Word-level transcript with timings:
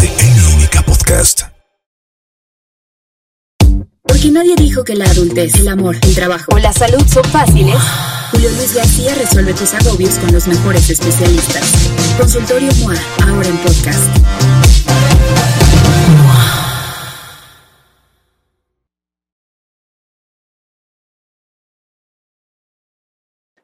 de 0.00 0.06
N 0.06 0.56
Única 0.56 0.82
Podcast. 0.82 1.42
Porque 4.02 4.30
nadie 4.30 4.54
dijo 4.56 4.84
que 4.84 4.94
la 4.94 5.04
adultez, 5.04 5.54
el 5.56 5.68
amor, 5.68 5.96
el 6.02 6.14
trabajo 6.14 6.52
o 6.54 6.58
la 6.58 6.72
salud 6.72 7.06
son 7.06 7.24
fáciles. 7.24 7.76
Julio 8.30 8.50
Luis 8.50 8.74
García 8.74 9.14
resuelve 9.14 9.54
tus 9.54 9.72
agobios 9.74 10.18
con 10.18 10.32
los 10.32 10.46
mejores 10.46 10.90
especialistas. 10.90 11.90
Consultorio 12.18 12.70
MOA, 12.82 12.94
ahora 13.26 13.48
en 13.48 13.56
podcast. 13.58 14.16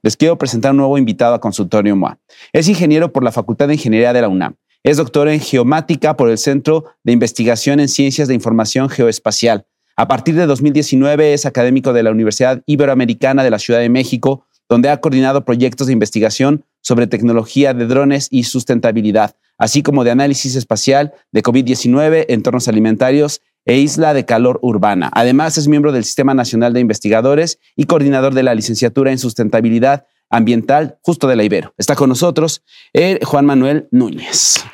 Les 0.02 0.16
quiero 0.16 0.38
presentar 0.38 0.70
un 0.70 0.76
nuevo 0.76 0.98
invitado 0.98 1.34
a 1.34 1.40
Consultorio 1.40 1.96
MOA. 1.96 2.20
Es 2.52 2.68
ingeniero 2.68 3.12
por 3.12 3.24
la 3.24 3.32
Facultad 3.32 3.66
de 3.66 3.74
Ingeniería 3.74 4.12
de 4.12 4.20
la 4.20 4.28
UNAM. 4.28 4.54
Es 4.86 4.98
doctor 4.98 5.28
en 5.28 5.40
geomática 5.40 6.16
por 6.16 6.30
el 6.30 6.38
Centro 6.38 6.84
de 7.02 7.10
Investigación 7.10 7.80
en 7.80 7.88
Ciencias 7.88 8.28
de 8.28 8.34
Información 8.34 8.88
Geoespacial. 8.88 9.66
A 9.96 10.06
partir 10.06 10.36
de 10.36 10.46
2019 10.46 11.34
es 11.34 11.44
académico 11.44 11.92
de 11.92 12.04
la 12.04 12.12
Universidad 12.12 12.62
Iberoamericana 12.66 13.42
de 13.42 13.50
la 13.50 13.58
Ciudad 13.58 13.80
de 13.80 13.88
México, 13.88 14.46
donde 14.68 14.88
ha 14.88 15.00
coordinado 15.00 15.44
proyectos 15.44 15.88
de 15.88 15.92
investigación 15.92 16.64
sobre 16.82 17.08
tecnología 17.08 17.74
de 17.74 17.86
drones 17.86 18.28
y 18.30 18.44
sustentabilidad, 18.44 19.34
así 19.58 19.82
como 19.82 20.04
de 20.04 20.12
análisis 20.12 20.54
espacial 20.54 21.14
de 21.32 21.42
COVID-19, 21.42 22.26
entornos 22.28 22.68
alimentarios 22.68 23.42
e 23.64 23.78
isla 23.78 24.14
de 24.14 24.24
calor 24.24 24.60
urbana. 24.62 25.10
Además, 25.14 25.58
es 25.58 25.66
miembro 25.66 25.90
del 25.90 26.04
Sistema 26.04 26.32
Nacional 26.32 26.72
de 26.72 26.78
Investigadores 26.78 27.58
y 27.74 27.86
coordinador 27.86 28.34
de 28.34 28.44
la 28.44 28.54
licenciatura 28.54 29.10
en 29.10 29.18
sustentabilidad 29.18 30.06
ambiental 30.30 30.98
justo 31.02 31.26
de 31.26 31.36
la 31.36 31.44
Ibero. 31.44 31.74
Está 31.76 31.94
con 31.94 32.08
nosotros 32.08 32.62
el 32.92 33.24
Juan 33.24 33.46
Manuel 33.46 33.88
Núñez. 33.90 34.64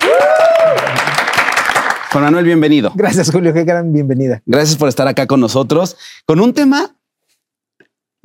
Juan 2.13 2.25
Manuel, 2.25 2.45
bienvenido. 2.45 2.93
Gracias, 2.95 3.31
Julio. 3.31 3.55
Qué 3.55 3.65
gran 3.65 3.91
bienvenida. 3.91 4.43
Gracias 4.45 4.77
por 4.77 4.91
estar 4.91 5.09
acá 5.09 5.27
con 5.27 5.41
nosotros 5.41 5.97
con 6.27 6.41
un 6.41 6.53
tema 6.53 6.95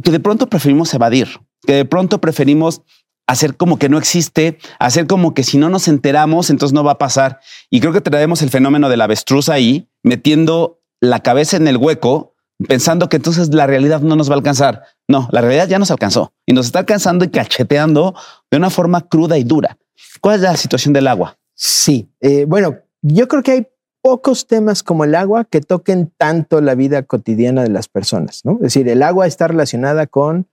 que 0.04 0.12
de 0.12 0.20
pronto 0.20 0.50
preferimos 0.50 0.94
evadir, 0.94 1.30
que 1.66 1.74
de 1.74 1.86
pronto 1.86 2.20
preferimos 2.20 2.82
hacer 3.28 3.56
como 3.56 3.80
que 3.80 3.88
no 3.88 3.98
existe, 3.98 4.58
hacer 4.78 5.08
como 5.08 5.34
que 5.34 5.44
si 5.44 5.58
no 5.58 5.70
nos 5.70 5.88
enteramos, 5.88 6.50
entonces 6.50 6.74
no 6.74 6.84
va 6.84 6.94
a 6.94 6.98
pasar. 6.98 7.40
Y 7.70 7.80
creo 7.80 7.94
que 7.94 8.02
traemos 8.02 8.42
el 8.42 8.50
fenómeno 8.50 8.90
de 8.90 8.98
la 8.98 9.06
avestruz 9.06 9.48
ahí, 9.48 9.88
metiendo 10.04 10.82
la 11.00 11.22
cabeza 11.22 11.56
en 11.56 11.70
el 11.70 11.78
hueco, 11.78 12.36
pensando 12.68 13.08
que 13.08 13.16
entonces 13.16 13.54
la 13.54 13.68
realidad 13.68 14.02
no 14.02 14.18
nos 14.18 14.30
va 14.30 14.34
a 14.34 14.38
alcanzar. 14.38 14.84
No, 15.08 15.30
la 15.32 15.40
realidad 15.40 15.70
ya 15.70 15.80
nos 15.80 15.92
alcanzó 15.92 16.34
y 16.46 16.52
nos 16.52 16.66
está 16.66 16.80
alcanzando 16.80 17.24
y 17.24 17.30
cacheteando 17.30 18.16
de 18.52 18.58
una 18.58 18.70
forma 18.70 19.08
cruda 19.08 19.38
y 19.38 19.46
dura. 19.46 19.78
¿Cuál 20.20 20.36
es 20.36 20.42
la 20.42 20.58
situación 20.58 20.94
del 20.94 21.08
agua? 21.08 21.38
Sí, 21.56 22.10
eh, 22.20 22.44
bueno, 22.46 22.76
yo 23.02 23.30
creo 23.30 23.44
que 23.44 23.52
hay 23.52 23.68
pocos 24.02 24.48
temas 24.48 24.84
como 24.84 25.04
el 25.04 25.16
agua 25.16 25.46
que 25.46 25.62
toquen 25.62 26.12
tanto 26.18 26.62
la 26.62 26.76
vida 26.76 27.04
cotidiana 27.04 27.64
de 27.64 27.70
las 27.70 27.88
personas, 27.88 28.42
¿no? 28.46 28.54
Es 28.54 28.62
decir, 28.62 28.88
el 28.88 29.04
agua 29.04 29.28
está 29.28 29.48
relacionada 29.48 30.08
con 30.08 30.48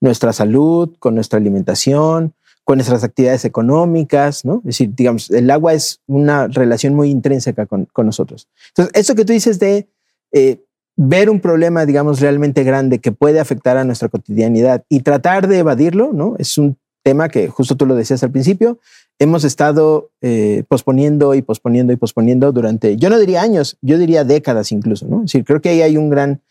nuestra 0.00 0.32
salud, 0.32 0.94
con 0.98 1.14
nuestra 1.14 1.38
alimentación, 1.38 2.34
con 2.64 2.76
nuestras 2.76 3.02
actividades 3.02 3.44
económicas, 3.44 4.44
¿no? 4.44 4.56
Es 4.58 4.76
decir, 4.76 4.94
digamos, 4.94 5.30
el 5.30 5.50
agua 5.50 5.72
es 5.72 6.00
una 6.06 6.48
relación 6.48 6.94
muy 6.94 7.10
intrínseca 7.10 7.66
con, 7.66 7.88
nosotros. 7.96 8.46
Entonces, 8.68 8.92
eso 8.94 9.14
que 9.14 9.24
tú 9.24 9.32
dices 9.32 9.58
de 9.58 9.88
eh, 10.32 10.62
ver 10.94 11.30
un 11.30 11.40
problema, 11.40 11.86
digamos, 11.86 12.20
realmente 12.20 12.64
grande 12.64 12.98
que 12.98 13.12
puede 13.12 13.40
afectar 13.40 13.78
a 13.78 13.84
nuestra 13.84 14.08
cotidianidad 14.08 14.84
y 14.88 15.00
tratar 15.00 15.48
de 15.48 15.58
evadirlo, 15.58 16.12
¿no? 16.12 16.34
Es 16.38 16.58
un 16.58 16.76
tema 17.02 17.28
que 17.28 17.48
justo 17.48 17.76
tú 17.76 17.86
lo 17.86 17.94
decías 17.94 18.22
al 18.22 18.32
principio, 18.32 18.78
hemos 19.18 19.44
estado 19.44 20.10
eh, 20.20 20.64
posponiendo 20.68 21.34
y 21.34 21.42
posponiendo 21.42 21.92
y 21.92 21.96
posponiendo 21.96 22.52
durante, 22.52 22.96
yo 22.96 23.10
no 23.10 23.18
diría 23.18 23.42
años, 23.42 23.76
yo 23.82 23.98
diría 23.98 24.24
décadas 24.24 24.70
incluso, 24.72 25.06
¿no? 25.06 25.18
Es 25.18 25.32
decir, 25.32 25.44
creo 25.44 25.60
que 25.60 25.70
ahí 25.70 25.82
hay 25.82 25.96
un 25.96 26.08
gran 26.08 26.42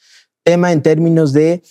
tema 0.44 0.72
en 0.72 0.82
términos 0.82 1.34
de 1.34 1.62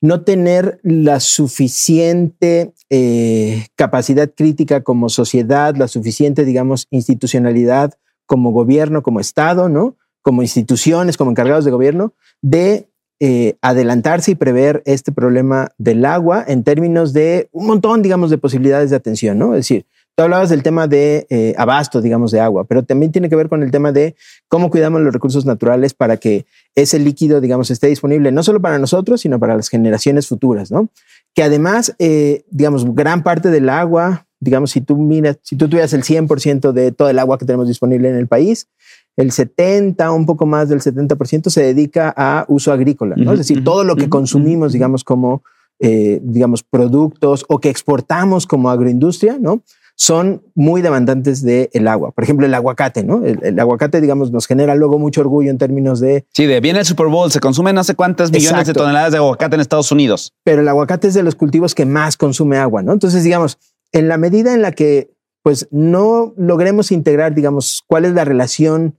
no 0.00 0.22
tener 0.22 0.80
la 0.82 1.18
suficiente 1.20 2.74
eh, 2.90 3.66
capacidad 3.74 4.30
crítica 4.34 4.82
como 4.82 5.08
sociedad, 5.08 5.74
la 5.76 5.88
suficiente, 5.88 6.44
digamos, 6.44 6.88
institucionalidad 6.90 7.94
como 8.26 8.52
gobierno, 8.52 9.02
como 9.02 9.20
Estado, 9.20 9.68
¿no? 9.68 9.96
Como 10.20 10.42
instituciones, 10.42 11.16
como 11.16 11.30
encargados 11.30 11.64
de 11.64 11.70
gobierno, 11.70 12.12
de 12.42 12.88
eh, 13.20 13.56
adelantarse 13.62 14.32
y 14.32 14.34
prever 14.34 14.82
este 14.84 15.12
problema 15.12 15.68
del 15.78 16.04
agua 16.04 16.44
en 16.46 16.64
términos 16.64 17.12
de 17.12 17.48
un 17.52 17.66
montón, 17.66 18.02
digamos, 18.02 18.28
de 18.28 18.38
posibilidades 18.38 18.90
de 18.90 18.96
atención, 18.96 19.38
¿no? 19.38 19.54
Es 19.54 19.60
decir, 19.60 19.86
Tú 20.16 20.22
hablabas 20.22 20.48
del 20.48 20.62
tema 20.62 20.86
de 20.86 21.26
eh, 21.28 21.54
abasto, 21.58 22.00
digamos, 22.00 22.30
de 22.30 22.40
agua, 22.40 22.64
pero 22.64 22.84
también 22.84 23.10
tiene 23.10 23.28
que 23.28 23.34
ver 23.34 23.48
con 23.48 23.64
el 23.64 23.72
tema 23.72 23.90
de 23.90 24.14
cómo 24.46 24.70
cuidamos 24.70 25.00
los 25.00 25.12
recursos 25.12 25.44
naturales 25.44 25.92
para 25.92 26.18
que 26.18 26.46
ese 26.76 27.00
líquido, 27.00 27.40
digamos, 27.40 27.72
esté 27.72 27.88
disponible 27.88 28.30
no 28.30 28.44
solo 28.44 28.60
para 28.60 28.78
nosotros, 28.78 29.22
sino 29.22 29.40
para 29.40 29.56
las 29.56 29.68
generaciones 29.68 30.28
futuras, 30.28 30.70
¿no? 30.70 30.88
Que 31.34 31.42
además, 31.42 31.96
eh, 31.98 32.44
digamos, 32.48 32.94
gran 32.94 33.24
parte 33.24 33.50
del 33.50 33.68
agua, 33.68 34.28
digamos, 34.38 34.70
si 34.70 34.80
tú 34.80 34.96
miras, 34.96 35.38
si 35.42 35.56
tú 35.56 35.68
tuvieras 35.68 35.92
el 35.94 36.04
100% 36.04 36.70
de 36.70 36.92
todo 36.92 37.08
el 37.08 37.18
agua 37.18 37.36
que 37.36 37.46
tenemos 37.46 37.66
disponible 37.66 38.08
en 38.08 38.16
el 38.16 38.28
país, 38.28 38.68
el 39.16 39.32
70, 39.32 40.12
un 40.12 40.26
poco 40.26 40.46
más 40.46 40.68
del 40.68 40.80
70% 40.80 41.50
se 41.50 41.62
dedica 41.62 42.14
a 42.16 42.44
uso 42.48 42.72
agrícola, 42.72 43.16
¿no? 43.16 43.32
es 43.32 43.38
decir, 43.38 43.64
todo 43.64 43.82
lo 43.82 43.96
que 43.96 44.08
consumimos, 44.08 44.72
digamos, 44.72 45.02
como, 45.02 45.42
eh, 45.80 46.20
digamos, 46.22 46.62
productos 46.62 47.44
o 47.48 47.58
que 47.58 47.70
exportamos 47.70 48.46
como 48.46 48.70
agroindustria, 48.70 49.38
¿no? 49.40 49.62
Son 49.96 50.42
muy 50.54 50.82
demandantes 50.82 51.42
del 51.42 51.70
el 51.72 51.88
agua. 51.88 52.10
Por 52.10 52.24
ejemplo, 52.24 52.46
el 52.46 52.54
aguacate, 52.54 53.04
¿no? 53.04 53.24
El, 53.24 53.58
aguacate, 53.58 54.00
digamos, 54.00 54.32
nos 54.32 54.46
genera 54.46 54.74
luego 54.74 54.98
mucho 54.98 55.20
orgullo 55.20 55.50
en 55.50 55.58
términos 55.58 56.00
de... 56.00 56.26
Sí, 56.32 56.46
de 56.46 56.60
viene 56.60 56.80
el 56.80 56.84
Super 56.84 57.06
Bowl, 57.06 57.30
se 57.30 57.40
consumen 57.40 57.74
no 57.74 57.84
sé 57.84 57.94
cuántas 57.94 58.32
millones 58.32 58.66
de 58.66 58.72
toneladas 58.72 59.12
de 59.12 59.18
aguacate 59.18 59.54
en 59.54 59.60
Estados 59.60 59.92
Unidos. 59.92 60.32
Pero 60.42 60.62
el 60.62 60.68
aguacate 60.68 61.08
es 61.08 61.14
de 61.14 61.22
los 61.22 61.36
cultivos 61.36 61.74
que 61.74 61.86
más 61.86 62.16
consume 62.16 62.58
agua, 62.58 62.82
¿no? 62.82 62.92
Entonces, 62.92 63.22
digamos, 63.22 63.58
en 63.92 64.08
la 64.08 64.18
medida 64.18 64.52
en 64.52 64.62
la 64.62 64.72
que 64.72 65.10
pues 65.42 65.68
no 65.70 66.32
logremos 66.36 66.90
integrar, 66.90 67.34
digamos, 67.34 67.84
cuál 67.86 68.06
es 68.06 68.12
la 68.12 68.24
relación 68.24 68.96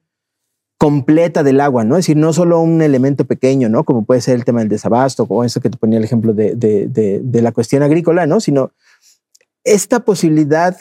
completa 0.77 1.41
del 1.41 1.59
agua, 1.59 1.83
¿no? 1.83 1.95
Es 1.95 2.05
decir, 2.05 2.17
no 2.17 2.33
solo 2.33 2.59
un 2.59 2.81
elemento 2.81 3.25
pequeño, 3.25 3.67
¿no? 3.67 3.83
Como 3.83 4.05
puede 4.05 4.21
ser 4.21 4.35
el 4.35 4.45
tema 4.45 4.59
del 4.59 4.69
desabasto, 4.69 5.25
o 5.27 5.43
eso 5.43 5.59
que 5.59 5.69
te 5.69 5.77
ponía 5.77 5.97
el 5.97 6.03
ejemplo 6.03 6.33
de, 6.33 6.55
de, 6.55 6.87
de, 6.87 7.21
de 7.23 7.41
la 7.41 7.51
cuestión 7.51 7.81
agrícola, 7.81 8.27
¿no? 8.27 8.39
Sino 8.39 8.71
esta 9.65 10.05
posibilidad 10.05 10.77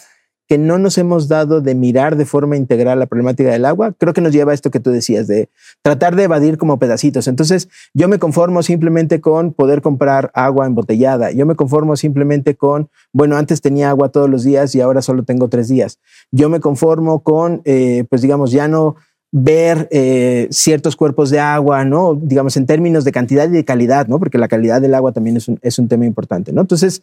que 0.46 0.58
no 0.58 0.78
nos 0.78 0.98
hemos 0.98 1.28
dado 1.28 1.62
de 1.62 1.74
mirar 1.74 2.16
de 2.16 2.26
forma 2.26 2.56
integral 2.56 2.98
la 2.98 3.06
problemática 3.06 3.50
del 3.50 3.64
agua, 3.64 3.94
creo 3.96 4.12
que 4.12 4.20
nos 4.20 4.32
lleva 4.32 4.52
a 4.52 4.54
esto 4.54 4.70
que 4.70 4.80
tú 4.80 4.90
decías, 4.90 5.26
de 5.26 5.48
tratar 5.80 6.16
de 6.16 6.24
evadir 6.24 6.58
como 6.58 6.78
pedacitos. 6.78 7.28
Entonces, 7.28 7.68
yo 7.94 8.08
me 8.08 8.18
conformo 8.18 8.62
simplemente 8.62 9.22
con 9.22 9.54
poder 9.54 9.80
comprar 9.80 10.30
agua 10.34 10.66
embotellada. 10.66 11.30
Yo 11.30 11.46
me 11.46 11.54
conformo 11.54 11.96
simplemente 11.96 12.56
con, 12.56 12.90
bueno, 13.12 13.36
antes 13.36 13.62
tenía 13.62 13.88
agua 13.88 14.10
todos 14.10 14.28
los 14.28 14.44
días 14.44 14.74
y 14.74 14.82
ahora 14.82 15.00
solo 15.00 15.22
tengo 15.24 15.48
tres 15.48 15.68
días. 15.68 15.98
Yo 16.30 16.50
me 16.50 16.60
conformo 16.60 17.22
con, 17.22 17.62
eh, 17.64 18.04
pues 18.10 18.20
digamos, 18.20 18.50
ya 18.50 18.68
no 18.68 18.96
ver 19.36 19.88
eh, 19.90 20.46
ciertos 20.50 20.94
cuerpos 20.94 21.30
de 21.30 21.40
agua, 21.40 21.84
¿no? 21.84 22.14
Digamos, 22.14 22.56
en 22.56 22.66
términos 22.66 23.04
de 23.04 23.10
cantidad 23.10 23.48
y 23.48 23.52
de 23.52 23.64
calidad, 23.64 24.06
¿no? 24.06 24.20
Porque 24.20 24.38
la 24.38 24.46
calidad 24.46 24.80
del 24.80 24.94
agua 24.94 25.10
también 25.10 25.38
es 25.38 25.48
un, 25.48 25.58
es 25.62 25.78
un 25.80 25.88
tema 25.88 26.06
importante, 26.06 26.52
¿no? 26.52 26.60
Entonces, 26.60 27.02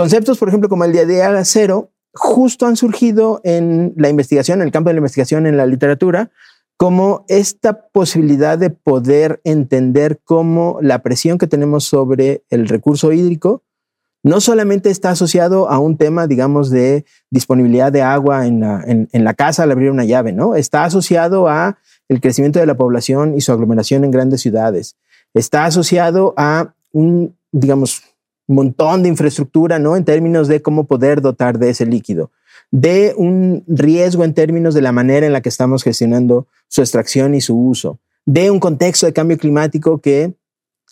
Conceptos, 0.00 0.38
por 0.38 0.48
ejemplo, 0.48 0.70
como 0.70 0.84
el 0.84 0.92
de 0.92 1.42
cero, 1.44 1.90
justo 2.14 2.64
han 2.64 2.78
surgido 2.78 3.42
en 3.44 3.92
la 3.98 4.08
investigación, 4.08 4.62
en 4.62 4.66
el 4.66 4.72
campo 4.72 4.88
de 4.88 4.94
la 4.94 5.00
investigación, 5.00 5.46
en 5.46 5.58
la 5.58 5.66
literatura, 5.66 6.30
como 6.78 7.26
esta 7.28 7.82
posibilidad 7.88 8.56
de 8.56 8.70
poder 8.70 9.42
entender 9.44 10.18
cómo 10.24 10.78
la 10.80 11.02
presión 11.02 11.36
que 11.36 11.46
tenemos 11.46 11.84
sobre 11.84 12.44
el 12.48 12.66
recurso 12.66 13.12
hídrico 13.12 13.62
no 14.22 14.40
solamente 14.40 14.88
está 14.88 15.10
asociado 15.10 15.68
a 15.68 15.78
un 15.78 15.98
tema, 15.98 16.26
digamos, 16.26 16.70
de 16.70 17.04
disponibilidad 17.28 17.92
de 17.92 18.00
agua 18.00 18.46
en 18.46 18.60
la, 18.60 18.82
en, 18.86 19.24
la 19.24 19.34
casa 19.34 19.64
al 19.64 19.70
abrir 19.70 19.90
una 19.90 20.06
llave, 20.06 20.32
¿no? 20.32 20.54
Está 20.54 20.84
asociado 20.84 21.46
a 21.46 21.76
el 22.08 22.22
crecimiento 22.22 22.58
de 22.58 22.64
la 22.64 22.78
población 22.78 23.34
y 23.36 23.42
su 23.42 23.52
aglomeración 23.52 24.04
en 24.04 24.12
grandes 24.12 24.40
ciudades. 24.40 24.96
Está 25.34 25.66
asociado 25.66 26.32
a 26.38 26.72
un, 26.90 27.36
digamos, 27.52 27.99
montón 28.54 29.02
de 29.02 29.08
infraestructura, 29.08 29.78
¿no? 29.78 29.96
En 29.96 30.04
términos 30.04 30.48
de 30.48 30.62
cómo 30.62 30.84
poder 30.84 31.20
dotar 31.20 31.58
de 31.58 31.70
ese 31.70 31.86
líquido, 31.86 32.30
de 32.70 33.14
un 33.16 33.64
riesgo 33.66 34.24
en 34.24 34.34
términos 34.34 34.74
de 34.74 34.82
la 34.82 34.92
manera 34.92 35.26
en 35.26 35.32
la 35.32 35.40
que 35.40 35.48
estamos 35.48 35.82
gestionando 35.82 36.46
su 36.68 36.80
extracción 36.80 37.34
y 37.34 37.40
su 37.40 37.56
uso, 37.56 37.98
de 38.26 38.50
un 38.50 38.60
contexto 38.60 39.06
de 39.06 39.12
cambio 39.12 39.38
climático 39.38 39.98
que 39.98 40.34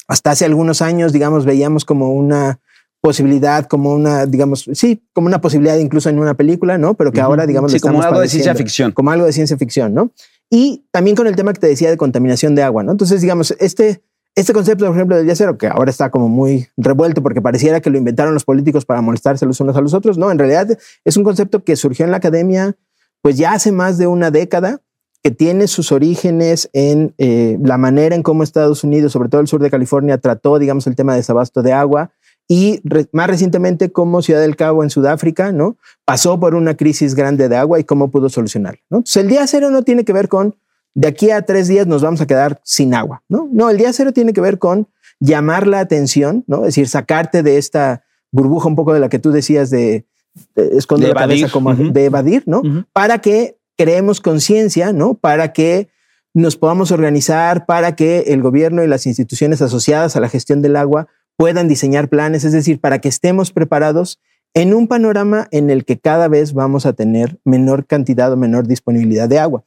hasta 0.07 0.31
hace 0.31 0.45
algunos 0.45 0.83
años, 0.83 1.13
digamos, 1.13 1.45
veíamos 1.45 1.85
como 1.85 2.13
una 2.13 2.61
posibilidad, 3.01 3.67
como 3.67 3.95
una, 3.95 4.27
digamos, 4.27 4.69
sí, 4.73 5.03
como 5.13 5.27
una 5.27 5.41
posibilidad 5.41 5.77
incluso 5.79 6.09
en 6.09 6.19
una 6.19 6.35
película, 6.35 6.79
¿no? 6.79 6.95
Pero 6.95 7.13
que 7.13 7.21
ahora, 7.21 7.47
digamos, 7.47 7.73
sí, 7.73 7.81
como 7.81 8.03
algo 8.03 8.21
de 8.21 8.29
ciencia 8.29 8.55
ficción. 8.55 8.93
Como 8.93 9.11
algo 9.11 9.27
de 9.27 9.33
ciencia 9.33 9.57
ficción, 9.57 9.95
¿no? 9.95 10.11
Y 10.51 10.85
también 10.91 11.15
con 11.15 11.27
el 11.27 11.37
tema 11.37 11.53
que 11.53 11.61
te 11.61 11.67
decía 11.69 11.91
de 11.91 11.97
contaminación 11.97 12.55
de 12.55 12.63
agua, 12.63 12.83
¿no? 12.83 12.93
Entonces, 12.93 13.21
digamos, 13.21 13.55
este 13.61 14.03
este 14.35 14.53
concepto, 14.53 14.87
por 14.87 14.95
ejemplo, 14.95 15.17
del 15.17 15.27
día 15.27 15.35
cero, 15.35 15.59
que 15.59 15.67
ahora 15.67 15.91
está 15.91 16.11
como 16.11 16.29
muy 16.29 16.69
revuelto 16.77 17.23
porque 17.23 17.43
pareciera 17.43 17.81
que 17.81 17.91
lo 17.91 17.99
inventaron 17.99 18.35
los 18.35 18.45
políticos 18.45 18.85
para 18.85 19.01
molestarse 19.01 19.47
los 19.47 19.61
unos 19.61 19.77
a 19.77 19.81
los 19.81 19.95
otros, 19.95 20.17
no, 20.17 20.31
en 20.31 20.39
realidad 20.39 20.79
es 21.05 21.17
un 21.17 21.25
concepto 21.25 21.65
que 21.65 21.77
surgió 21.77 22.05
en 22.05 22.11
la 22.11 22.19
academia 22.19 22.77
pues 23.23 23.37
ya 23.37 23.53
hace 23.53 23.73
más 23.73 23.99
de 23.99 24.07
una 24.07 24.31
década 24.31 24.81
que 25.23 25.31
tiene 25.31 25.67
sus 25.67 25.91
orígenes 25.91 26.71
en 26.73 27.15
eh, 27.19 27.59
la 27.63 27.77
manera 27.77 28.15
en 28.15 28.23
cómo 28.23 28.43
Estados 28.43 28.85
Unidos, 28.85 29.13
sobre 29.13 29.29
todo 29.29 29.41
el 29.41 29.49
sur 29.49 29.61
de 29.61 29.71
California, 29.71 30.19
trató, 30.19 30.59
digamos, 30.59 30.87
el 30.87 30.95
tema 30.95 31.13
de 31.13 31.19
desabasto 31.19 31.63
de 31.63 31.73
agua 31.73 32.13
y 32.47 32.81
más 33.13 33.27
recientemente 33.27 33.91
como 33.91 34.23
Ciudad 34.23 34.41
del 34.41 34.57
Cabo 34.57 34.83
en 34.83 34.91
Sudáfrica, 34.91 35.53
¿no? 35.53 35.77
Pasó 36.05 36.41
por 36.41 36.55
una 36.55 36.77
crisis 36.77 37.15
grande 37.15 37.49
de 37.49 37.57
agua 37.57 37.79
y 37.79 37.85
cómo 37.85 38.11
pudo 38.11 38.29
solucionarlo, 38.29 38.81
¿no? 38.89 38.99
Entonces, 38.99 39.23
el 39.23 39.29
día 39.29 39.47
cero 39.47 39.71
no 39.71 39.83
tiene 39.83 40.05
que 40.05 40.13
ver 40.13 40.29
con 40.29 40.57
de 40.95 41.09
aquí 41.09 41.31
a 41.31 41.43
tres 41.43 41.69
días 41.69 41.87
nos 41.87 42.03
vamos 42.03 42.21
a 42.21 42.27
quedar 42.27 42.61
sin 42.65 42.95
agua, 42.95 43.23
¿no? 43.29 43.49
No, 43.53 43.71
el 43.71 43.79
día 43.79 43.93
cero 43.93 44.13
tiene 44.13 44.33
que 44.33 44.41
ver 44.41 44.59
con 44.59 44.89
llamar 45.21 45.67
la 45.67 45.81
atención, 45.81 46.45
¿no? 46.47 46.59
Es 46.59 46.75
decir, 46.75 46.89
sacarte 46.89 47.43
de 47.43 47.59
esta 47.59 48.05
burbuja 48.31 48.69
un 48.69 48.77
poco 48.77 48.95
de 48.95 49.01
la 49.01 49.09
que 49.09 49.19
tú 49.19 49.31
decías 49.31 49.71
de, 49.71 50.07
esconder 50.55 51.11
la 51.11 51.21
cabeza 51.21 51.49
como 51.51 51.75
de 51.75 52.05
evadir, 52.05 52.45
¿no? 52.47 52.63
Para 52.93 53.19
que 53.19 53.59
creemos 53.77 54.21
conciencia, 54.21 54.93
¿no? 54.93 55.15
Para 55.15 55.53
que 55.53 55.89
nos 56.35 56.57
podamos 56.57 56.93
organizar, 56.93 57.67
para 57.67 57.97
que 57.97 58.21
el 58.29 58.43
gobierno 58.43 58.85
y 58.85 58.87
las 58.87 59.07
instituciones 59.07 59.63
asociadas 59.63 60.17
a 60.17 60.21
la 60.21 60.29
gestión 60.29 60.63
del 60.63 60.77
agua 60.77 61.09
puedan 61.37 61.69
diseñar 61.69 62.09
planes, 62.09 62.45
es 62.45 62.53
decir, 62.53 62.81
para 62.81 63.01
que 63.01 63.09
estemos 63.09 63.53
preparados 63.53 64.21
en 64.55 64.75
un 64.75 64.89
panorama 64.89 65.49
en 65.51 65.71
el 65.71 65.85
que 65.85 65.99
cada 65.99 66.29
vez 66.29 66.53
vamos 66.53 66.87
a 66.87 66.93
tener 66.93 67.39
menor 67.45 67.87
cantidad 67.87 68.33
o 68.33 68.37
menor 68.37 68.67
disponibilidad 68.67 69.29
de 69.29 69.39
agua. 69.39 69.65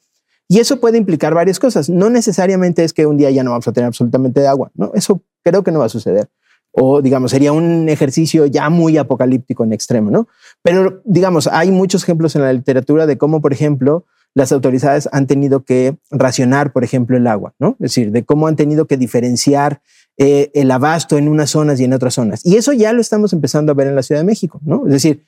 Y 0.52 0.60
eso 0.60 0.82
puede 0.82 0.98
implicar 0.98 1.34
varias 1.34 1.60
cosas. 1.60 1.90
No 1.90 2.10
necesariamente 2.10 2.84
es 2.84 2.92
que 2.92 3.06
un 3.06 3.16
día 3.16 3.32
ya 3.32 3.42
no 3.42 3.52
vamos 3.52 3.70
a 3.70 3.72
tener 3.72 3.88
absolutamente 3.88 4.42
de 4.42 4.50
agua, 4.50 4.70
¿no? 4.76 4.92
Eso 4.94 5.22
creo 5.46 5.64
que 5.64 5.72
no 5.72 5.80
va 5.80 5.86
a 5.86 5.90
suceder. 5.90 6.28
O, 6.74 7.02
digamos, 7.02 7.32
sería 7.32 7.54
un 7.54 7.88
ejercicio 7.88 8.46
ya 8.48 8.70
muy 8.70 8.98
apocalíptico 8.98 9.64
en 9.64 9.72
extremo, 9.72 10.12
¿no? 10.12 10.28
Pero, 10.62 11.02
digamos, 11.06 11.48
hay 11.48 11.72
muchos 11.72 12.04
ejemplos 12.04 12.36
en 12.36 12.42
la 12.42 12.52
literatura 12.52 13.06
de 13.06 13.18
cómo, 13.18 13.40
por 13.40 13.54
ejemplo, 13.54 14.04
las 14.34 14.52
autoridades 14.52 15.08
han 15.14 15.26
tenido 15.26 15.64
que 15.64 15.96
racionar, 16.10 16.74
por 16.74 16.84
ejemplo, 16.84 17.16
el 17.16 17.28
agua, 17.28 17.54
¿no? 17.58 17.78
Es 17.80 17.96
decir, 17.96 18.12
de 18.12 18.26
cómo 18.26 18.48
han 18.48 18.58
tenido 18.58 18.88
que 18.88 18.98
diferenciar 18.98 19.82
eh, 20.18 20.52
el 20.54 20.70
abasto 20.72 21.18
en 21.18 21.30
unas 21.30 21.52
zonas 21.52 21.80
y 21.80 21.86
en 21.86 21.94
otras 21.94 22.16
zonas. 22.16 22.46
Y 22.46 22.58
eso 22.58 22.74
ya 22.74 22.92
lo 22.92 23.00
estamos 23.00 23.32
empezando 23.32 23.72
a 23.72 23.76
ver 23.76 23.88
en 23.88 23.96
la 23.96 24.04
Ciudad 24.04 24.20
de 24.20 24.26
México, 24.26 24.60
¿no? 24.66 24.86
Es 24.86 24.92
decir, 24.92 25.24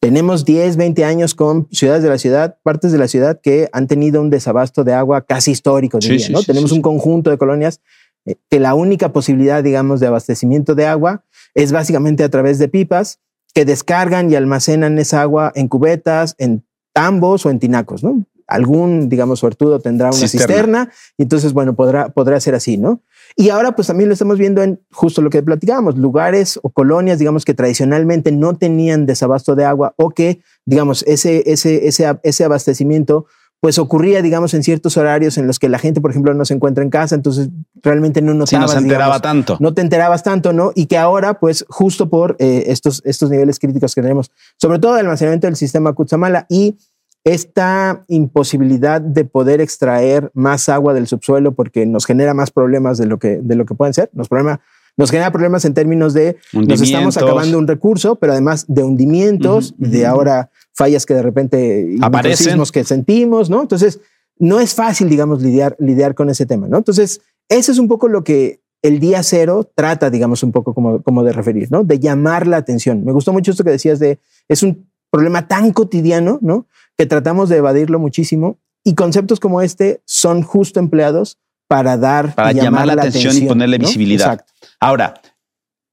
tenemos 0.00 0.46
10, 0.46 0.76
20 0.76 1.04
años 1.04 1.34
con 1.34 1.68
ciudades 1.70 2.02
de 2.02 2.08
la 2.08 2.18
ciudad, 2.18 2.56
partes 2.62 2.90
de 2.90 2.98
la 2.98 3.06
ciudad 3.06 3.38
que 3.40 3.68
han 3.72 3.86
tenido 3.86 4.22
un 4.22 4.30
desabasto 4.30 4.82
de 4.82 4.94
agua 4.94 5.26
casi 5.26 5.50
histórico, 5.50 5.98
diría, 5.98 6.30
¿no? 6.30 6.42
Tenemos 6.42 6.72
un 6.72 6.80
conjunto 6.80 7.30
de 7.30 7.36
colonias 7.36 7.80
eh, 8.24 8.36
que 8.48 8.60
la 8.60 8.74
única 8.74 9.12
posibilidad, 9.12 9.62
digamos, 9.62 10.00
de 10.00 10.06
abastecimiento 10.06 10.74
de 10.74 10.86
agua 10.86 11.24
es 11.54 11.70
básicamente 11.70 12.24
a 12.24 12.30
través 12.30 12.58
de 12.58 12.68
pipas 12.68 13.20
que 13.52 13.66
descargan 13.66 14.30
y 14.30 14.36
almacenan 14.36 14.98
esa 14.98 15.20
agua 15.20 15.52
en 15.54 15.68
cubetas, 15.68 16.34
en 16.38 16.64
tambos 16.94 17.44
o 17.44 17.50
en 17.50 17.58
tinacos, 17.58 18.02
¿no? 18.02 18.24
Algún, 18.50 19.08
digamos, 19.08 19.38
suertudo 19.38 19.80
tendrá 19.80 20.08
una 20.08 20.28
cisterna, 20.28 20.90
y 21.16 21.22
entonces, 21.22 21.52
bueno, 21.52 21.74
podrá, 21.74 22.08
podrá 22.08 22.38
ser 22.40 22.54
así, 22.54 22.76
¿no? 22.76 23.02
Y 23.36 23.50
ahora 23.50 23.76
pues 23.76 23.86
también 23.86 24.08
lo 24.08 24.12
estamos 24.12 24.38
viendo 24.38 24.62
en 24.62 24.80
justo 24.90 25.22
lo 25.22 25.30
que 25.30 25.42
platicábamos, 25.42 25.96
lugares 25.96 26.58
o 26.62 26.70
colonias, 26.70 27.18
digamos, 27.18 27.44
que 27.44 27.54
tradicionalmente 27.54 28.32
no 28.32 28.56
tenían 28.56 29.06
desabasto 29.06 29.54
de 29.54 29.64
agua 29.64 29.94
o 29.96 30.10
que, 30.10 30.42
digamos, 30.66 31.04
ese, 31.06 31.44
ese, 31.46 31.86
ese, 31.86 32.18
ese 32.22 32.44
abastecimiento 32.44 33.26
pues 33.60 33.78
ocurría, 33.78 34.22
digamos, 34.22 34.54
en 34.54 34.62
ciertos 34.62 34.96
horarios 34.96 35.36
en 35.36 35.46
los 35.46 35.58
que 35.58 35.68
la 35.68 35.78
gente, 35.78 36.00
por 36.00 36.10
ejemplo, 36.10 36.32
no 36.32 36.46
se 36.46 36.54
encuentra 36.54 36.82
en 36.82 36.88
casa, 36.88 37.14
entonces 37.14 37.50
realmente 37.82 38.22
no 38.22 38.32
notaba. 38.32 38.62
no 38.62 38.68
se 38.68 38.78
enteraba 38.78 39.20
tanto. 39.20 39.58
No 39.60 39.74
te 39.74 39.82
enterabas 39.82 40.22
tanto, 40.22 40.54
¿no? 40.54 40.72
Y 40.74 40.86
que 40.86 40.96
ahora, 40.96 41.38
pues, 41.38 41.66
justo 41.68 42.08
por 42.08 42.36
eh, 42.38 42.64
estos, 42.68 43.02
estos 43.04 43.28
niveles 43.28 43.58
críticos 43.58 43.94
que 43.94 44.00
tenemos, 44.00 44.30
sobre 44.56 44.78
todo 44.78 44.94
el 44.94 45.00
almacenamiento 45.00 45.46
del 45.46 45.56
sistema 45.56 45.92
Kutsamala 45.92 46.46
y 46.48 46.78
esta 47.24 48.04
imposibilidad 48.08 49.00
de 49.00 49.24
poder 49.24 49.60
extraer 49.60 50.30
más 50.34 50.68
agua 50.68 50.94
del 50.94 51.06
subsuelo 51.06 51.52
porque 51.52 51.84
nos 51.86 52.06
genera 52.06 52.34
más 52.34 52.50
problemas 52.50 52.98
de 52.98 53.06
lo 53.06 53.18
que, 53.18 53.38
de 53.42 53.56
lo 53.56 53.66
que 53.66 53.74
pueden 53.74 53.92
ser, 53.92 54.10
nos, 54.14 54.28
problema, 54.28 54.60
nos 54.96 55.10
genera 55.10 55.30
problemas 55.30 55.64
en 55.64 55.74
términos 55.74 56.14
de 56.14 56.36
nos 56.52 56.80
estamos 56.80 57.16
acabando 57.16 57.58
un 57.58 57.66
recurso, 57.66 58.16
pero 58.16 58.32
además 58.32 58.64
de 58.68 58.82
hundimientos, 58.82 59.74
de 59.76 60.06
ahora 60.06 60.50
fallas 60.72 61.04
que 61.04 61.14
de 61.14 61.22
repente 61.22 61.96
aparecen 62.00 62.60
que 62.72 62.84
sentimos, 62.84 63.50
¿no? 63.50 63.60
Entonces, 63.60 64.00
no 64.38 64.58
es 64.58 64.74
fácil, 64.74 65.10
digamos, 65.10 65.42
lidiar, 65.42 65.76
lidiar 65.78 66.14
con 66.14 66.30
ese 66.30 66.46
tema, 66.46 66.66
¿no? 66.68 66.78
Entonces, 66.78 67.20
eso 67.48 67.70
es 67.72 67.78
un 67.78 67.88
poco 67.88 68.08
lo 68.08 68.24
que 68.24 68.60
el 68.82 68.98
día 68.98 69.22
cero 69.22 69.70
trata, 69.74 70.08
digamos, 70.08 70.42
un 70.42 70.52
poco 70.52 70.72
como, 70.72 71.02
como 71.02 71.22
de 71.22 71.32
referir, 71.32 71.70
¿no? 71.70 71.84
De 71.84 71.98
llamar 71.98 72.46
la 72.46 72.56
atención. 72.56 73.04
Me 73.04 73.12
gustó 73.12 73.34
mucho 73.34 73.50
esto 73.50 73.64
que 73.64 73.70
decías 73.70 73.98
de, 73.98 74.18
es 74.48 74.62
un 74.62 74.89
problema 75.10 75.48
tan 75.48 75.72
cotidiano, 75.72 76.38
¿no? 76.40 76.66
Que 76.96 77.06
tratamos 77.06 77.48
de 77.48 77.56
evadirlo 77.56 77.98
muchísimo 77.98 78.58
y 78.84 78.94
conceptos 78.94 79.40
como 79.40 79.60
este 79.60 80.00
son 80.04 80.42
justo 80.42 80.80
empleados 80.80 81.38
para 81.68 81.96
dar 81.96 82.34
para 82.34 82.52
llamar, 82.52 82.86
la, 82.86 82.94
atención, 82.94 83.36
y 83.36 83.42
ponerle 83.42 83.78
visibilidad. 83.78 84.44
Ahora, 84.80 85.20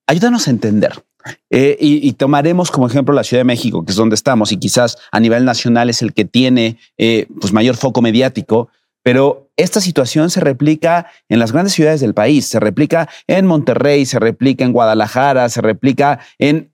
ayúdanos 0.08 0.48
a 0.48 0.52
entender. 0.52 1.04
Eh, 1.50 1.78
y, 1.80 2.14
tomaremos 2.14 2.72
como 2.72 2.88
ejemplo 2.88 3.14
la 3.14 3.24
Ciudad 3.24 3.42
de 3.42 3.46
México, 3.46 3.84
que 3.84 3.92
es 3.92 3.98
donde 3.98 4.16
estamos, 4.16 4.54
y 4.54 4.58
quizás 4.58 4.98
a 5.12 5.20
nivel 5.20 5.44
nacional 5.44 5.90
es 5.90 6.02
el 6.02 6.14
que 6.14 6.24
tiene 6.24 6.78
eh, 6.98 7.28
pues 7.42 7.52
mayor 7.52 7.76
foco 7.76 8.02
mediático, 8.02 8.70
pero 9.04 9.50
esta 9.58 9.82
situación 9.82 10.30
se 10.30 10.40
replica 10.40 11.08
en 11.30 11.40
las 11.40 11.52
grandes 11.52 11.74
ciudades 11.74 12.00
del 12.00 12.14
país, 12.14 12.46
se 12.48 12.60
replica 12.60 13.10
en 13.28 13.46
Monterrey, 13.46 14.06
se 14.06 14.20
replica 14.20 14.64
en 14.64 14.72
Guadalajara, 14.72 15.50
se 15.50 15.62
replica 15.62 16.20
en 16.40 16.72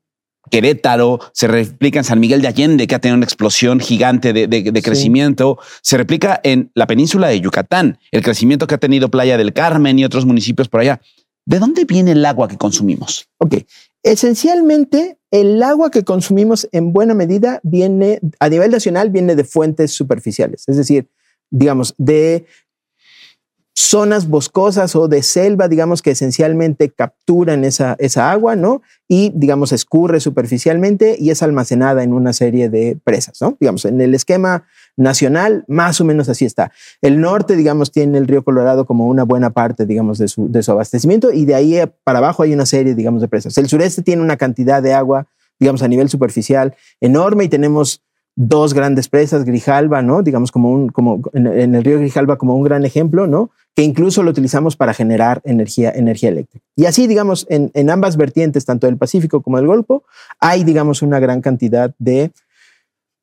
Querétaro, 0.53 1.19
se 1.33 1.47
replica 1.47 1.97
en 1.97 2.03
San 2.05 2.19
Miguel 2.19 2.43
de 2.43 2.47
Allende, 2.47 2.85
que 2.85 2.93
ha 2.93 2.99
tenido 2.99 3.15
una 3.15 3.25
explosión 3.25 3.79
gigante 3.79 4.33
de, 4.33 4.81
crecimiento, 4.83 5.57
se 5.81 5.97
replica 5.97 6.39
en 6.43 6.69
la 6.75 6.85
península 6.85 7.27
de 7.27 7.41
Yucatán, 7.41 7.97
el 8.11 8.21
crecimiento 8.21 8.67
que 8.67 8.75
ha 8.75 8.77
tenido 8.77 9.09
Playa 9.09 9.35
del 9.35 9.51
Carmen 9.51 9.97
y 9.97 10.05
otros 10.05 10.27
municipios 10.27 10.69
por 10.69 10.81
allá. 10.81 11.01
¿De 11.47 11.57
dónde 11.57 11.85
viene 11.85 12.11
el 12.11 12.23
agua 12.23 12.47
que 12.47 12.57
consumimos? 12.57 13.27
Ok, 13.39 13.65
esencialmente 14.03 15.17
el 15.31 15.63
agua 15.63 15.89
que 15.89 16.03
consumimos 16.03 16.69
en 16.71 16.93
buena 16.93 17.15
medida 17.15 17.59
viene, 17.63 18.19
a 18.39 18.47
nivel 18.47 18.69
nacional, 18.69 19.09
viene 19.09 19.35
de 19.35 19.45
fuentes 19.45 19.91
superficiales, 19.91 20.65
es 20.67 20.77
decir, 20.77 21.09
digamos, 21.49 21.95
de 21.97 22.45
zonas 23.75 24.27
boscosas 24.27 24.95
o 24.95 25.07
de 25.07 25.23
selva, 25.23 25.67
digamos, 25.67 26.01
que 26.01 26.11
esencialmente 26.11 26.89
capturan 26.89 27.63
esa, 27.63 27.95
esa 27.99 28.31
agua, 28.31 28.55
¿no? 28.55 28.81
Y, 29.07 29.31
digamos, 29.35 29.71
escurre 29.71 30.19
superficialmente 30.19 31.15
y 31.19 31.31
es 31.31 31.41
almacenada 31.41 32.03
en 32.03 32.13
una 32.13 32.33
serie 32.33 32.69
de 32.69 32.97
presas, 33.03 33.41
¿no? 33.41 33.57
Digamos, 33.59 33.85
en 33.85 33.99
el 33.99 34.13
esquema 34.13 34.65
nacional, 34.95 35.65
más 35.67 35.99
o 36.01 36.05
menos 36.05 36.29
así 36.29 36.45
está. 36.45 36.71
El 37.01 37.19
norte, 37.19 37.55
digamos, 37.55 37.91
tiene 37.91 38.19
el 38.19 38.27
río 38.27 38.43
Colorado 38.43 38.85
como 38.85 39.07
una 39.07 39.23
buena 39.23 39.49
parte, 39.49 39.85
digamos, 39.87 40.19
de 40.19 40.27
su, 40.27 40.51
de 40.51 40.61
su 40.61 40.71
abastecimiento 40.71 41.31
y 41.31 41.45
de 41.45 41.55
ahí 41.55 41.81
para 42.03 42.19
abajo 42.19 42.43
hay 42.43 42.53
una 42.53 42.67
serie, 42.67 42.93
digamos, 42.93 43.21
de 43.21 43.27
presas. 43.27 43.57
El 43.57 43.67
sureste 43.67 44.03
tiene 44.03 44.21
una 44.21 44.37
cantidad 44.37 44.83
de 44.83 44.93
agua, 44.93 45.27
digamos, 45.59 45.81
a 45.81 45.87
nivel 45.87 46.09
superficial 46.09 46.75
enorme 47.01 47.45
y 47.45 47.49
tenemos 47.49 48.03
dos 48.35 48.73
grandes 48.73 49.09
presas, 49.09 49.45
Grijalba, 49.45 50.01
¿no? 50.01 50.23
Digamos 50.23 50.51
como 50.51 50.71
un, 50.71 50.89
como 50.89 51.21
en, 51.33 51.75
el 51.75 51.83
río 51.83 51.99
Grijalba 51.99 52.37
como 52.37 52.55
un 52.55 52.63
gran 52.63 52.85
ejemplo, 52.85 53.27
¿no? 53.27 53.51
Que 53.75 53.83
incluso 53.83 54.23
lo 54.23 54.31
utilizamos 54.31 54.75
para 54.75 54.93
generar 54.93 55.41
energía, 55.45 55.91
energía 55.91 56.29
eléctrica. 56.29 56.65
Y 56.75 56.85
así, 56.85 57.07
digamos, 57.07 57.45
en, 57.49 57.71
en 57.73 57.89
ambas 57.89 58.17
vertientes, 58.17 58.65
tanto 58.65 58.87
del 58.87 58.97
Pacífico 58.97 59.41
como 59.41 59.57
del 59.57 59.67
Golfo, 59.67 60.03
hay, 60.39 60.63
digamos, 60.63 61.01
una 61.01 61.19
gran 61.19 61.41
cantidad 61.41 61.93
de 61.99 62.31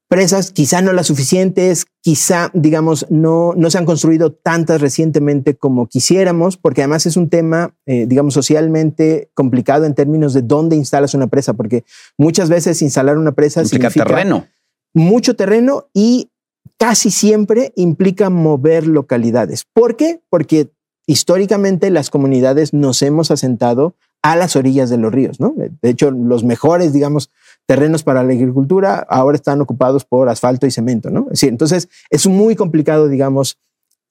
presas, 0.09 0.51
quizá 0.51 0.83
no 0.83 0.93
las 0.93 1.07
suficientes, 1.07 1.87
quizá, 2.01 2.51
digamos, 2.53 3.07
no, 3.11 3.55
no 3.57 3.71
se 3.71 3.79
han 3.79 3.87
construido 3.87 4.33
tantas 4.33 4.81
recientemente 4.81 5.55
como 5.55 5.87
quisiéramos, 5.87 6.57
porque 6.57 6.83
además 6.83 7.07
es 7.07 7.17
un 7.17 7.29
tema, 7.29 7.77
eh, 7.87 8.07
digamos, 8.09 8.35
socialmente 8.35 9.31
complicado 9.35 9.87
en 9.87 9.95
términos 9.95 10.35
de 10.35 10.43
dónde 10.43 10.75
instalas 10.75 11.15
una 11.15 11.29
presa, 11.29 11.55
porque 11.55 11.85
muchas 12.19 12.49
veces 12.49 12.83
instalar 12.83 13.19
una 13.19 13.33
presa 13.33 13.65
significa 13.65 14.05
terreno 14.05 14.47
mucho 14.95 15.37
terreno 15.37 15.89
y 15.95 16.31
casi 16.79 17.11
siempre 17.11 17.73
implica 17.77 18.31
mover 18.31 18.87
localidades. 18.87 19.67
¿Por 19.73 19.97
qué? 19.97 20.23
Porque 20.31 20.71
históricamente 21.07 21.91
las 21.91 22.09
comunidades 22.11 22.73
nos 22.73 23.03
hemos 23.03 23.31
asentado 23.31 23.95
a 24.23 24.37
las 24.37 24.55
orillas 24.55 24.91
de 24.91 24.99
los 24.99 25.13
ríos, 25.13 25.41
¿no? 25.41 25.55
De 25.57 25.91
hecho, 25.91 26.11
los 26.11 26.45
mejores, 26.45 26.93
digamos, 26.93 27.31
terrenos 27.67 28.03
para 28.03 28.23
la 28.23 28.33
agricultura 28.33 29.07
ahora 29.09 29.37
están 29.37 29.61
ocupados 29.61 30.05
por 30.05 30.29
asfalto 30.29 30.67
y 30.67 30.71
cemento, 30.71 31.11
¿no? 31.11 31.29
Es 31.31 31.43
entonces 31.43 31.89
es 32.11 32.27
muy 32.27 32.55
complicado, 32.55 33.09
digamos, 33.09 33.59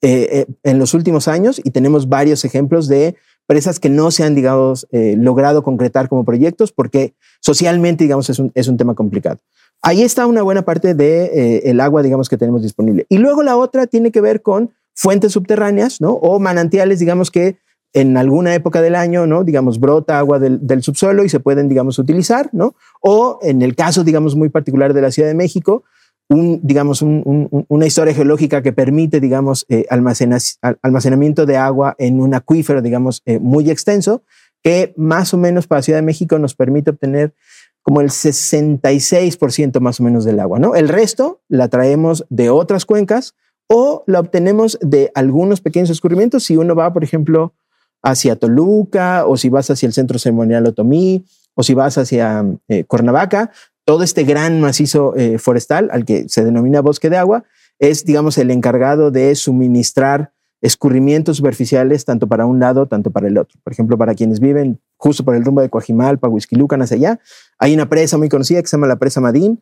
eh, 0.02 0.30
eh, 0.32 0.46
en 0.64 0.80
los 0.80 0.94
últimos 0.94 1.28
años 1.28 1.62
y 1.64 1.72
tenemos 1.72 2.08
varios 2.08 2.44
ejemplos 2.46 2.88
de 2.88 3.16
presas 3.46 3.80
que 3.80 3.90
no 3.90 4.12
se 4.12 4.24
han, 4.24 4.34
digamos, 4.34 4.88
eh, 4.92 5.16
logrado 5.18 5.64
concretar 5.64 6.10
como 6.10 6.24
proyectos 6.24 6.72
porque 6.72 7.14
socialmente, 7.40 8.04
digamos, 8.04 8.30
es 8.30 8.68
un 8.68 8.78
tema 8.78 8.96
complicado. 8.96 9.40
Ahí 9.82 10.04
está 10.04 10.28
una 10.28 10.42
buena 10.42 10.64
parte 10.64 10.90
del 10.90 10.98
de, 10.98 11.58
el 11.66 11.80
agua, 11.80 12.04
digamos, 12.04 12.30
que 12.30 12.38
tenemos 12.38 12.62
disponible. 12.62 13.06
Y 13.10 13.18
luego 13.18 13.44
la 13.44 13.58
otra 13.58 13.88
tiene 13.88 14.12
que 14.12 14.22
ver 14.22 14.42
con 14.42 14.72
fuentes 14.94 15.32
subterráneas, 15.32 16.02
¿no? 16.02 16.12
O 16.12 16.40
manantiales, 16.40 17.00
digamos, 17.00 17.32
que 17.32 17.58
en 17.94 18.18
alguna 18.18 18.54
época 18.54 18.82
del 18.82 18.96
año, 18.96 19.26
¿no? 19.26 19.44
Digamos, 19.44 19.80
brota 19.80 20.20
agua 20.20 20.40
del, 20.40 20.66
del, 20.68 20.84
subsuelo 20.84 21.24
y 21.24 21.30
se 21.30 21.40
pueden, 21.40 21.70
digamos, 21.70 21.98
utilizar, 21.98 22.50
¿no? 22.52 22.76
O 23.02 23.40
en 23.42 23.62
el 23.62 23.76
caso, 23.76 24.04
digamos, 24.04 24.36
muy 24.36 24.50
particular 24.50 24.94
de 24.94 25.02
la 25.02 25.12
Ciudad 25.12 25.30
de 25.30 25.36
México, 25.36 25.84
un, 26.30 26.60
digamos, 26.64 27.02
una 27.02 27.86
historia 27.86 28.14
geológica 28.14 28.62
que 28.62 28.72
permite, 28.72 29.20
digamos, 29.20 29.66
eh, 29.68 29.86
almacenamiento 29.90 31.46
de 31.46 31.58
agua 31.58 31.96
en 31.98 32.22
un 32.22 32.36
acuífero, 32.36 32.82
digamos, 32.82 33.24
eh, 33.26 33.40
muy 33.40 33.72
extenso, 33.72 34.24
que 34.62 34.94
más 34.96 35.34
o 35.34 35.38
menos 35.38 35.66
para 35.66 35.82
Ciudad 35.82 35.98
de 35.98 36.06
México 36.06 36.38
nos 36.38 36.54
permite 36.54 36.92
obtener 36.92 37.34
como 37.82 38.02
el 38.02 38.10
66% 38.10 39.80
más 39.80 40.00
o 40.00 40.04
menos 40.04 40.26
del 40.26 40.40
agua, 40.40 40.60
¿no? 40.60 40.76
El 40.76 40.90
resto 40.90 41.42
la 41.48 41.68
traemos 41.70 42.26
de 42.30 42.50
otras 42.50 42.86
cuencas 42.86 43.36
o 43.68 44.04
la 44.08 44.20
obtenemos 44.20 44.78
de 44.82 45.12
algunos 45.16 45.62
pequeños 45.62 45.90
escurrimientos. 45.90 46.44
Si 46.44 46.58
uno 46.58 46.76
va, 46.76 46.92
por 46.92 47.04
ejemplo, 47.04 47.54
hacia 48.02 48.36
Toluca 48.36 49.26
o 49.26 49.38
si 49.38 49.50
vas 49.50 49.70
hacia 49.70 49.88
el 49.88 49.94
centro 49.94 50.20
ceremonial 50.20 50.66
Otomí 50.68 51.26
o 51.56 51.64
si 51.64 51.74
vas 51.74 51.98
hacia 51.98 52.46
eh, 52.68 52.84
Cuernavaca, 52.86 53.52
todo 53.86 54.04
este 54.04 54.24
gran 54.24 54.62
macizo 54.62 55.16
eh, 55.16 55.38
forestal 55.40 55.90
al 55.92 56.06
que 56.06 56.30
se 56.30 56.44
denomina 56.44 56.82
bosque 56.82 57.10
de 57.10 57.18
agua 57.18 57.44
es, 57.80 58.06
digamos, 58.06 58.38
el 58.38 58.52
encargado 58.52 59.10
de 59.10 59.34
suministrar 59.36 60.32
escurrimientos 60.62 61.38
superficiales 61.38 62.06
tanto 62.06 62.28
para 62.28 62.46
un 62.46 62.60
lado, 62.60 62.88
tanto 62.88 63.12
para 63.12 63.28
el 63.28 63.38
otro. 63.38 63.60
Por 63.64 63.74
ejemplo, 63.74 63.98
para 63.98 64.16
quienes 64.16 64.40
viven 64.40 64.80
justo 64.98 65.24
por 65.24 65.36
el 65.36 65.46
rumbo 65.46 65.62
de 65.62 65.70
Coajimalpa, 65.70 66.28
Huizquilucan, 66.28 66.82
hacia 66.82 66.98
allá, 66.98 67.20
hay 67.58 67.74
una 67.74 67.88
presa 67.88 68.18
muy 68.18 68.30
conocida 68.30 68.62
que 68.62 68.68
se 68.68 68.76
llama 68.76 68.88
la 68.88 68.98
presa 68.98 69.22
Madín, 69.22 69.62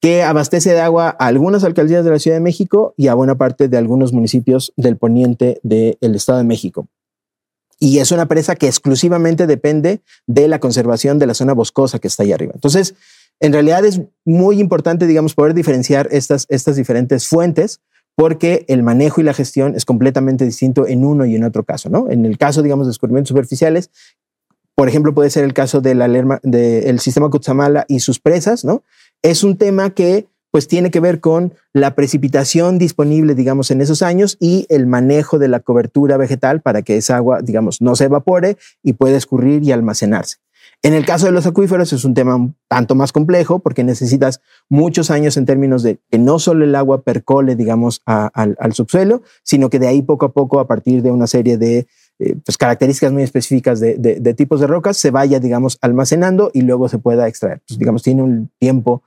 que 0.00 0.22
abastece 0.22 0.72
de 0.72 0.80
agua 0.80 1.16
a 1.18 1.26
algunas 1.26 1.64
alcaldías 1.64 2.04
de 2.04 2.10
la 2.10 2.18
Ciudad 2.18 2.36
de 2.36 2.42
México 2.42 2.94
y 2.96 3.08
a 3.08 3.14
buena 3.14 3.36
parte 3.36 3.68
de 3.68 3.76
algunos 3.78 4.12
municipios 4.12 4.72
del 4.76 4.98
poniente 4.98 5.60
del 5.62 6.14
Estado 6.14 6.38
de 6.38 6.44
México. 6.44 6.88
Y 7.78 7.98
es 7.98 8.12
una 8.12 8.26
presa 8.26 8.54
que 8.54 8.66
exclusivamente 8.66 9.46
depende 9.46 10.02
de 10.26 10.48
la 10.48 10.60
conservación 10.60 11.18
de 11.18 11.26
la 11.26 11.34
zona 11.34 11.54
boscosa 11.54 11.98
que 11.98 12.08
está 12.08 12.22
ahí 12.22 12.32
arriba. 12.32 12.52
Entonces, 12.54 12.94
en 13.40 13.52
realidad 13.52 13.84
es 13.84 14.00
muy 14.24 14.60
importante, 14.60 15.06
digamos, 15.06 15.34
poder 15.34 15.54
diferenciar 15.54 16.08
estas, 16.10 16.46
estas 16.48 16.76
diferentes 16.76 17.26
fuentes 17.26 17.80
porque 18.16 18.64
el 18.68 18.82
manejo 18.82 19.20
y 19.20 19.24
la 19.24 19.34
gestión 19.34 19.74
es 19.74 19.84
completamente 19.84 20.44
distinto 20.44 20.86
en 20.86 21.04
uno 21.04 21.26
y 21.26 21.34
en 21.34 21.44
otro 21.44 21.64
caso, 21.64 21.88
¿no? 21.88 22.08
En 22.10 22.24
el 22.26 22.38
caso, 22.38 22.62
digamos, 22.62 22.86
de 22.86 22.90
descubrimientos 22.90 23.28
superficiales, 23.28 23.90
por 24.74 24.88
ejemplo, 24.88 25.14
puede 25.14 25.30
ser 25.30 25.44
el 25.44 25.54
caso 25.54 25.80
del 25.80 25.98
de 26.42 26.98
sistema 26.98 27.30
Cutzamala 27.30 27.84
y 27.88 28.00
sus 28.00 28.18
presas, 28.18 28.64
¿no? 28.64 28.82
Es 29.22 29.44
un 29.44 29.56
tema 29.56 29.90
que 29.90 30.26
pues 30.50 30.68
tiene 30.68 30.92
que 30.92 31.00
ver 31.00 31.18
con 31.18 31.54
la 31.72 31.96
precipitación 31.96 32.78
disponible, 32.78 33.34
digamos, 33.34 33.72
en 33.72 33.80
esos 33.80 34.02
años 34.02 34.36
y 34.38 34.66
el 34.68 34.86
manejo 34.86 35.40
de 35.40 35.48
la 35.48 35.58
cobertura 35.58 36.16
vegetal 36.16 36.60
para 36.60 36.82
que 36.82 36.96
esa 36.96 37.16
agua, 37.16 37.40
digamos, 37.42 37.80
no 37.80 37.96
se 37.96 38.04
evapore 38.04 38.56
y 38.80 38.92
pueda 38.92 39.16
escurrir 39.16 39.64
y 39.64 39.72
almacenarse. 39.72 40.36
En 40.84 40.92
el 40.92 41.06
caso 41.06 41.24
de 41.24 41.32
los 41.32 41.46
acuíferos 41.46 41.94
es 41.94 42.04
un 42.04 42.12
tema 42.12 42.36
un 42.36 42.56
tanto 42.68 42.94
más 42.94 43.10
complejo 43.10 43.60
porque 43.60 43.82
necesitas 43.82 44.42
muchos 44.68 45.10
años 45.10 45.38
en 45.38 45.46
términos 45.46 45.82
de 45.82 45.98
que 46.10 46.18
no 46.18 46.38
solo 46.38 46.62
el 46.62 46.74
agua 46.74 47.00
percole, 47.00 47.56
digamos, 47.56 48.02
al, 48.04 48.74
subsuelo, 48.74 49.22
sino 49.42 49.70
que 49.70 49.78
de 49.78 49.88
ahí 49.88 50.02
poco 50.02 50.26
a 50.26 50.32
poco, 50.34 50.60
a 50.60 50.66
partir 50.66 51.00
de 51.00 51.10
una 51.10 51.26
serie 51.26 51.56
de 51.56 51.86
eh, 52.18 52.36
pues, 52.44 52.58
características 52.58 53.12
muy 53.12 53.22
específicas 53.22 53.80
de, 53.80 54.34
tipos 54.36 54.60
de 54.60 54.66
rocas, 54.66 54.98
se 54.98 55.10
vaya, 55.10 55.40
digamos, 55.40 55.78
almacenando 55.80 56.50
y 56.52 56.60
luego 56.60 56.90
se 56.90 56.98
pueda 56.98 57.28
extraer. 57.28 57.62
Pues, 57.66 57.78
digamos, 57.78 58.02
tiene 58.02 58.22
un 58.22 58.50
tiempo 58.58 59.02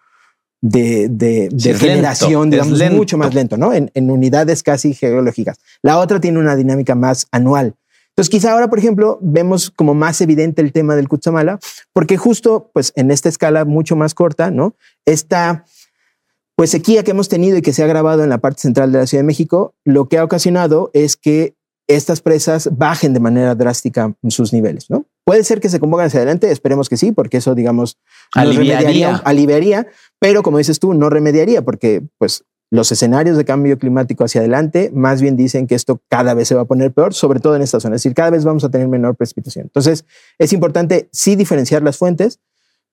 de, 0.61 1.47
generación, 1.77 2.49
digamos, 2.49 2.81
mucho 2.91 3.19
más 3.19 3.35
lento, 3.35 3.55
¿no? 3.55 3.71
En, 3.71 3.91
en 3.93 4.09
unidades 4.09 4.63
casi 4.63 4.95
geológicas. 4.95 5.59
La 5.83 5.99
otra 5.99 6.19
tiene 6.19 6.39
una 6.39 6.55
dinámica 6.55 6.95
más 6.95 7.27
anual. 7.31 7.75
Entonces, 8.17 8.31
quizá 8.31 8.53
ahora, 8.53 8.67
por 8.67 8.79
ejemplo, 8.79 9.19
vemos 9.21 9.69
como 9.69 9.93
más 9.93 10.21
evidente 10.21 10.63
el 10.63 10.71
tema 10.71 10.95
del 10.95 11.07
Cutzamala, 11.07 11.59
porque 11.93 12.17
justo, 12.17 12.71
pues, 12.73 12.91
en 12.95 13.11
esta 13.11 13.29
escala 13.29 13.63
mucho 13.63 13.95
más 13.95 14.15
corta, 14.15 14.49
¿no? 14.49 14.75
Esta, 15.05 15.65
pues, 16.55 16.71
sequía 16.71 17.03
que 17.03 17.11
hemos 17.11 17.29
tenido 17.29 17.57
y 17.57 17.61
que 17.61 17.73
se 17.73 17.83
ha 17.83 17.87
grabado 17.87 18.23
en 18.23 18.29
la 18.29 18.39
parte 18.39 18.61
central 18.61 18.91
de 18.91 18.97
la 18.97 19.05
Ciudad 19.05 19.21
de 19.21 19.27
México, 19.27 19.75
lo 19.85 20.09
que 20.09 20.17
ha 20.17 20.23
ocasionado 20.23 20.89
es 20.95 21.15
que 21.15 21.53
estas 21.87 22.21
presas 22.21 22.75
bajen 22.75 23.13
de 23.13 23.19
manera 23.19 23.53
drástica 23.53 24.15
sus 24.29 24.51
niveles, 24.51 24.89
¿no? 24.89 25.05
Puede 25.23 25.43
ser 25.43 25.59
que 25.59 25.69
se 25.69 25.79
compongan 25.79 26.07
hacia 26.07 26.19
adelante, 26.19 26.49
esperemos 26.49 26.89
que 26.89 26.97
sí, 26.97 27.11
porque 27.11 27.37
eso, 27.37 27.53
digamos, 27.53 27.99
aliviaría. 28.33 29.17
aliviaría, 29.17 29.85
pero 30.19 30.41
como 30.41 30.57
dices 30.57 30.79
tú, 30.79 30.95
no 30.95 31.11
remediaría, 31.11 31.63
porque 31.63 32.01
pues 32.17 32.43
los 32.69 32.91
escenarios 32.91 33.37
de 33.37 33.45
cambio 33.45 33.79
climático 33.79 34.23
hacia 34.23 34.41
adelante 34.41 34.91
más 34.93 35.21
bien 35.21 35.37
dicen 35.37 35.67
que 35.67 35.75
esto 35.75 36.01
cada 36.09 36.33
vez 36.33 36.47
se 36.47 36.55
va 36.55 36.61
a 36.61 36.65
poner 36.65 36.91
peor, 36.91 37.13
sobre 37.13 37.39
todo 37.39 37.55
en 37.55 37.61
esta 37.61 37.79
zona. 37.79 37.95
Es 37.95 38.03
decir, 38.03 38.13
cada 38.13 38.29
vez 38.29 38.43
vamos 38.43 38.63
a 38.63 38.69
tener 38.69 38.87
menor 38.87 39.15
precipitación. 39.15 39.65
Entonces, 39.65 40.05
es 40.37 40.53
importante 40.53 41.09
sí 41.11 41.35
diferenciar 41.35 41.81
las 41.81 41.97
fuentes, 41.97 42.39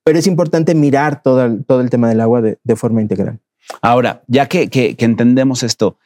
pero 0.05 0.19
es 0.19 0.27
importante 0.27 0.75
mirar 0.75 1.23
todo 1.23 1.45
el, 1.45 1.65
todo 1.65 1.81
el 1.81 1.91
tema 1.91 2.09
del 2.09 2.21
agua 2.21 2.43
de, 2.43 2.77
forma 2.77 3.01
integral. 3.01 3.41
Ahora, 3.81 4.23
ya 4.29 4.47
que, 4.47 4.69
que, 4.69 4.95
entendemos 4.99 5.63
esto, 5.63 5.99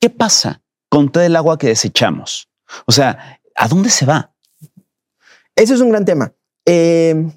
¿qué 0.00 0.08
pasa 0.08 0.62
con 0.88 1.10
todo 1.10 1.24
el 1.24 1.36
agua 1.36 1.58
que 1.58 1.66
desechamos? 1.66 2.48
O 2.86 2.92
sea, 2.92 3.40
¿a 3.56 3.68
dónde 3.68 3.90
se 3.90 4.06
va? 4.06 4.32
Eso 5.56 5.74
es 5.74 5.80
un 5.80 5.90
gran 5.90 6.04
tema. 6.04 6.32
Eh, 6.64 7.28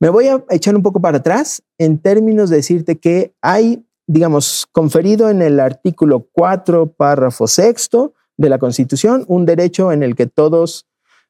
me 0.00 0.08
voy 0.08 0.26
a 0.26 0.42
echar 0.50 0.74
un 0.74 0.82
poco 0.82 1.00
para 1.00 1.18
atrás 1.18 1.62
en 1.78 1.98
términos 1.98 2.50
de 2.50 2.56
decirte 2.56 2.98
que 2.98 3.34
hay 3.40 3.84
digamos, 4.06 4.66
conferido 4.72 5.30
en 5.30 5.42
el 5.42 5.60
artículo 5.60 6.28
4, 6.32 6.92
párrafo 6.92 7.46
sexto 7.46 8.14
de 8.36 8.48
la 8.48 8.58
Constitución, 8.58 9.24
un 9.28 9.46
derecho 9.46 9.92
en 9.92 10.02
el 10.02 10.16
que 10.16 10.26
todos, 10.26 10.86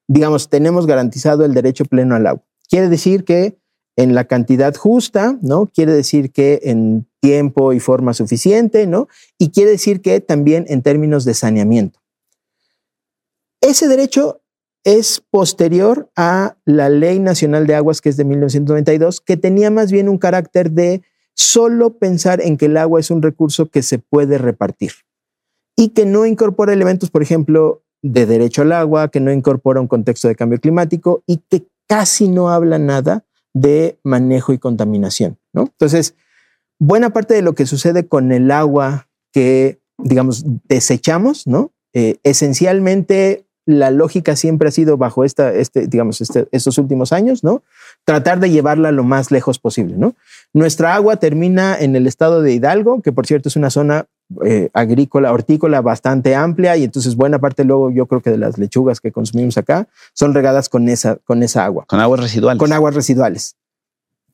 digamos, 0.09 0.49
tenemos 0.49 0.87
garantizado 0.87 1.45
el 1.45 1.55
derecho 1.55 1.85
pleno 1.85 2.14
al 2.14 2.26
agua. 2.26 2.45
Quiere 2.69 2.88
decir 2.88 3.25
que 3.25 3.59
en 3.97 4.14
la 4.14 4.25
cantidad 4.25 4.75
justa, 4.75 5.38
¿no? 5.43 5.67
Quiere 5.67 5.93
decir 5.93 6.33
que 6.33 6.61
en 6.64 7.07
tiempo 7.21 7.73
y 7.73 7.81
forma 7.81 8.14
suficiente, 8.14 8.87
¿no? 8.87 9.09
Y 9.38 9.50
quiere 9.50 9.73
decir 9.73 10.00
que 10.00 10.21
también 10.21 10.64
en 10.69 10.83
términos 10.83 11.25
de 11.25 11.35
saneamiento. 11.35 12.00
Ese 13.61 13.87
derecho 13.87 14.41
es 14.85 15.23
posterior 15.31 16.11
a 16.17 16.57
la 16.64 16.88
Ley 16.88 17.21
Nacional 17.21 17.67
de 17.67 17.75
Aguas, 17.76 18.00
que 18.00 18.09
es 18.09 18.17
de 18.17 18.25
1992, 18.25 19.21
que 19.21 19.37
tenía 19.37 19.71
más 19.71 19.93
bien 19.93 20.09
un 20.09 20.19
carácter 20.19 20.73
de 20.73 21.02
solo 21.35 21.99
pensar 21.99 22.41
en 22.41 22.57
que 22.57 22.67
el 22.67 22.77
agua 22.77 23.01
es 23.01 23.11
un 23.11 23.23
recurso 23.23 23.67
que 23.67 23.83
se 23.83 23.99
puede 23.99 24.39
repartir 24.39 24.93
y 25.77 25.91
que 25.91 26.07
no 26.07 26.27
incorpora 26.27 26.73
elementos, 26.73 27.11
por 27.11 27.23
ejemplo, 27.23 27.83
de 28.03 28.27
derecho 28.27 28.62
al 28.62 28.73
agua, 28.73 29.09
que 29.09 29.21
no 29.21 29.33
incorpora 29.33 29.81
un 29.81 29.89
contexto 29.89 30.29
de 30.29 30.35
cambio 30.35 30.61
climático 30.61 31.23
y 31.27 31.39
que 31.49 31.67
casi 31.87 32.29
no 32.29 32.51
habla 32.51 32.79
nada 32.79 33.25
de 33.55 33.99
manejo 34.03 34.53
y 34.53 34.59
contaminación. 34.59 35.39
¿no? 35.53 35.62
Entonces, 35.62 36.15
buena 36.79 37.11
parte 37.11 37.35
de 37.35 37.43
lo 37.43 37.55
que 37.55 37.67
sucede 37.67 38.09
con 38.09 38.33
el 38.33 38.51
agua 38.51 39.09
que, 39.33 39.81
digamos, 39.99 40.45
desechamos. 40.69 41.45
Eh, 41.95 42.17
esencialmente 42.23 43.47
la 43.64 43.90
lógica 43.90 44.37
siempre 44.37 44.69
ha 44.69 44.73
sido 44.73 44.97
bajo 44.97 45.25
esta, 45.25 45.52
este, 45.52 45.87
digamos, 45.87 46.21
este, 46.21 46.49
estos 46.50 46.78
últimos 46.78 47.12
años, 47.12 47.45
¿no? 47.45 47.62
Tratar 48.04 48.40
de 48.40 48.50
llevarla 48.50 48.90
lo 48.92 49.04
más 49.04 49.31
lejos 49.31 49.59
posible, 49.59 49.97
¿no? 49.97 50.14
Nuestra 50.52 50.95
agua 50.95 51.16
termina 51.16 51.78
en 51.78 51.95
el 51.95 52.07
estado 52.07 52.42
de 52.42 52.52
Hidalgo, 52.52 53.02
que 53.02 53.12
por 53.12 53.26
cierto 53.26 53.49
es 53.49 53.57
una 53.57 53.71
zona 53.71 54.07
eh, 54.45 54.71
agrícola, 54.73 55.33
hortícola 55.33 55.81
bastante 55.81 56.35
amplia 56.35 56.76
y 56.76 56.85
entonces 56.85 57.16
buena 57.16 57.38
parte 57.38 57.64
luego 57.64 57.90
yo 57.90 58.07
creo 58.07 58.23
que 58.23 58.31
de 58.31 58.38
las 58.38 58.59
lechugas 58.59 59.00
que 59.00 59.12
consumimos 59.12 59.59
acá 59.59 59.88
son 60.14 60.35
regadas 60.35 60.69
con 60.69 60.88
esa, 60.88 61.16
con 61.25 61.42
esa 61.42 61.64
agua. 61.64 61.85
Con 61.87 62.00
aguas 62.00 62.21
residuales. 62.21 62.59
Con 62.59 62.73
aguas 62.73 62.95
residuales 62.95 63.57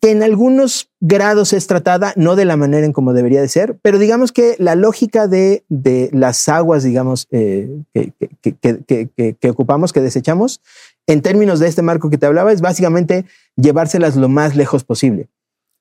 que 0.00 0.11
en 0.11 0.23
algunos 0.23 0.90
grados 1.00 1.52
es 1.52 1.67
tratada, 1.67 2.12
no 2.17 2.37
de 2.37 2.45
la 2.45 2.57
manera 2.57 2.87
en 2.87 2.93
como 2.93 3.12
debería 3.12 3.40
de 3.40 3.49
ser, 3.49 3.78
pero 3.83 3.99
digamos 3.99 4.33
que 4.33 4.55
la 4.59 4.75
lógica 4.75 5.26
de, 5.26 5.64
de 5.69 6.09
las 6.12 6.49
aguas, 6.49 6.85
digamos, 6.85 7.26
eh, 7.31 7.83
que, 7.93 8.12
que, 8.40 9.37
que, 9.40 9.50
ocupamos, 9.50 9.93
que 9.93 10.00
desechamos, 10.00 10.61
en 11.07 11.23
términos 11.23 11.59
de 11.59 11.69
este 11.69 11.83
marco 11.83 12.11
que 12.11 12.19
te 12.19 12.26
hablaba, 12.26 12.52
es 12.52 12.61
básicamente 12.61 13.25
llevárselas 13.57 14.14
lo 14.14 14.28
más 14.28 14.55
lejos 14.55 14.85
posible. 14.85 15.28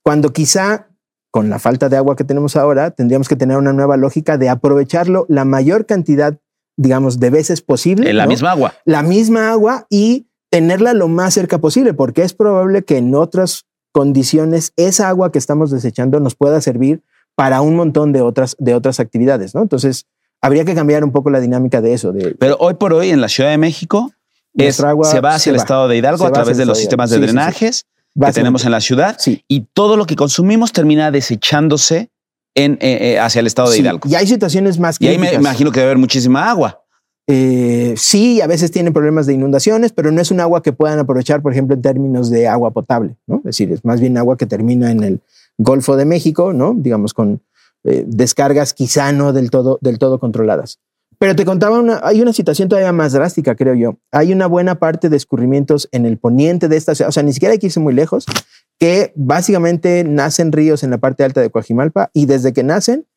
Cuando 0.04 0.34
quizá 0.34 0.88
con 1.30 1.50
la 1.50 1.60
falta 1.60 1.90
de 1.90 1.98
agua 1.98 2.16
que 2.16 2.24
tenemos 2.24 2.56
ahora, 2.56 2.92
tendríamos 2.92 3.28
que 3.28 3.36
tener 3.36 3.58
una 3.58 3.74
nueva 3.74 3.98
lógica 3.98 4.38
de 4.38 4.50
aprovecharlo 4.50 5.26
la 5.30 5.46
mayor 5.46 5.86
cantidad, 5.86 6.40
digamos, 6.78 7.20
de 7.20 7.30
veces 7.30 7.62
posible. 7.62 8.10
En 8.10 8.18
la 8.18 8.26
misma 8.26 8.52
agua. 8.52 8.74
La 8.86 9.04
misma 9.04 9.52
agua 9.52 9.86
y 9.90 10.28
tenerla 10.50 10.94
lo 10.94 11.08
más 11.08 11.36
cerca 11.36 11.60
posible, 11.60 11.94
porque 11.94 12.24
es 12.24 12.34
probable 12.34 12.84
que 12.84 12.98
en 12.98 13.14
otras 13.14 13.67
condiciones 13.98 14.74
esa 14.76 15.10
agua 15.10 15.32
que 15.32 15.40
estamos 15.40 15.72
desechando 15.72 16.20
nos 16.20 16.36
pueda 16.36 16.62
servir 16.62 17.02
para 17.34 17.62
un 17.62 17.76
montón 17.76 18.14
de 18.14 18.22
otras, 18.22 18.56
de 18.60 18.76
otras 18.76 19.00
actividades, 19.00 19.56
¿no? 19.56 19.64
Entonces, 19.64 20.06
habría 20.40 20.66
que 20.66 20.76
cambiar 20.76 21.04
un 21.04 21.12
poco 21.12 21.32
la 21.32 21.40
dinámica 21.40 21.82
de 21.82 21.94
eso. 21.94 22.12
De, 22.12 22.36
Pero 22.38 22.58
hoy 22.60 22.76
por 22.76 22.94
hoy 22.94 23.10
en 23.10 23.22
la 23.22 23.28
Ciudad 23.28 23.50
de 23.50 23.58
México 23.58 24.14
es, 24.54 24.80
agua 24.82 25.10
se 25.10 25.20
va 25.20 25.34
hacia 25.34 25.50
el 25.50 25.56
estado 25.56 25.88
de 25.88 25.98
Hidalgo 25.98 26.28
a 26.28 26.32
través 26.32 26.58
de 26.58 26.68
los 26.68 26.78
sistemas 26.78 27.10
de 27.10 27.18
drenajes 27.18 27.88
que 28.24 28.32
tenemos 28.34 28.66
en 28.66 28.72
la 28.72 28.82
ciudad 28.82 29.18
y 29.26 29.62
todo 29.74 29.98
lo 29.98 30.06
que 30.06 30.16
consumimos 30.16 30.74
termina 30.74 31.10
desechándose 31.10 32.12
en, 32.54 32.74
eh, 32.74 33.14
eh, 33.14 33.20
hacia 33.20 33.40
el 33.40 33.48
estado 33.48 33.72
de 33.72 33.80
Hidalgo. 33.80 34.08
Y 34.08 34.14
hay 34.14 34.28
situaciones 34.28 34.78
más 34.78 35.00
críticas. 35.00 35.24
Y 35.24 35.26
ahí 35.26 35.34
me 35.34 35.42
imagino 35.42 35.72
que 35.72 35.80
debe 35.80 35.90
haber 35.90 35.98
muchísima 35.98 36.48
agua. 36.48 36.84
Eh, 37.26 37.87
sí, 37.98 38.42
a 38.42 38.48
veces 38.48 38.72
tienen 38.72 38.94
problemas 38.94 39.26
de 39.26 39.34
inundaciones, 39.34 39.92
pero 39.92 40.12
no 40.12 40.22
es 40.22 40.32
un 40.32 40.40
agua 40.40 40.64
que 40.64 40.74
puedan 40.74 41.00
aprovechar, 41.00 41.42
por 41.42 41.52
ejemplo, 41.52 41.76
en 41.76 41.82
términos 41.82 42.30
de 42.30 42.48
agua 42.48 42.72
potable, 42.72 43.16
¿no? 43.28 43.38
Es 43.38 43.44
decir, 43.44 43.72
es 43.72 43.84
más 43.84 44.00
bien 44.00 44.18
agua 44.18 44.38
que 44.38 44.46
termina 44.46 44.92
en 44.92 45.04
el 45.04 45.22
Golfo 45.58 45.96
de 45.96 46.06
México, 46.06 46.54
¿no? 46.54 46.74
Digamos, 46.76 47.14
con, 47.14 47.42
eh, 47.84 48.04
descargas 48.06 48.74
quizá 48.74 49.12
no 49.12 49.34
del 49.34 49.50
todo, 49.50 49.80
controladas. 50.20 50.80
Pero 51.20 51.36
te 51.36 51.46
contaba, 51.46 51.82
hay 52.04 52.22
una 52.22 52.34
situación 52.34 52.70
todavía 52.70 52.92
más 52.92 53.14
drástica, 53.14 53.56
creo 53.56 53.74
yo. 53.74 53.98
Hay 54.12 54.34
una 54.34 54.46
buena 54.46 54.78
parte 54.78 55.10
de 55.10 55.18
escurrimientos 55.18 55.88
en 55.92 56.06
el 56.06 56.18
poniente 56.18 56.68
de 56.68 56.78
esta 56.78 56.94
ciudad, 56.94 57.10
o 57.10 57.12
sea, 57.12 57.24
ni 57.24 57.34
siquiera 57.34 57.54
hay 57.54 57.60
que 57.60 57.68
irse 57.68 57.80
muy 57.80 57.94
lejos, 57.94 58.26
que 58.78 59.14
básicamente 59.16 60.04
nacen 60.04 60.52
ríos 60.52 60.84
en 60.84 60.92
la 60.92 60.98
parte 61.00 61.24
alta 61.24 61.42
de 61.42 61.50
Coajimalpa 61.50 62.12
y 62.14 62.26
desde 62.26 62.54
que 62.54 62.64
nacen 62.64 63.08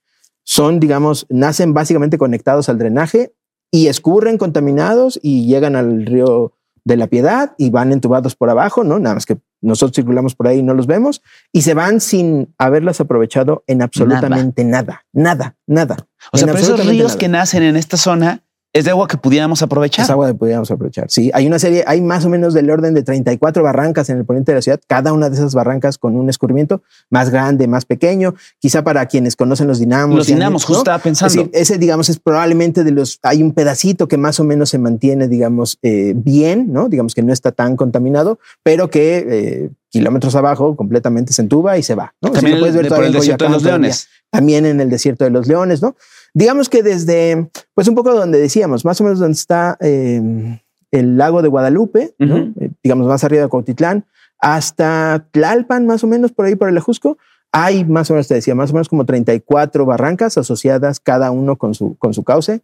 son, 0.45 0.81
digamos, 0.81 1.27
nacen 1.29 1.75
básicamente 1.75 2.17
conectados 2.17 2.69
al 2.69 2.79
drenaje 2.79 3.35
y 3.71 3.87
escurren 3.89 4.39
contaminados 4.39 5.19
y 5.23 5.47
llegan 5.47 5.77
al 5.77 6.07
río 6.07 6.53
de 6.85 6.97
la 6.97 7.07
piedad 7.07 7.53
y 7.59 7.71
van 7.71 7.93
entubados 7.93 8.35
por 8.35 8.51
abajo, 8.51 8.85
¿no? 8.85 8.99
Nada 8.99 9.15
más 9.15 9.27
que 9.27 9.39
nosotros 9.61 9.95
circulamos 9.95 10.35
por 10.35 10.49
ahí 10.49 10.59
y 10.59 10.63
no 10.63 10.75
los 10.75 10.87
vemos 10.87 11.23
y 11.53 11.63
se 11.63 11.75
van 11.75 12.01
sin 12.01 12.55
haberlas 12.59 13.01
aprovechado 13.01 13.63
en 13.67 13.83
absolutamente 13.83 14.65
nada, 14.65 15.05
nada, 15.13 15.57
nada. 15.67 16.09
O 16.33 16.39
sea, 16.39 16.47
pero 16.47 16.59
esos 16.59 16.87
ríos 16.87 17.17
que 17.17 17.29
nacen 17.29 17.63
en 17.63 17.77
esta 17.77 17.97
zona 17.97 18.43
es 18.73 18.85
de 18.85 18.93
agua 18.93 19.09
que 19.09 19.17
pudiéramos 19.17 19.63
aprovechar. 19.63 20.05
Es 20.05 20.11
agua 20.11 20.29
que 20.29 20.35
pudiéramos 20.35 20.71
aprovechar. 20.71 21.07
Sí, 21.11 21.31
hay 21.35 21.47
una 21.47 21.59
serie, 21.59 21.83
hay 21.87 22.01
más 22.01 22.25
o 22.25 22.29
menos 22.29 22.55
del 22.55 22.71
orden 22.71 22.95
de 22.95 23.03
34 23.03 23.63
barrancas 23.63 24.11
en 24.11 24.19
el 24.19 24.25
poniente 24.25 24.53
de 24.53 24.57
la 24.57 24.63
ciudad, 24.63 24.81
cada 24.87 25.13
una 25.13 25.29
de 25.29 25.35
esas 25.35 25.55
barrancas 25.55 25.99
con 25.99 26.15
un 26.15 26.29
escurrimiento 26.29 26.83
más 27.11 27.31
grande, 27.31 27.67
más 27.67 27.85
pequeño, 27.85 28.35
quizá 28.61 28.85
para 28.85 29.07
quienes 29.07 29.35
conocen 29.35 29.67
los 29.67 29.81
dinamos. 29.81 30.17
Los 30.17 30.29
dinamos, 30.29 30.65
justo 30.65 30.83
estaba 30.83 31.01
pensando. 31.01 31.49
ese, 31.53 31.79
digamos, 31.79 32.09
es 32.11 32.21
probablemente 32.21 32.85
de 32.85 32.93
los, 32.93 33.19
hay 33.23 33.43
un 33.43 33.53
pedacito 33.53 34.07
que 34.07 34.17
más 34.17 34.39
o 34.39 34.45
menos 34.45 34.71
se 34.71 34.79
mantiene, 34.79 35.27
digamos, 35.27 35.79
eh, 35.83 36.13
bien, 36.15 36.73
¿no? 36.73 36.89
Digamos 36.89 37.15
que 37.15 37.23
no 37.23 37.33
está 37.33 37.51
tan 37.51 37.77
contaminado, 37.77 38.39
pero 38.63 38.89
que 38.89 39.27
eh, 39.29 39.71
kilómetros 39.91 40.37
abajo 40.37 40.77
completamente 40.77 41.33
se 41.33 41.43
entuba 41.43 41.77
y 41.77 41.83
se 41.83 41.97
va. 41.97 42.15
¿no? 42.23 42.31
También 42.31 42.61
puedes 42.61 42.77
ver 42.77 42.89
por 42.89 43.05
el 43.05 43.13
desierto 43.13 43.45
de 43.45 43.51
los 43.51 43.63
leones. 43.63 44.09
También 44.31 44.65
en 44.65 44.81
el 44.81 44.89
desierto 44.89 45.25
de 45.25 45.31
los 45.31 45.49
leones, 45.49 45.83
¿no? 45.83 45.97
Digamos 46.35 46.69
que 46.69 46.83
desde, 46.83 47.51
pues 47.75 47.89
un 47.89 47.95
poco 47.95 48.15
donde 48.15 48.41
decíamos, 48.41 48.85
más 48.85 49.01
o 49.01 49.05
menos 49.05 49.19
donde 49.19 49.35
está 49.35 49.77
em, 49.81 50.59
el 50.91 51.17
lago 51.17 51.43
de 51.43 51.49
Guadalupe, 51.49 52.15
eh, 52.19 52.71
digamos 52.83 53.07
más 53.07 53.25
arriba 53.25 53.43
de 53.43 53.49
Cuautitlán, 53.49 54.07
hasta 54.39 55.27
Tlalpan, 55.33 55.87
más 55.87 56.05
o 56.05 56.07
menos 56.07 56.33
por 56.33 56.47
ahí 56.47 56.55
por 56.55 56.69
el 56.69 56.79
Ajusco, 56.79 57.19
hay 57.53 57.85
más 57.85 58.11
o 58.11 58.15
menos, 58.15 58.29
te 58.29 58.35
decía, 58.35 58.55
más 58.55 58.71
o 58.71 58.75
menos 58.75 58.89
como 58.89 59.05
34 59.05 59.85
barrancas 59.85 60.39
asociadas, 60.39 61.01
cada 61.01 61.31
uno 61.31 61.57
con 61.57 61.75
su, 61.75 61.97
con 61.99 62.15
su 62.15 62.23
cauce, 62.23 62.63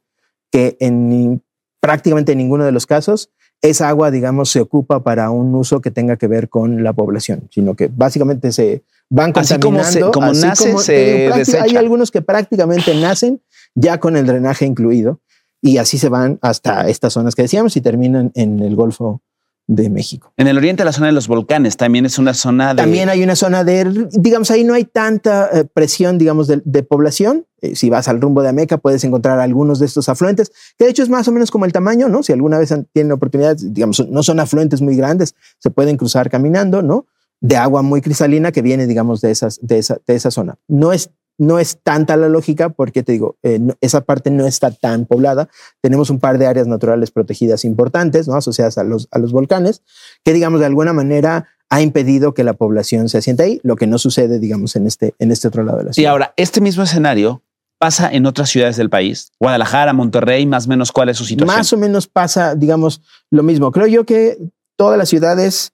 que 0.50 0.76
en 0.80 1.42
prácticamente 1.80 2.36
ninguno 2.36 2.64
de 2.64 2.72
los 2.72 2.86
casos 2.86 3.30
esa 3.62 3.88
agua, 3.88 4.10
digamos, 4.10 4.50
se 4.50 4.60
ocupa 4.60 5.02
para 5.02 5.30
un 5.30 5.54
uso 5.54 5.80
que 5.80 5.90
tenga 5.90 6.16
que 6.16 6.26
ver 6.26 6.48
con 6.48 6.84
la 6.84 6.92
población, 6.92 7.48
sino 7.50 7.74
que 7.74 7.88
básicamente 7.88 8.52
se 8.52 8.82
van 9.08 9.32
contaminando. 9.32 9.80
Así 9.80 10.00
como, 10.00 10.12
como 10.12 10.32
nace, 10.32 10.78
se 10.78 11.58
Hay 11.58 11.76
algunos 11.76 12.10
que 12.10 12.22
prácticamente 12.22 12.94
nacen 12.94 13.40
ya 13.76 14.00
con 14.00 14.16
el 14.16 14.26
drenaje 14.26 14.66
incluido 14.66 15.20
y 15.60 15.78
así 15.78 15.98
se 15.98 16.08
van 16.08 16.38
hasta 16.42 16.88
estas 16.88 17.12
zonas 17.12 17.34
que 17.34 17.42
decíamos 17.42 17.76
y 17.76 17.80
terminan 17.80 18.32
en 18.34 18.60
el 18.60 18.74
Golfo 18.74 19.22
de 19.68 19.90
México. 19.90 20.32
En 20.36 20.46
el 20.46 20.56
oriente, 20.56 20.84
la 20.84 20.92
zona 20.92 21.08
de 21.08 21.12
los 21.12 21.26
volcanes 21.26 21.76
también 21.76 22.06
es 22.06 22.18
una 22.18 22.34
zona 22.34 22.72
de. 22.72 22.82
También 22.82 23.08
hay 23.08 23.22
una 23.22 23.34
zona 23.34 23.64
de, 23.64 24.08
digamos, 24.12 24.50
ahí 24.50 24.62
no 24.62 24.74
hay 24.74 24.84
tanta 24.84 25.50
eh, 25.52 25.64
presión, 25.64 26.18
digamos, 26.18 26.46
de, 26.46 26.82
población. 26.84 27.46
Eh, 27.60 27.74
si 27.74 27.90
vas 27.90 28.06
al 28.06 28.20
rumbo 28.20 28.42
de 28.42 28.50
Ameca, 28.50 28.78
puedes 28.78 29.02
encontrar 29.02 29.40
algunos 29.40 29.80
de 29.80 29.86
estos 29.86 30.08
afluentes, 30.08 30.52
que 30.78 30.84
de 30.84 30.90
hecho 30.90 31.02
es 31.02 31.08
más 31.08 31.26
o 31.26 31.32
menos 31.32 31.50
como 31.50 31.64
el 31.64 31.72
tamaño, 31.72 32.08
¿no? 32.08 32.22
Si 32.22 32.32
alguna 32.32 32.58
vez 32.58 32.72
tienen 32.92 33.12
oportunidad, 33.12 33.56
digamos, 33.56 34.06
no 34.08 34.22
son 34.22 34.38
afluentes 34.38 34.80
muy 34.80 34.94
grandes, 34.94 35.34
se 35.58 35.70
pueden 35.70 35.96
cruzar 35.96 36.30
caminando, 36.30 36.82
¿no? 36.82 37.06
De 37.40 37.56
agua 37.56 37.82
muy 37.82 38.00
cristalina 38.00 38.52
que 38.52 38.62
viene, 38.62 38.86
digamos, 38.86 39.20
de, 39.20 39.32
esas, 39.32 39.58
de, 39.62 39.78
esa, 39.78 39.98
de 40.06 40.14
esa 40.14 40.30
zona. 40.30 40.58
No 40.68 40.92
es 40.92 41.10
no 41.38 41.58
es 41.58 41.78
tanta 41.82 42.16
la 42.16 42.28
lógica 42.28 42.70
porque 42.70 43.02
te 43.02 43.12
digo, 43.12 43.36
eh, 43.42 43.60
esa 43.80 44.02
parte 44.02 44.30
no 44.30 44.46
está 44.46 44.70
tan 44.70 45.06
poblada. 45.06 45.48
Tenemos 45.80 46.10
un 46.10 46.18
par 46.18 46.38
de 46.38 46.46
áreas 46.46 46.66
naturales 46.66 47.10
protegidas 47.10 47.64
importantes, 47.64 48.28
¿no? 48.28 48.34
asociadas 48.34 48.78
a 48.78 48.84
los, 48.84 49.08
a 49.10 49.18
los 49.18 49.32
volcanes, 49.32 49.82
que 50.24 50.32
digamos 50.32 50.60
de 50.60 50.66
alguna 50.66 50.92
manera 50.92 51.48
ha 51.68 51.80
impedido 51.80 52.32
que 52.32 52.44
la 52.44 52.52
población 52.52 53.08
se 53.08 53.18
asiente 53.18 53.42
ahí, 53.42 53.60
lo 53.62 53.76
que 53.76 53.86
no 53.86 53.98
sucede, 53.98 54.38
digamos, 54.38 54.76
en 54.76 54.86
este, 54.86 55.14
en 55.18 55.32
este 55.32 55.48
otro 55.48 55.64
lado 55.64 55.78
de 55.78 55.84
la 55.84 55.92
ciudad. 55.92 56.04
Y 56.04 56.06
ahora, 56.06 56.32
este 56.36 56.60
mismo 56.60 56.84
escenario 56.84 57.42
pasa 57.78 58.10
en 58.10 58.24
otras 58.26 58.48
ciudades 58.50 58.76
del 58.76 58.88
país, 58.88 59.32
Guadalajara, 59.40 59.92
Monterrey, 59.92 60.46
más 60.46 60.66
o 60.66 60.68
menos 60.70 60.92
cuál 60.92 61.08
es 61.08 61.16
su 61.16 61.24
situación. 61.24 61.56
Más 61.56 61.72
o 61.72 61.76
menos 61.76 62.06
pasa, 62.06 62.54
digamos, 62.54 63.02
lo 63.30 63.42
mismo. 63.42 63.72
Creo 63.72 63.86
yo 63.86 64.04
que 64.06 64.38
todas 64.76 64.96
las 64.96 65.08
ciudades 65.08 65.72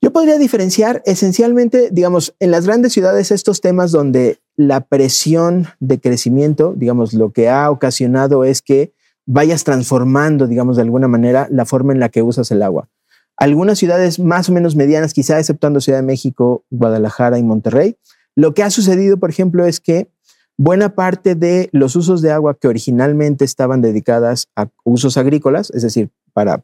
yo 0.00 0.12
podría 0.12 0.38
diferenciar 0.38 1.02
esencialmente, 1.06 1.88
digamos, 1.90 2.34
en 2.38 2.50
las 2.50 2.66
grandes 2.66 2.92
ciudades 2.92 3.30
estos 3.30 3.60
temas 3.60 3.90
donde 3.90 4.38
la 4.56 4.80
presión 4.80 5.66
de 5.80 6.00
crecimiento, 6.00 6.74
digamos, 6.76 7.14
lo 7.14 7.32
que 7.32 7.48
ha 7.48 7.70
ocasionado 7.70 8.44
es 8.44 8.62
que 8.62 8.92
vayas 9.26 9.64
transformando, 9.64 10.46
digamos, 10.46 10.76
de 10.76 10.82
alguna 10.82 11.08
manera 11.08 11.48
la 11.50 11.64
forma 11.64 11.92
en 11.92 12.00
la 12.00 12.08
que 12.08 12.22
usas 12.22 12.50
el 12.50 12.62
agua. 12.62 12.88
Algunas 13.36 13.78
ciudades 13.78 14.18
más 14.18 14.48
o 14.48 14.52
menos 14.52 14.74
medianas, 14.74 15.14
quizá 15.14 15.38
exceptuando 15.38 15.80
Ciudad 15.80 15.98
de 15.98 16.06
México, 16.06 16.64
Guadalajara 16.70 17.38
y 17.38 17.42
Monterrey, 17.42 17.96
lo 18.34 18.54
que 18.54 18.62
ha 18.62 18.70
sucedido, 18.70 19.18
por 19.18 19.30
ejemplo, 19.30 19.64
es 19.66 19.80
que 19.80 20.10
buena 20.56 20.94
parte 20.94 21.34
de 21.34 21.68
los 21.72 21.96
usos 21.96 22.22
de 22.22 22.32
agua 22.32 22.56
que 22.60 22.68
originalmente 22.68 23.44
estaban 23.44 23.80
dedicadas 23.80 24.48
a 24.56 24.68
usos 24.84 25.16
agrícolas, 25.16 25.70
es 25.70 25.82
decir, 25.82 26.10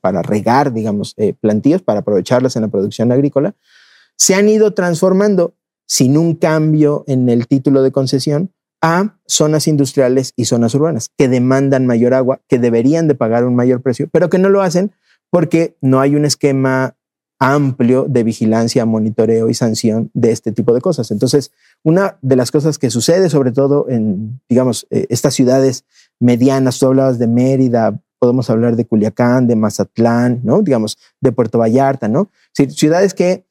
para, 0.00 0.22
regar, 0.22 0.72
digamos, 0.72 1.14
eh, 1.16 1.34
plantíos, 1.40 1.82
para 1.82 2.00
aprovecharlas 2.00 2.56
en 2.56 2.62
la 2.62 2.68
producción 2.68 3.10
agrícola, 3.12 3.54
se 4.16 4.34
han 4.34 4.48
ido 4.48 4.72
transformando 4.72 5.54
sin 5.86 6.16
un 6.16 6.34
cambio 6.34 7.04
en 7.06 7.28
el 7.28 7.46
título 7.46 7.82
de 7.82 7.92
concesión 7.92 8.52
a 8.80 9.18
zonas 9.26 9.66
industriales 9.66 10.32
y 10.36 10.44
zonas 10.44 10.74
urbanas 10.74 11.10
que 11.16 11.28
demandan 11.28 11.86
mayor 11.86 12.14
agua, 12.14 12.40
que 12.48 12.58
deberían 12.58 13.08
de 13.08 13.14
pagar 13.14 13.44
un 13.44 13.56
mayor 13.56 13.82
precio, 13.82 14.08
pero 14.12 14.30
que 14.30 14.38
no 14.38 14.48
lo 14.48 14.62
hacen 14.62 14.92
porque 15.30 15.76
no 15.80 16.00
hay 16.00 16.14
un 16.14 16.24
esquema 16.24 16.96
amplio 17.40 18.06
de 18.08 18.22
vigilancia, 18.22 18.84
monitoreo 18.84 19.48
y 19.48 19.54
sanción 19.54 20.10
de 20.14 20.30
este 20.30 20.52
tipo 20.52 20.72
de 20.72 20.80
cosas. 20.80 21.10
Entonces, 21.10 21.50
una 21.82 22.16
de 22.22 22.36
las 22.36 22.50
cosas 22.50 22.78
que 22.78 22.90
sucede, 22.90 23.28
sobre 23.28 23.52
todo 23.52 23.86
en, 23.88 24.40
digamos, 24.48 24.86
eh, 24.90 25.06
estas 25.08 25.34
ciudades 25.34 25.84
medianas, 26.20 26.78
tú 26.78 26.86
hablabas 26.86 27.18
de 27.18 27.26
Mérida, 27.26 28.00
podemos 28.24 28.48
hablar 28.48 28.74
de 28.74 28.86
Culiacán, 28.86 29.46
de 29.46 29.54
Mazatlán, 29.54 30.40
¿no? 30.44 30.62
Digamos, 30.62 30.96
de 31.20 31.30
Puerto 31.30 31.58
Vallarta, 31.58 32.08
¿no? 32.08 32.30
ciudades 32.54 33.12
que 33.12 33.44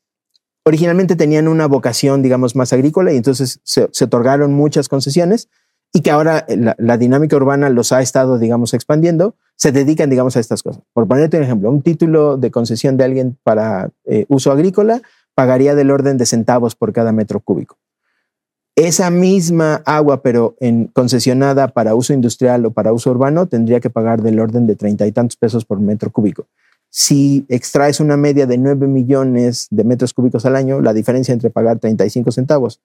originalmente 0.65 1.15
tenían 1.15 1.47
una 1.47 1.67
vocación, 1.67 2.23
digamos, 2.23 2.55
más 2.55 2.73
agrícola 2.73 3.13
y 3.13 3.17
entonces 3.17 3.59
se, 3.63 3.83
otorgaron 4.03 4.51
muchas 4.51 4.89
concesiones 4.89 5.47
y 5.93 6.01
que 6.01 6.09
ahora 6.09 6.47
la, 6.79 6.97
dinámica 6.97 7.35
urbana 7.35 7.69
los 7.69 7.91
ha 7.91 8.01
estado, 8.01 8.39
digamos, 8.39 8.73
expandiendo, 8.73 9.35
se 9.55 9.71
dedican, 9.71 10.09
digamos, 10.09 10.37
a 10.37 10.39
estas 10.39 10.63
cosas. 10.63 10.81
Por 10.91 11.07
ponerte 11.07 11.37
un 11.37 11.43
ejemplo, 11.43 11.69
un 11.69 11.83
título 11.83 12.37
de 12.37 12.49
concesión 12.49 12.97
de 12.97 13.03
alguien 13.03 13.37
para 13.43 13.91
eh, 14.05 14.25
uso 14.27 14.51
agrícola 14.51 15.03
pagaría 15.35 15.75
del 15.75 15.91
orden 15.91 16.17
de 16.17 16.25
centavos 16.25 16.73
por 16.73 16.93
cada 16.93 17.11
metro 17.11 17.41
cúbico 17.41 17.77
esa 18.75 19.09
misma 19.11 19.81
agua, 19.85 20.23
pero 20.23 20.55
en 20.59 20.87
concesionada 20.87 21.67
para 21.67 21.95
uso 21.95 22.13
industrial 22.13 22.65
o 22.65 22.71
para 22.71 22.93
uso 22.93 23.11
urbano, 23.11 23.47
tendría 23.47 23.79
que 23.79 23.89
pagar 23.89 24.21
del 24.21 24.39
orden 24.39 24.65
de 24.65 24.75
treinta 24.75 25.05
y 25.05 25.11
tantos 25.11 25.37
pesos 25.37 25.65
por 25.65 25.79
metro 25.79 26.11
cúbico. 26.11 26.47
Si 26.89 27.45
extraes 27.49 27.99
una 27.99 28.17
media 28.17 28.45
de 28.45 28.57
9 28.57 28.87
millones 28.87 29.67
de 29.71 29.83
metros 29.83 30.13
cúbicos 30.13 30.45
al 30.45 30.55
año, 30.55 30.81
la 30.81 30.93
diferencia 30.93 31.33
entre 31.33 31.49
pagar 31.49 31.79
35 31.79 32.31
centavos 32.31 32.81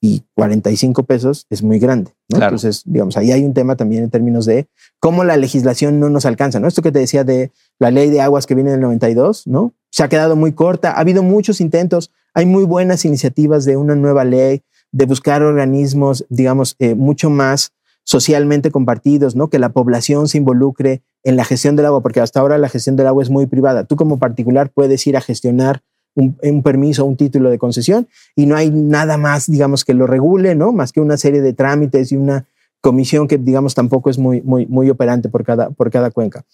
y 0.00 0.22
45 0.34 1.04
pesos 1.04 1.46
es 1.50 1.62
muy 1.62 1.78
grande. 1.78 2.12
Entonces, 2.28 2.82
digamos, 2.84 3.16
ahí 3.16 3.32
hay 3.32 3.44
un 3.44 3.54
tema 3.54 3.76
también 3.76 4.04
en 4.04 4.10
términos 4.10 4.44
de 4.44 4.66
cómo 5.00 5.24
la 5.24 5.36
legislación 5.36 5.98
no 5.98 6.10
nos 6.10 6.26
alcanza. 6.26 6.60
¿no? 6.60 6.68
Esto 6.68 6.82
que 6.82 6.92
te 6.92 6.98
decía 6.98 7.24
de 7.24 7.52
la 7.78 7.90
ley 7.90 8.10
de 8.10 8.20
aguas 8.20 8.46
que 8.46 8.54
viene 8.54 8.70
en 8.70 8.74
el 8.76 8.80
92, 8.82 9.46
¿no? 9.46 9.72
Se 9.90 10.02
ha 10.02 10.08
quedado 10.08 10.36
muy 10.36 10.52
corta. 10.52 10.90
Ha 10.90 11.00
habido 11.00 11.22
muchos 11.22 11.60
intentos. 11.60 12.10
Hay 12.34 12.46
muy 12.46 12.64
buenas 12.64 13.04
iniciativas 13.04 13.64
de 13.64 13.76
una 13.76 13.94
nueva 13.94 14.24
ley 14.24 14.62
de 14.94 15.06
buscar 15.06 15.42
organismos, 15.42 16.24
digamos, 16.28 16.76
eh, 16.78 16.94
mucho 16.94 17.28
más 17.28 17.72
socialmente 18.04 18.70
compartidos, 18.70 19.34
¿no? 19.34 19.50
Que 19.50 19.58
la 19.58 19.70
población 19.70 20.28
se 20.28 20.38
involucre 20.38 21.02
en 21.24 21.36
la 21.36 21.44
gestión 21.44 21.74
del 21.74 21.86
agua, 21.86 22.00
porque 22.00 22.20
hasta 22.20 22.38
ahora 22.38 22.58
la 22.58 22.68
gestión 22.68 22.94
del 22.94 23.08
agua 23.08 23.24
es 23.24 23.28
muy 23.28 23.46
privada. 23.46 23.84
Tú 23.84 23.96
como 23.96 24.20
particular 24.20 24.70
puedes 24.72 25.04
ir 25.08 25.16
a 25.16 25.20
gestionar 25.20 25.82
un, 26.14 26.38
un 26.40 26.62
permiso, 26.62 27.04
un 27.06 27.16
título 27.16 27.50
de 27.50 27.58
concesión 27.58 28.06
y 28.36 28.46
no 28.46 28.54
hay 28.54 28.70
nada 28.70 29.16
más, 29.16 29.50
digamos, 29.50 29.84
que 29.84 29.94
lo 29.94 30.06
regule, 30.06 30.54
¿no? 30.54 30.70
Más 30.70 30.92
que 30.92 31.00
una 31.00 31.16
serie 31.16 31.42
de 31.42 31.54
trámites 31.54 32.12
y 32.12 32.16
una 32.16 32.46
comisión 32.80 33.26
que, 33.26 33.36
digamos, 33.36 33.74
tampoco 33.74 34.10
es 34.10 34.18
muy, 34.18 34.42
muy, 34.42 34.66
muy 34.66 34.90
operante 34.90 35.28
por 35.28 35.42
cada, 35.42 35.70
por 35.70 35.90
cada 35.90 36.12
cuenca. 36.12 36.44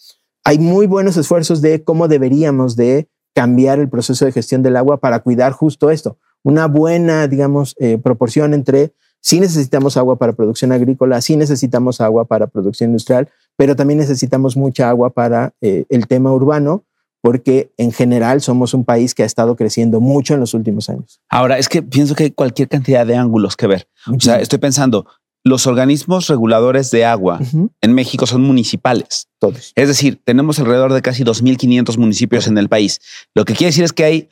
Hay 0.44 0.58
muy 0.58 0.86
buenos 0.86 1.18
esfuerzos 1.18 1.60
de 1.60 1.84
cómo 1.84 2.08
deberíamos 2.08 2.74
de 2.74 3.06
cambiar 3.34 3.80
el 3.80 3.90
proceso 3.90 4.24
de 4.24 4.32
gestión 4.32 4.62
del 4.62 4.76
agua 4.76 4.96
para 4.96 5.20
cuidar 5.20 5.52
justo 5.52 5.90
esto 5.90 6.16
una 6.42 6.66
buena, 6.66 7.28
digamos, 7.28 7.76
eh, 7.78 7.98
proporción 7.98 8.54
entre 8.54 8.92
si 9.20 9.38
necesitamos 9.38 9.96
agua 9.96 10.16
para 10.16 10.32
producción 10.32 10.72
agrícola, 10.72 11.20
si 11.20 11.36
necesitamos 11.36 12.00
agua 12.00 12.24
para 12.24 12.46
producción 12.46 12.90
industrial, 12.90 13.28
pero 13.56 13.76
también 13.76 13.98
necesitamos 13.98 14.56
mucha 14.56 14.88
agua 14.88 15.10
para 15.10 15.52
eh, 15.60 15.84
el 15.90 16.06
tema 16.06 16.32
urbano, 16.32 16.84
porque 17.22 17.70
en 17.76 17.92
general 17.92 18.40
somos 18.40 18.72
un 18.72 18.84
país 18.84 19.14
que 19.14 19.22
ha 19.22 19.26
estado 19.26 19.56
creciendo 19.56 20.00
mucho 20.00 20.32
en 20.32 20.40
los 20.40 20.54
últimos 20.54 20.88
años. 20.88 21.20
Ahora, 21.28 21.58
es 21.58 21.68
que 21.68 21.82
pienso 21.82 22.14
que 22.14 22.24
hay 22.24 22.30
cualquier 22.30 22.68
cantidad 22.68 23.06
de 23.06 23.16
ángulos 23.16 23.56
que 23.56 23.66
ver. 23.66 23.88
O 24.06 24.18
sea, 24.18 24.40
estoy 24.40 24.58
pensando, 24.58 25.06
los 25.44 25.66
organismos 25.66 26.28
reguladores 26.28 26.90
de 26.90 27.04
agua 27.04 27.40
en 27.80 27.92
México 27.92 28.26
son 28.26 28.42
municipales. 28.42 29.28
Todos. 29.38 29.72
Es 29.74 29.88
decir, 29.88 30.20
tenemos 30.24 30.58
alrededor 30.58 30.92
de 30.94 31.02
casi 31.02 31.24
2.500 31.24 31.98
municipios 31.98 32.46
en 32.46 32.56
el 32.58 32.68
país. 32.68 33.00
Lo 33.34 33.44
que 33.44 33.54
quiere 33.54 33.68
decir 33.68 33.84
es 33.84 33.92
que 33.92 34.04
hay 34.04 34.28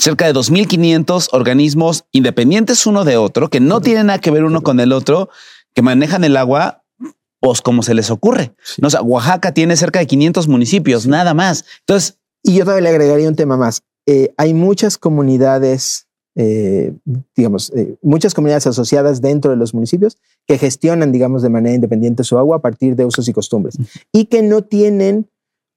cerca 0.00 0.26
de 0.26 0.34
2.500 0.34 1.28
organismos 1.32 2.04
independientes 2.12 2.86
uno 2.86 3.04
de 3.04 3.16
otro, 3.16 3.50
que 3.50 3.60
no 3.60 3.80
tienen 3.80 4.06
nada 4.06 4.18
que 4.18 4.30
ver 4.30 4.44
uno 4.44 4.62
con 4.62 4.80
el 4.80 4.92
otro, 4.92 5.28
que 5.74 5.82
manejan 5.82 6.24
el 6.24 6.36
agua 6.36 6.82
pues 7.40 7.62
como 7.62 7.82
se 7.82 7.94
les 7.94 8.10
ocurre. 8.10 8.54
Sí. 8.62 8.82
No, 8.82 8.88
o 8.88 8.90
sea, 8.90 9.02
Oaxaca 9.02 9.52
tiene 9.54 9.76
cerca 9.76 9.98
de 9.98 10.06
500 10.06 10.46
municipios, 10.46 11.06
nada 11.06 11.34
más. 11.34 11.64
Entonces, 11.80 12.18
Y 12.42 12.54
yo 12.54 12.64
todavía 12.64 12.82
le 12.82 12.88
agregaría 12.90 13.28
un 13.28 13.36
tema 13.36 13.56
más. 13.56 13.82
Eh, 14.06 14.32
hay 14.36 14.54
muchas 14.54 14.98
comunidades, 14.98 16.06
eh, 16.34 16.92
digamos, 17.36 17.70
eh, 17.76 17.96
muchas 18.02 18.34
comunidades 18.34 18.66
asociadas 18.66 19.20
dentro 19.20 19.50
de 19.50 19.56
los 19.56 19.74
municipios 19.74 20.18
que 20.46 20.58
gestionan, 20.58 21.12
digamos, 21.12 21.42
de 21.42 21.48
manera 21.48 21.74
independiente 21.74 22.24
su 22.24 22.38
agua 22.38 22.56
a 22.56 22.60
partir 22.60 22.96
de 22.96 23.04
usos 23.04 23.28
y 23.28 23.32
costumbres 23.32 23.78
y 24.12 24.26
que 24.26 24.42
no 24.42 24.62
tienen 24.62 25.28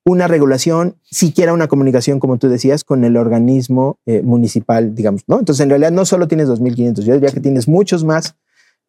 una 0.05 0.27
regulación, 0.27 0.95
siquiera 1.03 1.53
una 1.53 1.67
comunicación, 1.67 2.19
como 2.19 2.37
tú 2.37 2.49
decías, 2.49 2.83
con 2.83 3.03
el 3.05 3.15
organismo 3.15 3.99
eh, 4.05 4.21
municipal, 4.21 4.95
digamos, 4.95 5.23
¿no? 5.27 5.39
Entonces, 5.39 5.63
en 5.63 5.69
realidad 5.69 5.91
no 5.91 6.05
solo 6.05 6.27
tienes 6.27 6.49
2.500, 6.49 7.03
yo 7.03 7.13
diría 7.13 7.31
que 7.31 7.39
tienes 7.39 7.67
muchos 7.67 8.03
más 8.03 8.35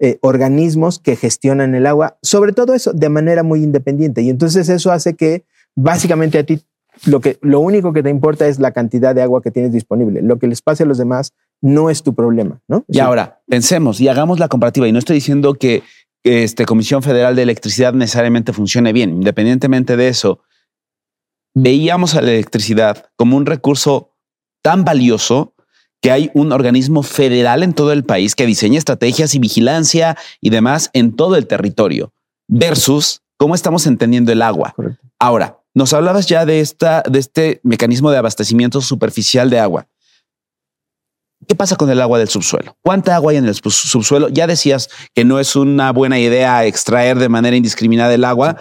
eh, 0.01 0.19
organismos 0.23 0.99
que 0.99 1.15
gestionan 1.15 1.77
el 1.77 1.87
agua, 1.87 2.19
sobre 2.21 2.53
todo 2.53 2.75
eso, 2.75 2.93
de 2.93 3.09
manera 3.09 3.45
muy 3.45 3.63
independiente. 3.63 4.23
Y 4.23 4.29
entonces 4.29 4.69
eso 4.69 4.91
hace 4.91 5.15
que 5.15 5.45
básicamente 5.77 6.39
a 6.39 6.45
ti 6.45 6.61
lo, 7.07 7.21
que, 7.21 7.39
lo 7.43 7.61
único 7.61 7.93
que 7.93 8.03
te 8.03 8.11
importa 8.11 8.49
es 8.49 8.59
la 8.59 8.73
cantidad 8.73 9.15
de 9.15 9.23
agua 9.23 9.41
que 9.41 9.53
tienes 9.53 9.73
disponible. 9.73 10.21
Lo 10.21 10.39
que 10.41 10.49
les 10.49 10.63
pase 10.63 10.83
a 10.83 10.87
los 10.87 10.99
demás 10.99 11.33
no 11.61 11.91
es 11.91 12.03
tu 12.03 12.15
problema, 12.15 12.61
¿no? 12.67 12.85
y 12.89 12.99
ahora 12.99 13.41
pensemos 13.49 14.01
y 14.01 14.09
hagamos 14.09 14.41
la 14.41 14.49
comparativa. 14.49 14.89
Y 14.89 14.93
no 14.93 14.99
estoy 14.99 15.15
diciendo 15.15 15.55
que 15.55 15.83
este 16.25 16.65
Comisión 16.65 17.03
Federal 17.03 17.37
de 17.37 17.43
Electricidad 17.43 17.93
necesariamente 17.93 18.53
funcione 18.53 18.93
bien. 18.93 19.11
Independientemente 19.11 19.97
de 19.97 20.09
eso, 20.09 20.41
veíamos 21.55 22.15
a 22.15 22.21
la 22.23 22.33
electricidad 22.33 23.07
como 23.17 23.37
un 23.37 23.47
recurso 23.47 24.11
tan 24.63 24.85
valioso 24.85 25.55
que 26.03 26.11
hay 26.11 26.31
un 26.35 26.53
organismo 26.53 27.03
federal 27.03 27.63
en 27.63 27.73
todo 27.73 27.93
el 27.93 28.05
país 28.05 28.35
que 28.35 28.45
diseña 28.45 28.79
estrategias 28.79 29.35
y 29.35 29.39
vigilancia 29.39 30.19
y 30.41 30.51
demás 30.51 30.91
en 30.93 31.17
todo 31.17 31.37
el 31.37 31.47
territorio 31.47 32.13
versus 32.47 33.23
cómo 33.39 33.55
estamos 33.55 33.87
entendiendo 33.87 34.31
el 34.33 34.43
agua. 34.43 34.73
Correcto. 34.77 35.01
Ahora, 35.19 35.61
nos 35.75 35.93
hablabas 35.93 36.27
ya 36.27 36.45
de, 36.45 36.61
esta, 36.61 37.03
de 37.09 37.19
este 37.19 37.61
mecanismo 37.63 38.11
de 38.11 38.19
abastecimiento 38.19 38.81
superficial 38.81 39.49
de 39.49 39.61
agua. 39.61 39.89
¿Qué 41.49 41.55
pasa 41.55 41.77
con 41.77 41.91
el 41.91 42.01
agua 42.01 42.19
del 42.19 42.29
subsuelo? 42.29 42.77
¿Cuánta 42.83 43.15
agua 43.17 43.33
hay 43.33 43.39
en 43.39 43.47
el 43.47 43.55
sub- 43.55 43.71
subsuelo? 43.73 44.29
Ya 44.29 44.47
decías 44.47 44.89
que 45.15 45.25
no 45.25 45.41
es 45.41 45.57
una 45.57 45.93
buena 45.93 46.19
idea 46.19 46.65
extraer 46.65 47.19
de 47.19 47.29
manera 47.29 47.57
indiscriminada 47.57 48.15
el 48.15 48.25
agua. 48.25 48.57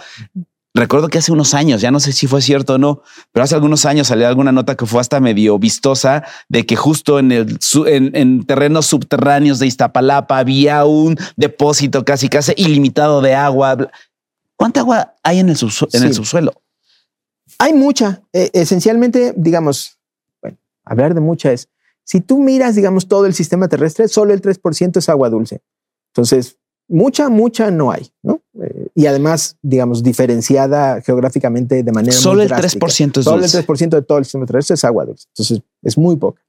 Recuerdo 0.76 1.06
que 1.08 1.18
hace 1.18 1.30
unos 1.30 1.54
años, 1.54 1.80
ya 1.80 1.92
no 1.92 2.00
sé 2.00 2.10
si 2.12 2.26
fue 2.26 2.42
cierto 2.42 2.74
o 2.74 2.78
no, 2.78 3.02
pero 3.30 3.44
hace 3.44 3.54
algunos 3.54 3.84
años 3.86 4.08
salió 4.08 4.26
alguna 4.26 4.50
nota 4.50 4.74
que 4.74 4.86
fue 4.86 5.00
hasta 5.00 5.20
medio 5.20 5.56
vistosa 5.56 6.24
de 6.48 6.66
que 6.66 6.74
justo 6.74 7.20
en, 7.20 7.30
el, 7.30 7.58
en, 7.86 8.16
en 8.16 8.44
terrenos 8.44 8.86
subterráneos 8.86 9.60
de 9.60 9.68
Iztapalapa 9.68 10.36
había 10.38 10.84
un 10.84 11.16
depósito 11.36 12.04
casi 12.04 12.28
casi 12.28 12.54
ilimitado 12.56 13.20
de 13.20 13.34
agua. 13.34 13.88
¿Cuánta 14.56 14.80
agua 14.80 15.14
hay 15.22 15.38
en 15.38 15.48
el, 15.48 15.56
subsu- 15.56 15.88
en 15.92 16.02
el 16.02 16.14
subsuelo? 16.14 16.52
Hay 17.60 17.72
mucha. 17.72 18.22
Eh, 18.32 18.50
esencialmente, 18.52 19.32
digamos, 19.36 20.00
bueno, 20.42 20.58
hablar 20.84 21.14
de 21.14 21.20
mucha 21.20 21.52
es, 21.52 21.68
si 22.02 22.20
tú 22.20 22.40
miras, 22.40 22.74
digamos, 22.74 23.06
todo 23.06 23.26
el 23.26 23.34
sistema 23.34 23.68
terrestre, 23.68 24.08
solo 24.08 24.34
el 24.34 24.42
3% 24.42 24.96
es 24.98 25.08
agua 25.08 25.30
dulce. 25.30 25.62
Entonces, 26.12 26.58
mucha, 26.88 27.28
mucha 27.28 27.70
no 27.70 27.92
hay, 27.92 28.10
¿no? 28.24 28.42
Eh, 28.60 28.73
y 28.94 29.06
además, 29.06 29.56
digamos, 29.62 30.02
diferenciada 30.02 31.00
geográficamente 31.00 31.82
de 31.82 31.92
manera 31.92 32.12
Solo 32.16 32.34
muy 32.36 32.42
el 32.44 32.48
drástica. 32.48 32.86
3% 32.86 33.18
es 33.18 33.24
Solo 33.24 33.40
dulce. 33.40 33.58
el 33.58 33.66
3% 33.66 33.88
de 33.96 34.02
todo 34.02 34.18
el 34.18 34.24
sistema 34.24 34.46
terrestre 34.46 34.74
es 34.74 34.84
agua 34.84 35.04
dulce. 35.04 35.26
Entonces, 35.32 35.62
es 35.82 35.98
muy 35.98 36.16
poca. 36.16 36.40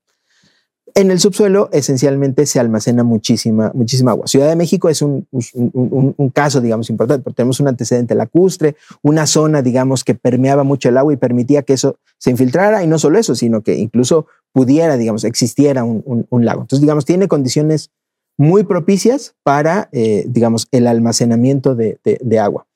En 0.93 1.11
el 1.11 1.19
subsuelo, 1.19 1.67
esencialmente, 1.73 2.45
se 2.45 2.57
almacena 2.59 3.03
muchísima, 3.03 3.69
muchísima 3.73 4.11
agua. 4.11 4.27
Ciudad 4.27 4.47
de 4.47 4.55
México 4.55 4.87
es 4.87 5.01
un, 5.01 5.27
un- 5.31 5.43
un- 5.73 6.13
un 6.15 6.29
caso, 6.29 6.61
digamos, 6.61 6.89
importante, 6.89 7.21
porque 7.23 7.35
tenemos 7.35 7.59
un 7.59 7.67
antecedente 7.67 8.15
lacustre, 8.15 8.77
una 9.01 9.25
zona, 9.27 9.61
digamos, 9.61 10.05
que 10.05 10.15
permeaba 10.15 10.63
mucho 10.63 10.87
el 10.87 10.97
agua 10.97 11.11
y 11.11 11.17
permitía 11.17 11.63
que 11.63 11.73
eso 11.73 11.97
se 12.17 12.31
infiltrara, 12.31 12.81
y 12.81 12.87
no 12.87 12.97
solo 12.97 13.19
eso, 13.19 13.35
sino 13.35 13.61
que 13.61 13.75
incluso 13.75 14.27
pudiera, 14.53 14.95
digamos, 14.95 15.25
existiera 15.25 15.83
un 15.83 16.45
lago. 16.45 16.61
Entonces, 16.61 16.81
digamos, 16.81 17.03
tiene 17.03 17.27
condiciones 17.27 17.89
muy 18.37 18.63
propicias 18.63 19.35
para, 19.43 19.89
eh, 19.91 20.25
digamos, 20.27 20.67
el 20.71 20.87
almacenamiento 20.87 21.75
de, 21.75 21.99
de- 22.03 22.19
de 22.21 22.39
agua. 22.39 22.67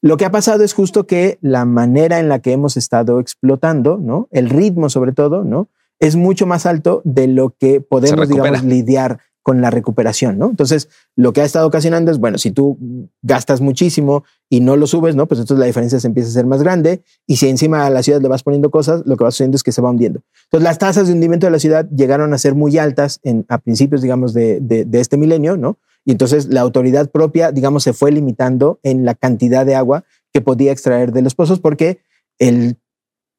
Lo 0.00 0.16
que 0.16 0.24
ha 0.26 0.30
pasado 0.30 0.64
es 0.64 0.74
justo 0.74 1.06
que 1.06 1.38
la 1.40 1.64
manera 1.64 2.18
en 2.18 2.28
la 2.28 2.40
que 2.40 2.52
hemos 2.52 2.76
estado 2.76 3.20
explotando, 3.20 3.96
¿no? 3.96 4.28
El 4.30 4.50
ritmo, 4.50 4.90
sobre 4.90 5.12
todo, 5.12 5.44
¿no? 5.44 5.68
Es 5.98 6.16
mucho 6.16 6.46
más 6.46 6.66
alto 6.66 7.00
de 7.04 7.26
lo 7.28 7.54
que 7.58 7.80
podemos, 7.80 8.28
digamos, 8.28 8.50
lidiar 8.64 9.20
con 9.44 9.60
la 9.60 9.70
recuperación, 9.70 10.38
¿no? 10.38 10.48
Entonces, 10.48 10.88
lo 11.16 11.34
que 11.34 11.42
ha 11.42 11.44
estado 11.44 11.66
ocasionando 11.66 12.10
es, 12.10 12.18
bueno, 12.18 12.38
si 12.38 12.50
tú 12.50 12.78
gastas 13.20 13.60
muchísimo 13.60 14.24
y 14.48 14.60
no 14.60 14.74
lo 14.74 14.86
subes, 14.86 15.16
¿no? 15.16 15.26
Pues 15.28 15.38
entonces 15.38 15.60
la 15.60 15.66
diferencia 15.66 16.00
se 16.00 16.06
empieza 16.06 16.30
a 16.30 16.32
ser 16.32 16.46
más 16.46 16.62
grande 16.62 17.02
y 17.26 17.36
si 17.36 17.50
encima 17.50 17.84
a 17.84 17.90
la 17.90 18.02
ciudad 18.02 18.22
le 18.22 18.28
vas 18.28 18.42
poniendo 18.42 18.70
cosas, 18.70 19.02
lo 19.04 19.18
que 19.18 19.24
va 19.24 19.30
sucediendo 19.30 19.56
es 19.56 19.62
que 19.62 19.70
se 19.70 19.82
va 19.82 19.90
hundiendo. 19.90 20.22
Entonces, 20.44 20.64
las 20.64 20.78
tasas 20.78 21.08
de 21.08 21.12
hundimiento 21.12 21.46
de 21.46 21.50
la 21.50 21.58
ciudad 21.58 21.86
llegaron 21.90 22.32
a 22.32 22.38
ser 22.38 22.54
muy 22.54 22.78
altas 22.78 23.20
en, 23.22 23.44
a 23.50 23.58
principios, 23.58 24.00
digamos, 24.00 24.32
de, 24.32 24.88
este 24.92 25.18
milenio, 25.18 25.58
¿no? 25.58 25.78
Y 26.06 26.12
entonces 26.12 26.46
la 26.46 26.62
autoridad 26.62 27.10
propia, 27.10 27.52
digamos, 27.52 27.82
se 27.82 27.92
fue 27.92 28.12
limitando 28.12 28.80
en 28.82 29.04
la 29.04 29.14
cantidad 29.14 29.66
de 29.66 29.74
agua 29.74 30.04
que 30.32 30.40
podía 30.40 30.72
extraer 30.72 31.12
de 31.12 31.20
los 31.20 31.34
pozos 31.34 31.60
porque 31.60 32.00
el, 32.38 32.78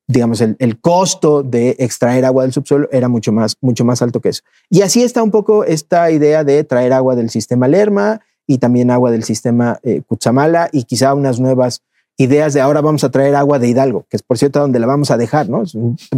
digamos, 0.08 0.40
el, 0.42 0.56
el 0.60 0.80
costo 0.80 1.42
de 1.44 1.76
extraer 1.80 2.26
agua 2.26 2.44
del 2.44 2.54
subsuelo 2.54 2.88
era 2.92 3.08
mucho 3.08 3.32
más, 3.32 3.58
mucho 3.62 3.84
más 3.86 4.02
alto 4.02 4.22
que 4.22 4.30
eso. 4.30 4.44
Y 4.70 4.82
así 4.82 5.04
está 5.04 5.24
un 5.24 5.32
poco 5.32 5.64
esta 5.64 6.12
idea 6.12 6.44
de 6.44 6.64
traer 6.64 6.94
agua 6.94 7.16
del 7.16 7.30
sistema 7.30 7.68
Lerma 7.68 8.22
y 8.48 8.60
también 8.60 8.92
agua 8.92 9.10
del 9.12 9.24
sistema 9.24 9.80
eh, 9.84 10.02
Cutzamala 10.08 10.70
y 10.72 10.84
quizá 10.84 11.14
unas 11.16 11.40
nuevas 11.40 11.82
ideas 12.18 12.54
de 12.54 12.62
ahora 12.62 12.82
vamos 12.82 13.04
a 13.04 13.10
traer 13.10 13.36
agua 13.36 13.58
de 13.60 13.68
Hidalgo, 13.68 14.06
que 14.10 14.18
es 14.18 14.24
por 14.24 14.38
cierto 14.38 14.60
donde 14.60 14.80
la 14.80 14.86
vamos 14.88 15.10
a 15.12 15.18
dejar, 15.18 15.50
¿no? 15.50 15.64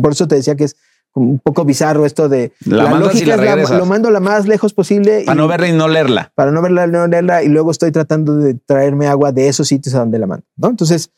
Por 0.02 0.12
eso 0.12 0.28
te 0.28 0.36
decía 0.36 0.56
que 0.56 0.66
es 0.66 0.76
un 1.16 1.40
poco 1.40 1.66
bizarro 1.66 2.06
esto 2.06 2.30
de 2.30 2.52
La 2.66 2.84
y 3.14 3.26
la 3.26 3.34
es 3.36 3.40
regresas. 3.40 3.78
lo 3.80 3.86
mando 3.88 4.12
lo 4.12 4.22
más 4.22 4.46
lejos 4.48 4.74
posible 4.74 5.24
Para 5.26 5.36
y- 5.36 5.38
no 5.42 5.48
verla 5.48 5.68
y 5.70 5.72
no 5.72 5.88
leerla. 5.88 6.32
para 6.36 6.52
no 6.52 6.62
verla, 6.62 6.86
no 6.86 7.08
leerla, 7.08 7.42
y 7.42 7.48
luego 7.48 7.72
estoy 7.72 7.92
tratando 7.92 8.36
de 8.36 8.54
traerme 8.54 9.08
agua 9.08 9.32
de 9.32 9.48
esos 9.48 9.68
sitios 9.70 9.96
a 9.96 10.00
donde 10.00 10.20
la 10.20 10.28
mando, 10.28 10.46
¿no? 10.58 10.68
Entonces, 10.68 11.10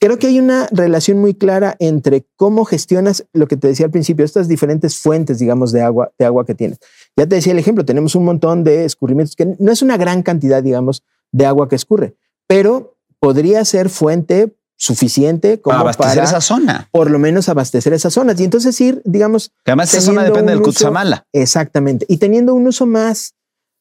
creo 0.00 0.18
que 0.18 0.28
hay 0.28 0.38
una 0.38 0.68
relación 0.70 1.18
muy 1.18 1.34
clara 1.34 1.76
entre 1.78 2.26
cómo 2.36 2.64
gestionas 2.64 3.26
lo 3.32 3.46
que 3.46 3.56
te 3.56 3.68
decía 3.68 3.86
al 3.86 3.92
principio, 3.92 4.24
estas 4.24 4.48
diferentes 4.48 4.96
fuentes, 4.98 5.38
digamos, 5.38 5.72
de 5.72 5.82
agua, 5.82 6.12
de 6.18 6.24
agua 6.24 6.44
que 6.46 6.54
tienes. 6.54 6.78
Ya 7.16 7.26
te 7.26 7.34
decía 7.36 7.52
el 7.52 7.58
ejemplo, 7.58 7.84
tenemos 7.84 8.14
un 8.14 8.24
montón 8.24 8.64
de 8.64 8.84
escurrimientos, 8.84 9.36
que 9.36 9.56
no 9.58 9.72
es 9.72 9.82
una 9.82 9.96
gran 9.96 10.22
cantidad, 10.22 10.62
digamos, 10.62 11.02
de 11.32 11.46
agua 11.46 11.68
que 11.68 11.76
escurre, 11.76 12.16
pero 12.46 12.96
podría 13.20 13.64
ser 13.64 13.88
fuente 13.88 14.54
suficiente 14.76 15.60
como 15.60 15.72
Para 15.72 15.80
abastecer 15.80 16.14
para 16.14 16.24
esa 16.24 16.40
zona. 16.40 16.88
por 16.92 17.10
lo 17.10 17.18
menos 17.18 17.48
abastecer 17.48 17.92
esas 17.92 18.14
zonas 18.14 18.38
y 18.40 18.44
entonces 18.44 18.80
ir, 18.80 19.02
digamos, 19.04 19.50
Que 19.64 19.72
además 19.72 19.92
esa 19.92 20.00
zona 20.00 20.22
depende 20.22 20.52
del 20.52 20.62
Cutzamala. 20.62 21.26
Exactamente. 21.32 22.06
Y 22.08 22.18
teniendo 22.18 22.54
un 22.54 22.64
uso 22.68 22.86
más, 22.86 23.34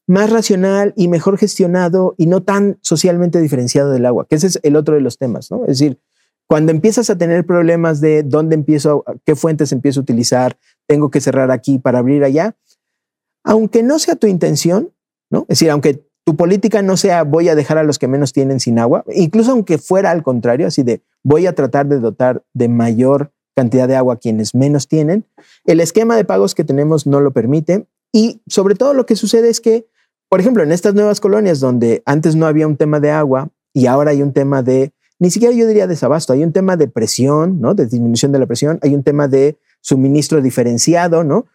más 0.07 0.31
racional 0.31 0.93
y 0.97 1.07
mejor 1.07 1.37
gestionado 1.37 2.15
y 2.17 2.25
no 2.25 2.41
tan 2.41 2.79
socialmente 2.81 3.39
diferenciado 3.39 3.91
del 3.91 4.07
agua, 4.07 4.25
que 4.27 4.35
ese 4.37 4.47
es 4.47 4.59
el 4.63 4.75
otro 4.75 4.95
de 4.95 5.01
los 5.01 5.19
temas, 5.19 5.51
¿no? 5.51 5.61
Es 5.65 5.79
decir, 5.79 5.99
cuando 6.47 6.71
empiezas 6.71 7.09
a 7.09 7.17
tener 7.17 7.45
problemas 7.45 7.99
de 7.99 8.23
dónde 8.23 8.55
empiezo, 8.55 9.03
qué 9.25 9.35
fuentes 9.35 9.71
empiezo 9.71 9.99
a 9.99 10.03
utilizar, 10.03 10.57
tengo 10.87 11.11
que 11.11 11.21
cerrar 11.21 11.51
aquí 11.51 11.77
para 11.77 11.99
abrir 11.99 12.23
allá, 12.23 12.55
aunque 13.43 13.83
no 13.83 13.99
sea 13.99 14.15
tu 14.15 14.27
intención. 14.27 14.93
Es 15.31 15.47
decir, 15.47 15.71
aunque 15.71 16.05
tu 16.25 16.35
política 16.35 16.81
no 16.81 16.97
sea 16.97 17.23
voy 17.23 17.49
a 17.49 17.55
dejar 17.55 17.77
a 17.77 17.83
los 17.83 17.99
que 17.99 18.07
menos 18.07 18.31
tienen 18.33 18.59
sin 18.59 18.79
agua, 18.79 19.03
incluso 19.13 19.51
aunque 19.51 19.77
fuera 19.77 20.11
al 20.11 20.23
contrario, 20.23 20.67
así 20.67 20.83
de 20.83 21.01
voy 21.23 21.47
a 21.47 21.53
tratar 21.53 21.87
de 21.87 21.99
dotar 21.99 22.43
de 22.53 22.69
mayor 22.69 23.31
cantidad 23.55 23.87
de 23.87 23.95
agua 23.95 24.15
a 24.15 24.17
quienes 24.17 24.53
menos 24.53 24.87
tienen, 24.87 25.25
el 25.65 25.79
esquema 25.79 26.15
de 26.15 26.25
pagos 26.25 26.55
que 26.55 26.63
tenemos 26.63 27.07
no 27.07 27.19
lo 27.21 27.31
permite 27.31 27.87
y 28.13 28.41
sobre 28.47 28.75
todo 28.75 28.93
lo 28.93 29.05
que 29.05 29.15
sucede 29.15 29.49
es 29.49 29.59
que, 29.59 29.87
por 30.29 30.39
ejemplo, 30.39 30.63
en 30.63 30.71
estas 30.71 30.93
nuevas 30.93 31.19
colonias 31.19 31.59
donde 31.59 32.03
antes 32.05 32.35
no 32.35 32.45
había 32.45 32.67
un 32.67 32.77
tema 32.77 32.99
de 32.99 33.11
agua 33.11 33.49
y 33.73 33.87
ahora 33.87 34.11
hay 34.11 34.21
un 34.21 34.33
tema 34.33 34.61
de, 34.61 34.91
ni 35.19 35.31
siquiera 35.31 35.53
yo 35.55 35.67
diría 35.67 35.87
desabasto, 35.87 36.33
hay 36.33 36.43
un 36.43 36.53
tema 36.53 36.77
de 36.77 36.87
presión, 36.87 37.59
¿no? 37.59 37.73
De 37.73 37.85
disminución 37.85 38.31
de 38.31 38.39
la 38.39 38.45
presión, 38.45 38.79
hay 38.81 38.93
un 38.93 39.03
tema 39.03 39.27
de 39.27 39.57
suministro 39.81 40.41
diferenciado, 40.41 41.23
¿no? 41.23 41.45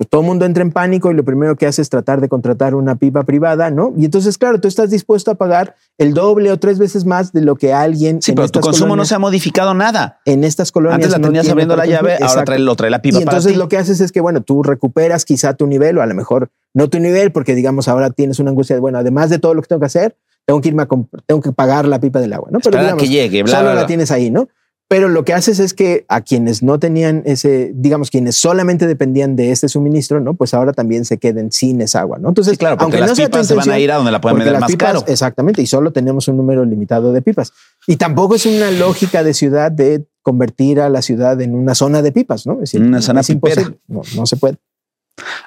pues 0.00 0.08
todo 0.08 0.22
el 0.22 0.26
mundo 0.28 0.46
entra 0.46 0.62
en 0.62 0.72
pánico 0.72 1.10
y 1.10 1.14
lo 1.14 1.26
primero 1.26 1.56
que 1.56 1.66
hace 1.66 1.82
es 1.82 1.90
tratar 1.90 2.22
de 2.22 2.30
contratar 2.30 2.74
una 2.74 2.96
pipa 2.96 3.24
privada, 3.24 3.70
¿no? 3.70 3.92
Y 3.98 4.06
entonces, 4.06 4.38
claro, 4.38 4.58
tú 4.58 4.66
estás 4.66 4.88
dispuesto 4.88 5.30
a 5.30 5.34
pagar 5.34 5.76
el 5.98 6.14
doble 6.14 6.50
o 6.50 6.58
tres 6.58 6.78
veces 6.78 7.04
más 7.04 7.34
de 7.34 7.42
lo 7.42 7.54
que 7.56 7.74
alguien. 7.74 8.22
Sí, 8.22 8.30
en 8.30 8.36
pero 8.36 8.48
tu 8.48 8.60
estas 8.60 8.62
consumo 8.62 8.96
no 8.96 9.04
se 9.04 9.14
ha 9.14 9.18
modificado 9.18 9.74
nada. 9.74 10.18
En 10.24 10.42
estas 10.42 10.72
colonias. 10.72 10.94
Antes 10.94 11.10
la 11.10 11.18
no 11.18 11.26
tenías 11.26 11.46
abriendo 11.50 11.76
la 11.76 11.84
llave, 11.84 12.12
consumir. 12.12 12.22
ahora 12.22 12.32
Exacto. 12.32 12.44
trae, 12.46 12.58
lo 12.60 12.76
trae 12.76 12.88
la 12.90 13.02
pipa 13.02 13.18
Y 13.18 13.24
para 13.26 13.36
entonces 13.36 13.52
ti. 13.52 13.58
lo 13.58 13.68
que 13.68 13.76
haces 13.76 14.00
es 14.00 14.10
que, 14.10 14.22
bueno, 14.22 14.40
tú 14.40 14.62
recuperas 14.62 15.26
quizá 15.26 15.52
tu 15.52 15.66
nivel 15.66 15.98
o 15.98 16.00
a 16.00 16.06
lo 16.06 16.14
mejor 16.14 16.50
no 16.72 16.88
tu 16.88 16.98
nivel 16.98 17.30
porque, 17.30 17.54
digamos, 17.54 17.86
ahora 17.86 18.08
tienes 18.08 18.38
una 18.38 18.52
angustia 18.52 18.76
de, 18.76 18.80
bueno, 18.80 18.96
además 18.96 19.28
de 19.28 19.38
todo 19.38 19.52
lo 19.52 19.60
que 19.60 19.68
tengo 19.68 19.80
que 19.80 19.86
hacer, 19.86 20.16
tengo 20.46 20.60
que 20.60 20.68
irme 20.68 20.82
a 20.82 20.88
tengo 21.26 21.40
que 21.40 21.52
pagar 21.52 21.86
la 21.86 22.00
pipa 22.00 22.20
del 22.20 22.32
agua, 22.32 22.48
¿no? 22.50 22.58
Digamos, 22.58 23.02
que 23.02 23.08
llegue, 23.08 23.42
bla, 23.42 23.52
solo 23.52 23.62
bla, 23.64 23.72
bla. 23.72 23.80
la 23.82 23.86
tienes 23.86 24.10
ahí, 24.10 24.30
¿no? 24.30 24.48
Pero 24.88 25.08
lo 25.08 25.24
que 25.24 25.32
haces 25.34 25.60
es 25.60 25.72
que 25.72 26.04
a 26.08 26.20
quienes 26.22 26.64
no 26.64 26.80
tenían 26.80 27.22
ese, 27.24 27.70
digamos, 27.76 28.10
quienes 28.10 28.34
solamente 28.34 28.88
dependían 28.88 29.36
de 29.36 29.52
este 29.52 29.68
suministro, 29.68 30.18
¿no? 30.18 30.34
Pues 30.34 30.52
ahora 30.52 30.72
también 30.72 31.04
se 31.04 31.18
queden 31.18 31.52
sin 31.52 31.80
esa 31.80 32.00
agua, 32.00 32.18
¿no? 32.18 32.30
Entonces, 32.30 32.54
Sí, 32.54 32.58
claro, 32.58 32.74
porque 32.76 32.84
aunque 32.96 33.00
las 33.00 33.10
no 33.10 33.14
sea 33.14 33.26
pipas 33.26 33.46
se 33.46 33.54
van 33.54 33.70
a 33.70 33.78
ir 33.78 33.92
a 33.92 33.96
donde 33.96 34.10
la 34.10 34.20
pueden 34.20 34.38
vender 34.38 34.58
más 34.58 34.68
pipas- 34.68 34.78
caro. 34.94 35.04
Exactamente, 35.06 35.62
y 35.62 35.66
solo 35.66 35.92
tenemos 35.92 36.26
un 36.26 36.36
número 36.36 36.64
limitado 36.64 37.12
de 37.12 37.22
pipas. 37.22 37.52
Y 37.86 37.96
tampoco 37.98 38.34
es 38.34 38.46
una 38.46 38.72
lógica 38.72 39.22
de 39.22 39.32
ciudad 39.32 39.70
de 39.70 40.08
convertir 40.22 40.80
a 40.80 40.88
la 40.88 41.02
ciudad 41.02 41.40
en 41.40 41.54
una 41.54 41.76
zona 41.76 42.02
de 42.02 42.10
pipas, 42.10 42.48
¿no? 42.48 42.54
Es 42.54 42.72
decir, 42.72 42.82
Una 42.82 43.00
zona 43.00 43.20
es 43.20 43.30
imposible. 43.30 43.78
No, 43.86 44.02
no 44.16 44.26
se 44.26 44.36
puede. 44.38 44.56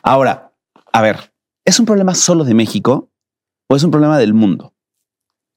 Ahora, 0.01 0.53
a 0.93 1.01
ver, 1.01 1.33
¿es 1.65 1.79
un 1.81 1.85
problema 1.85 2.15
solo 2.15 2.45
de 2.45 2.53
México 2.53 3.09
o 3.69 3.75
es 3.75 3.83
un 3.83 3.91
problema 3.91 4.17
del 4.17 4.33
mundo? 4.33 4.72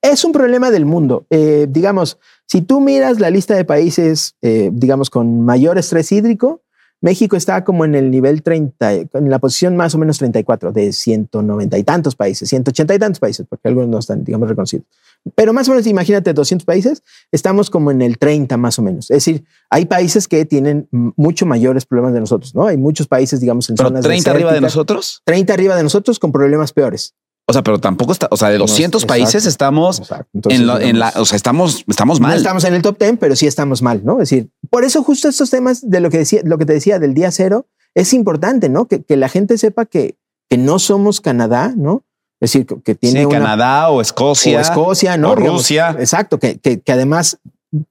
Es 0.06 0.24
un 0.24 0.30
problema 0.30 0.70
del 0.70 0.86
mundo. 0.86 1.26
Eh, 1.30 1.66
digamos, 1.68 2.18
si 2.46 2.62
tú 2.62 2.80
miras 2.80 3.18
la 3.18 3.28
lista 3.28 3.56
de 3.56 3.64
países, 3.64 4.36
eh, 4.40 4.70
digamos, 4.72 5.10
con 5.10 5.44
mayor 5.44 5.78
estrés 5.78 6.12
hídrico, 6.12 6.62
México 7.00 7.36
está 7.36 7.64
como 7.64 7.84
en 7.84 7.94
el 7.96 8.10
nivel 8.10 8.42
30, 8.42 8.92
en 8.94 9.30
la 9.30 9.40
posición 9.40 9.76
más 9.76 9.94
o 9.96 9.98
menos 9.98 10.18
34 10.18 10.70
de 10.70 10.92
190 10.92 11.76
y 11.76 11.82
tantos 11.82 12.14
países, 12.14 12.48
180 12.48 12.94
y 12.94 12.98
tantos 12.98 13.18
países, 13.18 13.46
porque 13.48 13.68
algunos 13.68 13.90
no 13.90 13.98
están, 13.98 14.24
digamos, 14.24 14.48
reconocidos. 14.48 14.86
Pero 15.34 15.52
más 15.52 15.68
o 15.68 15.72
menos, 15.72 15.86
imagínate 15.88 16.32
200 16.32 16.64
países, 16.64 17.02
estamos 17.32 17.68
como 17.68 17.90
en 17.90 18.00
el 18.00 18.16
30 18.16 18.56
más 18.56 18.78
o 18.78 18.82
menos. 18.82 19.10
Es 19.10 19.16
decir, 19.16 19.44
hay 19.70 19.86
países 19.86 20.28
que 20.28 20.44
tienen 20.44 20.88
mucho 21.16 21.46
mayores 21.46 21.84
problemas 21.84 22.14
de 22.14 22.20
nosotros, 22.20 22.54
¿no? 22.54 22.66
Hay 22.66 22.76
muchos 22.76 23.08
países, 23.08 23.40
digamos, 23.40 23.68
en 23.70 23.76
Pero 23.76 23.88
zonas 23.88 24.04
30 24.04 24.30
arriba 24.30 24.52
de 24.52 24.60
nosotros. 24.60 25.22
30 25.24 25.52
arriba 25.52 25.76
de 25.76 25.82
nosotros 25.82 26.20
con 26.20 26.30
problemas 26.30 26.72
peores. 26.72 27.14
O 27.48 27.52
sea, 27.52 27.62
pero 27.62 27.78
tampoco 27.78 28.12
está, 28.12 28.26
o 28.30 28.36
sea, 28.36 28.48
de 28.48 28.58
No, 28.58 28.64
200 28.64 29.02
exacto, 29.02 29.08
países 29.12 29.46
estamos 29.46 30.00
Exacto. 30.00 30.28
Entonces, 30.34 30.60
en, 30.60 30.66
lo- 30.66 30.80
en 30.80 30.98
la, 30.98 31.06
digamos, 31.08 31.16
o 31.16 31.24
sea, 31.26 31.36
estamos, 31.36 31.84
estamos 31.88 32.20
No 32.20 32.28
mal. 32.28 32.36
estamos 32.36 32.64
en 32.64 32.74
el 32.74 32.82
top 32.82 32.98
10, 32.98 33.18
pero 33.20 33.36
sí 33.36 33.46
estamos 33.46 33.82
mal, 33.82 34.00
¿no? 34.04 34.14
Es 34.20 34.30
decir, 34.30 34.50
por 34.68 34.84
eso 34.84 35.02
justo 35.04 35.28
estos 35.28 35.50
temas 35.50 35.88
de 35.88 36.00
lo 36.00 36.10
que 36.10 36.18
decía, 36.18 36.40
lo 36.44 36.58
que 36.58 36.66
te 36.66 36.72
decía 36.72 36.98
del 36.98 37.14
día 37.14 37.30
cero, 37.30 37.66
es 37.94 38.12
importante, 38.12 38.68
¿no? 38.68 38.86
Que, 38.86 39.02
que 39.04 39.16
la 39.16 39.28
gente 39.28 39.58
sepa 39.58 39.86
que, 39.86 40.16
que 40.50 40.58
no 40.58 40.78
somos 40.80 41.20
Canadá, 41.20 41.72
¿no? 41.76 42.02
Es 42.40 42.52
decir, 42.52 42.66
que, 42.66 42.80
que 42.82 42.94
tiene 42.96 43.20
Sí, 43.20 43.26
una 43.26 43.38
Canadá 43.38 43.88
o 43.90 44.00
Escocia. 44.00 44.58
o 44.58 44.60
Escocia, 44.60 45.16
¿no? 45.16 45.30
o 45.30 45.34
Rusia. 45.36 45.96
Exacto, 45.98 46.38
que, 46.38 46.58
que, 46.58 46.80
que 46.80 46.92
además 46.92 47.38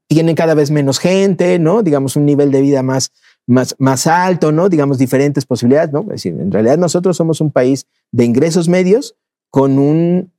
tienen 0.08 0.36
cada 0.36 0.54
vez 0.54 0.70
menos 0.70 1.00
gente, 1.00 1.60
¿no? 1.60 1.82
Digamos, 1.82 2.16
un 2.18 2.26
nivel 2.26 2.52
de 2.52 2.62
vida 2.62 2.84
más, 2.84 3.12
más, 3.48 3.74
más 3.80 4.06
alto, 4.06 4.52
¿no? 4.52 4.68
Digamos, 4.70 4.98
diferentes 4.98 5.46
posibilidades, 5.46 5.92
¿no? 5.94 6.02
Es 6.02 6.08
decir, 6.24 6.34
en 6.40 6.52
realidad 6.52 6.78
nosotros 6.78 7.16
somos 7.18 7.40
un 7.42 7.52
país 7.52 7.88
de 8.12 8.26
ingresos 8.26 8.68
medios 8.68 9.16
con 9.56 9.80
un, 9.80 10.34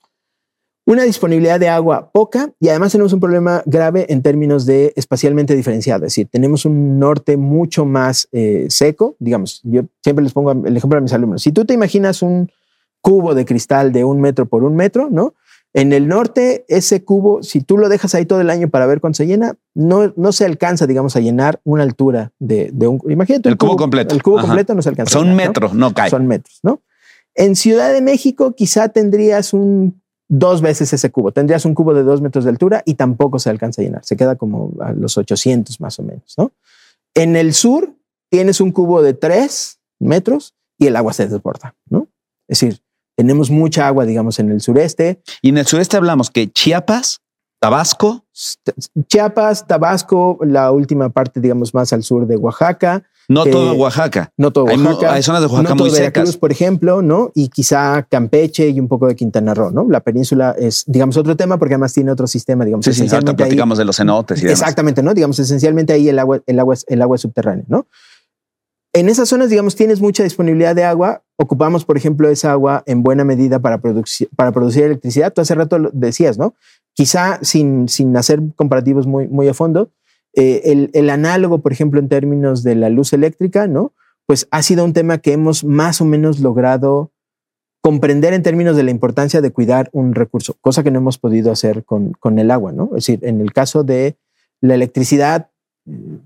una 0.85 1.05
disponibilidad 1.05 1.59
de 1.59 1.70
agua 1.70 2.11
poca 2.12 2.50
y 2.61 2.68
además 2.68 2.92
tenemos 2.92 3.14
un 3.14 3.20
problema 3.20 3.62
grave 3.64 4.05
en 4.12 4.20
términos 4.20 4.66
de 4.66 4.92
espacialmente 4.94 5.57
diferenciado. 5.57 6.05
Es 6.05 6.12
decir, 6.12 6.29
tenemos 6.31 6.66
un 6.66 6.98
norte 6.98 7.38
mucho 7.38 7.87
más 7.87 8.29
eh, 8.33 8.66
seco. 8.68 9.16
Digamos, 9.18 9.62
yo 9.64 9.85
siempre 10.05 10.22
les 10.22 10.35
pongo 10.35 10.52
el 10.52 10.76
ejemplo 10.76 10.98
a 10.98 11.00
mis 11.00 11.14
alumnos. 11.14 11.40
Si 11.40 11.50
tú 11.50 11.64
te 11.64 11.72
imaginas 11.72 12.20
un 12.20 12.52
cubo 13.00 13.35
de 13.35 13.46
cristal 13.46 13.90
de 13.90 14.05
un 14.05 14.20
metro 14.20 14.44
por 14.44 14.64
un 14.64 14.76
metro, 14.76 15.09
¿no? 15.11 15.33
En 15.72 15.94
el 15.94 16.09
norte, 16.09 16.66
ese 16.68 17.02
cubo, 17.02 17.42
si 17.42 17.62
tú 17.62 17.79
lo 17.79 17.88
dejas 17.88 18.14
ahí 18.14 18.26
todo 18.26 18.42
el 18.42 18.50
año 18.50 18.68
para 18.68 18.85
ver 18.85 19.00
cuándo 19.00 19.16
se 19.16 19.26
llena, 19.26 19.55
no, 19.72 20.12
no 20.14 20.33
se 20.33 20.44
alcanza, 20.44 20.87
digamos, 20.87 21.16
a 21.16 21.20
llenar 21.20 21.59
una 21.64 21.85
altura 21.85 22.33
de, 22.38 22.68
de 22.70 22.87
un. 22.87 23.00
Imagínate 23.09 23.48
El 23.48 23.55
un 23.55 23.59
cubo 23.59 23.76
completo. 23.76 24.14
El 24.14 24.22
cubo 24.22 24.40
Ajá. 24.40 24.48
completo 24.48 24.74
no 24.74 24.83
se 24.83 24.90
alcanza. 24.90 25.18
un 25.18 25.35
llenar, 25.35 25.72
¿no? 25.72 25.88
no 25.88 25.94
cae. 25.94 26.11
Son 26.11 26.26
metros, 26.26 26.61
¿no? 26.62 26.83
En 27.37 27.55
Ciudad 27.55 27.92
de 27.92 28.01
México, 28.01 28.55
quizá 28.55 28.88
tendrías 28.88 29.53
un 29.53 30.01
dos 30.29 30.61
veces 30.61 30.92
ese 30.92 31.11
cubo. 31.11 31.33
Tendrías 31.33 31.64
un 31.64 31.75
cubo 31.75 31.94
de 31.94 32.03
dos 32.03 32.20
metros 32.20 32.44
de 32.44 32.51
altura 32.51 32.83
y 32.85 32.94
tampoco 32.94 33.38
se 33.38 33.51
alcanza 33.51 33.83
a 33.83 33.85
llenar. 33.85 34.05
Se 34.05 34.16
queda 34.16 34.37
como 34.37 34.72
a 34.81 34.92
los 34.92 35.16
800 35.16 35.81
más 35.81 35.99
o 35.99 36.03
menos, 36.03 36.35
¿no? 36.37 36.53
En 37.14 37.37
el 37.37 37.55
sur 37.55 37.94
tienes 38.31 38.61
un 38.61 38.72
cubo 38.72 39.03
de 39.03 39.14
tres 39.14 39.79
metros 40.01 40.55
y 40.79 40.87
el 40.87 40.96
agua 40.96 41.12
se 41.12 41.29
desborda, 41.29 41.75
¿no? 41.88 42.09
Es 42.49 42.61
decir, 42.61 42.81
tenemos 43.16 43.51
mucha 43.51 43.87
agua, 43.87 44.05
digamos, 44.05 44.38
en 44.38 44.51
el 44.51 44.61
sureste. 44.61 45.22
Y 45.40 45.51
en 45.51 45.59
el 45.59 45.66
sureste 45.66 45.96
hablamos 45.96 46.31
que 46.31 46.51
Chiapas, 46.51 47.20
Tabasco, 47.60 48.24
Chiapas, 49.08 49.66
Tabasco, 49.66 50.38
la 50.42 50.70
última 50.72 51.08
parte, 51.08 51.40
digamos, 51.40 51.72
más 51.74 51.92
al 51.92 52.02
sur 52.02 52.26
de 52.26 52.36
Oaxaca, 52.36 53.04
no 53.28 53.44
Eh, 53.44 53.50
todo 53.50 53.72
Oaxaca. 53.74 54.30
no 54.36 54.52
todo 54.52 54.64
Oaxaca. 54.66 55.12
hay 55.14 55.22
zonas 55.22 55.40
de 55.40 55.46
Oaxaca 55.48 55.70
no 55.70 55.76
todo 55.76 55.88
muy 55.88 55.98
Veracruz, 55.98 56.28
secas. 56.28 56.36
por 56.38 56.52
ejemplo, 56.52 57.02
¿no? 57.02 57.32
Y 57.34 57.48
quizá 57.48 58.02
Campeche 58.08 58.68
y 58.68 58.78
un 58.78 58.86
poco 58.86 59.08
de 59.08 59.16
Quintana 59.16 59.52
Roo, 59.54 59.70
¿no? 59.72 59.86
La 59.88 60.00
península 60.00 60.54
es, 60.56 60.84
digamos, 60.86 61.16
otro 61.16 61.36
tema 61.36 61.58
porque 61.58 61.74
además 61.74 61.92
tiene 61.92 62.12
otro 62.12 62.26
sistema, 62.28 62.64
digamos, 62.64 62.84
Sí, 62.84 62.92
sí, 62.92 62.98
esencialmente 63.00 63.42
ahí- 63.42 63.48
platicamos 63.48 63.78
de 63.78 63.84
los 63.84 63.96
cenotes 63.96 64.38
y 64.38 64.42
demás. 64.44 64.60
Exactamente, 64.60 65.02
¿no? 65.02 65.12
Digamos, 65.12 65.38
esencialmente 65.40 65.92
ahí 65.92 66.08
el 66.08 66.18
agua, 66.20 66.40
el 66.46 66.60
agua, 66.60 66.74
es- 66.74 66.84
el 66.88 67.02
agua 67.02 67.16
es 67.16 67.22
subterránea, 67.22 67.64
¿no? 67.68 67.88
En 68.92 69.08
esas 69.08 69.28
zonas, 69.28 69.50
digamos, 69.50 69.74
tienes 69.74 70.00
mucha 70.00 70.22
disponibilidad 70.22 70.74
de 70.76 70.84
agua. 70.84 71.22
Ocupamos, 71.38 71.85
por 71.85 71.96
ejemplo, 71.96 72.29
esa 72.29 72.53
agua 72.53 72.83
en 72.87 73.03
buena 73.03 73.25
medida 73.25 73.59
para, 73.59 73.81
produci- 73.81 74.29
para 74.37 74.53
producir 74.53 74.85
electricidad. 74.85 75.33
Tú 75.33 75.42
hace 75.42 75.55
rato 75.55 75.79
lo 75.79 75.90
decías, 75.92 76.38
¿no? 76.38 76.55
Quizá 76.94 77.38
sin, 77.42 77.88
sin 77.88 78.16
hacer 78.16 78.40
comparativos 78.55 79.07
muy, 79.07 79.29
muy 79.29 79.46
a 79.49 79.55
fondo, 79.55 79.90
eh, 80.35 80.62
el, 80.64 80.90
el 80.94 81.11
análogo, 81.11 81.59
por 81.59 81.72
ejemplo, 81.72 82.01
en 82.01 82.09
términos 82.09 82.62
de 82.62 82.75
la 82.75 82.88
luz 82.88 83.12
eléctrica, 83.12 83.66
¿no? 83.66 83.92
Pues 84.27 84.49
ha 84.51 84.62
sido 84.62 84.85
un 84.85 84.92
tema 84.92 85.18
que 85.18 85.33
hemos 85.33 85.62
más 85.62 86.01
o 86.01 86.05
menos 86.05 86.40
logrado 86.40 87.12
comprender 87.83 88.35
en 88.35 88.42
términos 88.42 88.77
de 88.77 88.83
la 88.83 88.90
importancia 88.90 89.40
de 89.40 89.53
cuidar 89.53 89.90
un 89.92 90.14
recurso, 90.14 90.57
cosa 90.61 90.83
que 90.83 90.90
no 90.90 90.99
hemos 90.99 91.18
podido 91.18 91.53
hacer 91.53 91.85
con, 91.85 92.12
con 92.18 92.38
el 92.38 92.51
agua, 92.51 92.72
¿no? 92.72 92.87
Es 92.96 93.07
decir, 93.07 93.20
en 93.22 93.40
el 93.40 93.53
caso 93.53 93.85
de 93.85 94.16
la 94.61 94.75
electricidad, 94.75 95.51
eh, 95.87 96.18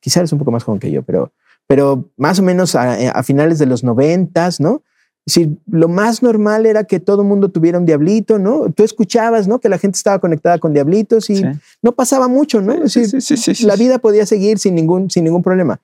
quizás 0.00 0.18
eres 0.18 0.32
un 0.32 0.38
poco 0.38 0.52
más 0.52 0.64
joven 0.64 0.80
que 0.80 0.90
yo, 0.90 1.02
pero, 1.02 1.32
pero 1.68 2.10
más 2.16 2.40
o 2.40 2.42
menos 2.42 2.74
a, 2.74 3.10
a 3.10 3.22
finales 3.22 3.60
de 3.60 3.66
los 3.66 3.84
noventas, 3.84 4.58
¿no? 4.58 4.82
Es 5.26 5.34
decir, 5.34 5.58
lo 5.70 5.88
más 5.88 6.22
normal 6.22 6.64
era 6.64 6.84
que 6.84 7.00
todo 7.00 7.20
el 7.22 7.28
mundo 7.28 7.50
tuviera 7.50 7.78
un 7.78 7.84
diablito, 7.84 8.38
¿no? 8.38 8.72
Tú 8.72 8.82
escuchabas, 8.82 9.46
¿no? 9.46 9.60
Que 9.60 9.68
la 9.68 9.76
gente 9.78 9.96
estaba 9.96 10.18
conectada 10.18 10.58
con 10.58 10.72
diablitos 10.72 11.28
y 11.28 11.36
Sí. 11.36 11.44
no 11.82 11.92
pasaba 11.92 12.26
mucho, 12.28 12.62
¿no? 12.62 12.72
Es 12.72 12.94
decir, 12.94 13.20
sí, 13.20 13.36
sí, 13.36 13.54
sí, 13.54 13.64
la 13.66 13.76
vida 13.76 13.98
podía 13.98 14.24
seguir 14.24 14.58
sin 14.58 14.74
ningún, 14.74 15.10
sin 15.10 15.24
ningún 15.24 15.42
problema. 15.42 15.80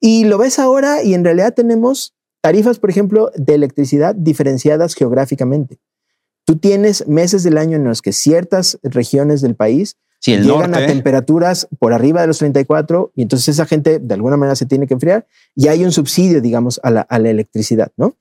Y 0.00 0.24
lo 0.24 0.38
ves 0.38 0.58
ahora 0.58 1.02
y 1.02 1.12
en 1.12 1.24
realidad 1.24 1.52
tenemos 1.54 2.14
tarifas, 2.40 2.78
por 2.78 2.88
ejemplo, 2.88 3.30
de 3.34 3.54
electricidad 3.54 4.14
diferenciadas 4.14 4.94
geográficamente. 4.94 5.78
Tú 6.46 6.56
tienes 6.56 7.06
meses 7.06 7.42
del 7.42 7.58
año 7.58 7.76
en 7.76 7.84
los 7.84 8.00
que 8.00 8.12
ciertas 8.12 8.78
regiones 8.82 9.42
del 9.42 9.56
país 9.56 9.96
Sí, 10.18 10.32
el 10.32 10.42
llegan 10.44 10.74
a 10.74 10.78
norte. 10.80 10.86
temperaturas 10.86 11.68
por 11.78 11.92
arriba 11.92 12.20
de 12.22 12.26
los 12.26 12.38
34 12.38 13.12
y 13.14 13.22
entonces 13.22 13.48
esa 13.50 13.66
gente 13.66 13.98
de 13.98 14.14
alguna 14.14 14.36
manera 14.36 14.56
se 14.56 14.66
tiene 14.66 14.86
que 14.86 14.94
enfriar 14.94 15.26
y 15.54 15.68
hay 15.68 15.84
un 15.84 15.92
subsidio, 15.92 16.40
digamos, 16.40 16.80
a 16.82 16.90
la, 16.90 17.00
a 17.02 17.18
la 17.18 17.30
electricidad, 17.30 17.92
¿no? 17.96 18.14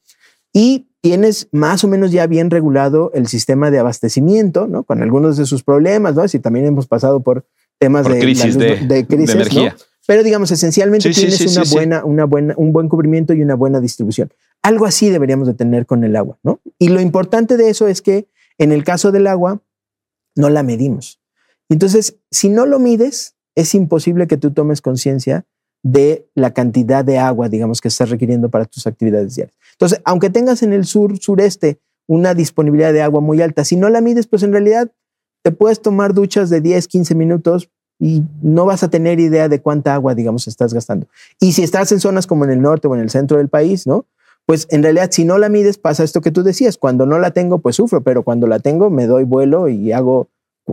Y 0.53 0.87
tienes 1.01 1.47
más 1.51 1.83
o 1.83 1.87
menos 1.87 2.11
ya 2.11 2.27
bien 2.27 2.49
regulado 2.49 3.11
el 3.13 3.27
sistema 3.27 3.71
de 3.71 3.79
abastecimiento, 3.79 4.67
¿no? 4.67 4.83
Con 4.83 5.01
algunos 5.01 5.37
de 5.37 5.45
sus 5.45 5.63
problemas, 5.63 6.15
¿no? 6.15 6.27
Si 6.27 6.39
también 6.39 6.65
hemos 6.65 6.87
pasado 6.87 7.21
por 7.21 7.45
temas 7.79 8.03
Por 8.03 8.13
de, 8.13 8.19
crisis 8.19 8.55
luz- 8.55 8.87
de- 8.87 9.05
crisis, 9.05 9.27
de 9.27 9.35
¿no? 9.35 9.41
energía. 9.41 9.75
Pero 10.07 10.23
digamos, 10.23 10.51
esencialmente 10.51 11.11
Sí, 11.13 11.19
tienes 11.21 11.37
sí, 11.37 11.43
una, 11.47 11.63
sí, 11.63 11.69
sí. 11.69 11.75
buena, 11.75 12.05
una 12.05 12.25
buena, 12.25 12.53
un 12.57 12.71
buen 12.71 12.89
cubrimiento 12.89 13.33
y 13.33 13.41
una 13.41 13.55
buena 13.55 13.79
distribución. 13.79 14.31
Algo 14.61 14.85
así 14.85 15.09
deberíamos 15.09 15.47
de 15.47 15.55
tener 15.55 15.85
con 15.87 16.03
el 16.03 16.15
agua, 16.15 16.37
¿no? 16.43 16.59
Y 16.77 16.89
lo 16.89 17.01
importante 17.01 17.57
de 17.57 17.69
eso 17.69 17.87
es 17.87 18.01
que 18.01 18.27
en 18.57 18.71
el 18.71 18.83
caso 18.83 19.11
del 19.11 19.27
agua 19.27 19.61
no 20.35 20.49
la 20.49 20.61
medimos. 20.63 21.19
Entonces, 21.69 22.17
si 22.31 22.49
no 22.49 22.65
lo 22.65 22.79
mides, 22.79 23.35
es 23.55 23.73
imposible 23.73 24.27
que 24.27 24.37
tú 24.37 24.51
tomes 24.51 24.81
conciencia 24.81 25.45
de 25.83 26.27
la 26.35 26.51
cantidad 26.53 27.05
de 27.05 27.19
agua, 27.19 27.47
digamos, 27.47 27.81
que 27.81 27.87
estás 27.87 28.09
requiriendo 28.09 28.49
para 28.49 28.65
tus 28.65 28.87
actividades 28.87 29.35
diarias. 29.35 29.57
Entonces, 29.73 30.01
aunque 30.03 30.29
tengas 30.29 30.63
en 30.63 30.73
el 30.73 30.85
sur, 30.85 31.17
sureste, 31.19 31.79
una 32.07 32.33
disponibilidad 32.33 32.93
de 32.93 33.01
agua 33.01 33.21
muy 33.21 33.41
alta, 33.41 33.63
si 33.63 33.75
no 33.75 33.89
la 33.89 34.01
mides, 34.01 34.27
pues 34.27 34.43
en 34.43 34.51
realidad 34.51 34.91
te 35.43 35.51
puedes 35.51 35.81
tomar 35.81 36.13
duchas 36.13 36.49
de 36.49 36.61
10, 36.61 36.87
15 36.87 37.15
minutos 37.15 37.69
y 37.99 38.23
no 38.41 38.65
vas 38.65 38.83
a 38.83 38.89
tener 38.89 39.19
idea 39.19 39.47
de 39.47 39.61
cuánta 39.61 39.93
agua, 39.93 40.15
digamos, 40.15 40.47
estás 40.47 40.73
gastando. 40.73 41.07
Y 41.39 41.53
si 41.53 41.63
estás 41.63 41.91
en 41.91 41.99
zonas 41.99 42.27
como 42.27 42.45
en 42.45 42.51
el 42.51 42.61
norte 42.61 42.87
o 42.87 42.95
en 42.95 43.01
el 43.01 43.09
centro 43.09 43.37
del 43.37 43.49
país, 43.49 43.87
¿no? 43.87 44.05
Pues 44.45 44.67
en 44.69 44.83
realidad, 44.83 45.09
si 45.11 45.25
no 45.25 45.37
la 45.37 45.49
mides, 45.49 45.77
pasa 45.77 46.03
esto 46.03 46.21
que 46.21 46.31
tú 46.31 46.43
decías. 46.43 46.77
Cuando 46.77 47.05
no 47.05 47.17
la 47.19 47.31
tengo, 47.31 47.59
pues 47.59 47.77
sufro, 47.77 48.01
pero 48.01 48.23
cuando 48.23 48.47
la 48.47 48.59
tengo, 48.59 48.89
me 48.89 49.07
doy 49.07 49.23
vuelo 49.23 49.69
y 49.69 49.91
hago, 49.91 50.29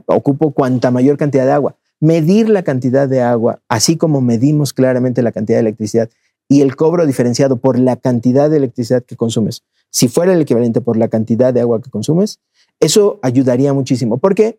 ocupo 0.07 0.52
cuanta 0.52 0.90
mayor 0.90 1.16
cantidad 1.16 1.46
de 1.46 1.52
agua. 1.52 1.76
Medir 2.00 2.48
la 2.48 2.62
cantidad 2.62 3.09
de 3.09 3.20
agua, 3.22 3.61
así 3.68 3.96
como 3.96 4.20
medimos 4.20 4.72
claramente 4.72 5.22
la 5.22 5.33
cantidad 5.33 5.59
de 5.59 5.62
electricidad 5.62 6.11
y 6.48 6.61
el 6.61 6.74
cobro 6.76 7.07
diferenciado 7.07 7.57
por 7.57 7.78
la 7.78 7.96
cantidad 7.96 8.50
de 8.50 8.57
electricidad 8.57 9.05
que 9.05 9.16
consumes, 9.16 9.62
si 9.90 10.09
fuera 10.09 10.33
el 10.35 10.40
equivalente 10.40 10.81
por 10.81 10.96
la 10.96 11.09
cantidad 11.09 11.55
de 11.55 11.61
agua 11.61 11.81
que 11.81 11.90
consumes, 11.90 12.40
eso 12.81 13.20
ayudaría 13.22 13.72
muchísimo, 13.72 14.18
porque 14.18 14.59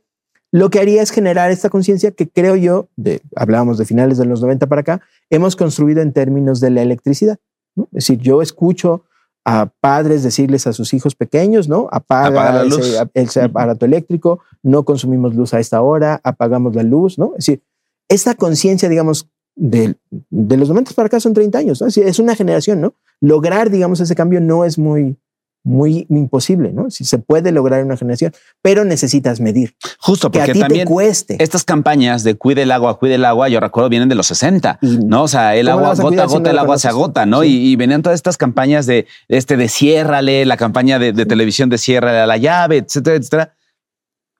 lo 0.52 0.70
que 0.70 0.80
haría 0.80 1.02
es 1.02 1.10
generar 1.10 1.50
esta 1.50 1.70
conciencia 1.70 2.12
que 2.12 2.30
creo 2.30 2.56
yo, 2.56 2.88
de, 2.96 3.22
hablábamos 3.36 3.80
de 3.80 3.86
finales 3.86 4.20
de 4.20 4.26
los 4.26 4.42
90 4.42 4.68
para 4.68 4.82
acá, 4.82 5.02
hemos 5.32 5.56
construido 5.56 6.02
en 6.02 6.14
términos 6.14 6.60
de 6.60 6.70
la 6.70 6.84
electricidad. 6.84 7.40
¿no? 7.76 7.86
Es 7.86 8.06
decir, 8.06 8.20
yo 8.20 8.42
escucho 8.44 9.04
a 9.46 9.66
padres 9.82 10.24
decirles 10.24 10.68
a 10.68 10.74
sus 10.74 10.94
hijos 10.94 11.16
pequeños, 11.16 11.68
¿no? 11.68 11.90
Apaga, 11.92 12.64
ese, 12.64 13.10
ese, 13.14 13.42
aparato 13.42 13.86
eléctrico, 13.86 14.40
no 14.62 14.84
consumimos 14.84 15.36
luz 15.36 15.54
a 15.54 15.60
esta 15.60 15.82
hora, 15.82 16.22
apagamos 16.24 16.76
la 16.76 16.84
luz, 16.84 17.18
¿no? 17.18 17.34
Es 17.38 17.46
decir, 17.46 17.62
esta 18.08 18.36
conciencia, 18.36 18.88
digamos, 18.88 19.28
de, 19.56 19.96
de, 20.30 20.58
los 20.58 20.70
momentos 20.70 20.94
para 20.94 21.08
acá 21.08 21.20
son 21.20 21.34
30 21.34 21.58
años, 21.58 21.82
¿no? 21.82 21.88
es 21.88 22.20
una 22.20 22.36
generación, 22.36 22.82
¿no? 22.82 22.94
Lograr, 23.20 23.70
digamos, 23.70 24.00
ese 24.00 24.16
cambio 24.16 24.42
no 24.42 24.66
es 24.66 24.78
muy, 24.78 25.18
muy 25.64 26.06
imposible, 26.10 26.74
¿no? 26.74 26.92
Si 26.92 27.06
se 27.06 27.20
puede 27.20 27.52
lograr 27.52 27.84
una 27.84 27.96
generación, 27.96 28.34
pero 28.62 28.84
necesitas 28.84 29.40
medir. 29.40 29.76
Justo, 29.98 30.30
porque 30.30 30.46
que 30.46 30.52
a 30.52 30.54
ti 30.54 30.60
también 30.60 30.88
te 30.88 30.94
cueste. 30.94 31.42
estas 31.42 31.64
campañas 31.64 32.24
de 32.24 32.36
cuide 32.36 32.64
el 32.64 32.72
agua, 32.72 33.00
cuide 33.00 33.16
el 33.16 33.24
agua, 33.24 33.48
yo 33.48 33.62
recuerdo 33.62 33.90
vienen 33.90 34.10
de 34.10 34.16
los 34.16 34.28
60, 34.28 34.80
¿no? 34.82 35.24
O 35.24 35.28
sea, 35.28 35.56
el 35.56 35.70
agua 35.70 35.96
gota 35.96 36.24
a 36.24 36.26
gota, 36.26 36.52
el 36.52 36.60
agua 36.60 36.78
se 36.78 36.90
agota, 36.90 37.26
¿no? 37.26 37.44
Sí. 37.44 37.48
Y, 37.48 37.72
y, 37.72 37.76
venían 37.78 38.02
todas 38.02 38.16
estas 38.16 38.38
campañas 38.38 38.86
de 38.86 39.08
este 39.30 39.56
de 39.56 39.70
ciérrale, 39.70 40.46
la 40.46 40.58
campaña 40.58 41.00
de, 41.00 41.14
de 41.14 41.26
televisión 41.26 41.70
de 41.70 41.78
ciérrale 41.78 42.20
a 42.20 42.28
la 42.28 42.38
llave, 42.38 42.78
etcétera, 42.78 43.16
etcétera. 43.16 43.56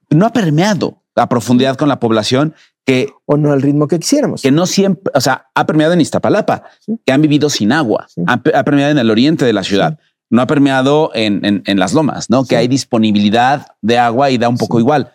No 0.10 0.26
ha 0.26 0.34
permeado 0.34 1.02
a 1.16 1.30
profundidad 1.30 1.78
con 1.78 1.88
la 1.88 2.00
población 2.00 2.54
que 2.86 3.10
o 3.26 3.38
no 3.38 3.54
al 3.54 3.62
ritmo 3.62 3.88
que 3.88 4.00
quisiéramos. 4.00 4.42
Que 4.42 4.52
no 4.52 4.66
siempre, 4.66 5.12
o 5.16 5.22
sea, 5.22 5.48
ha 5.56 5.66
permeado 5.66 5.94
en 5.94 6.02
Iztapalapa, 6.02 6.64
sí. 6.80 7.00
que 7.06 7.14
han 7.14 7.22
vivido 7.22 7.50
sin 7.50 7.72
agua, 7.72 8.08
sí. 8.10 8.22
ha, 8.28 8.34
ha, 8.34 8.64
permeado 8.64 8.92
en 8.92 8.98
el 8.98 9.10
oriente 9.10 9.46
de 9.46 9.54
la 9.54 9.64
ciudad. 9.64 9.98
Sí. 10.00 10.13
No 10.34 10.42
ha 10.42 10.48
permeado 10.48 11.12
en, 11.14 11.46
en, 11.46 11.62
en, 11.68 11.78
las 11.78 11.94
lomas, 11.94 12.28
¿no? 12.28 12.44
Que 12.44 12.56
hay 12.56 12.68
disponibilidad 12.68 13.68
de 13.84 14.00
agua 14.00 14.32
y 14.32 14.40
da 14.40 14.50
un 14.50 14.58
poco 14.58 14.80
igual. 14.80 15.14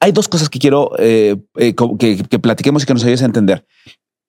Hay 0.00 0.10
dos 0.10 0.26
cosas 0.26 0.48
que 0.48 0.58
quiero 0.58 0.90
eh, 0.98 1.36
eh, 1.54 1.76
que, 2.00 2.24
que 2.28 2.38
platiquemos 2.40 2.82
y 2.82 2.86
que 2.86 2.94
nos 2.94 3.04
ayudes 3.04 3.22
a 3.22 3.26
entender. 3.26 3.64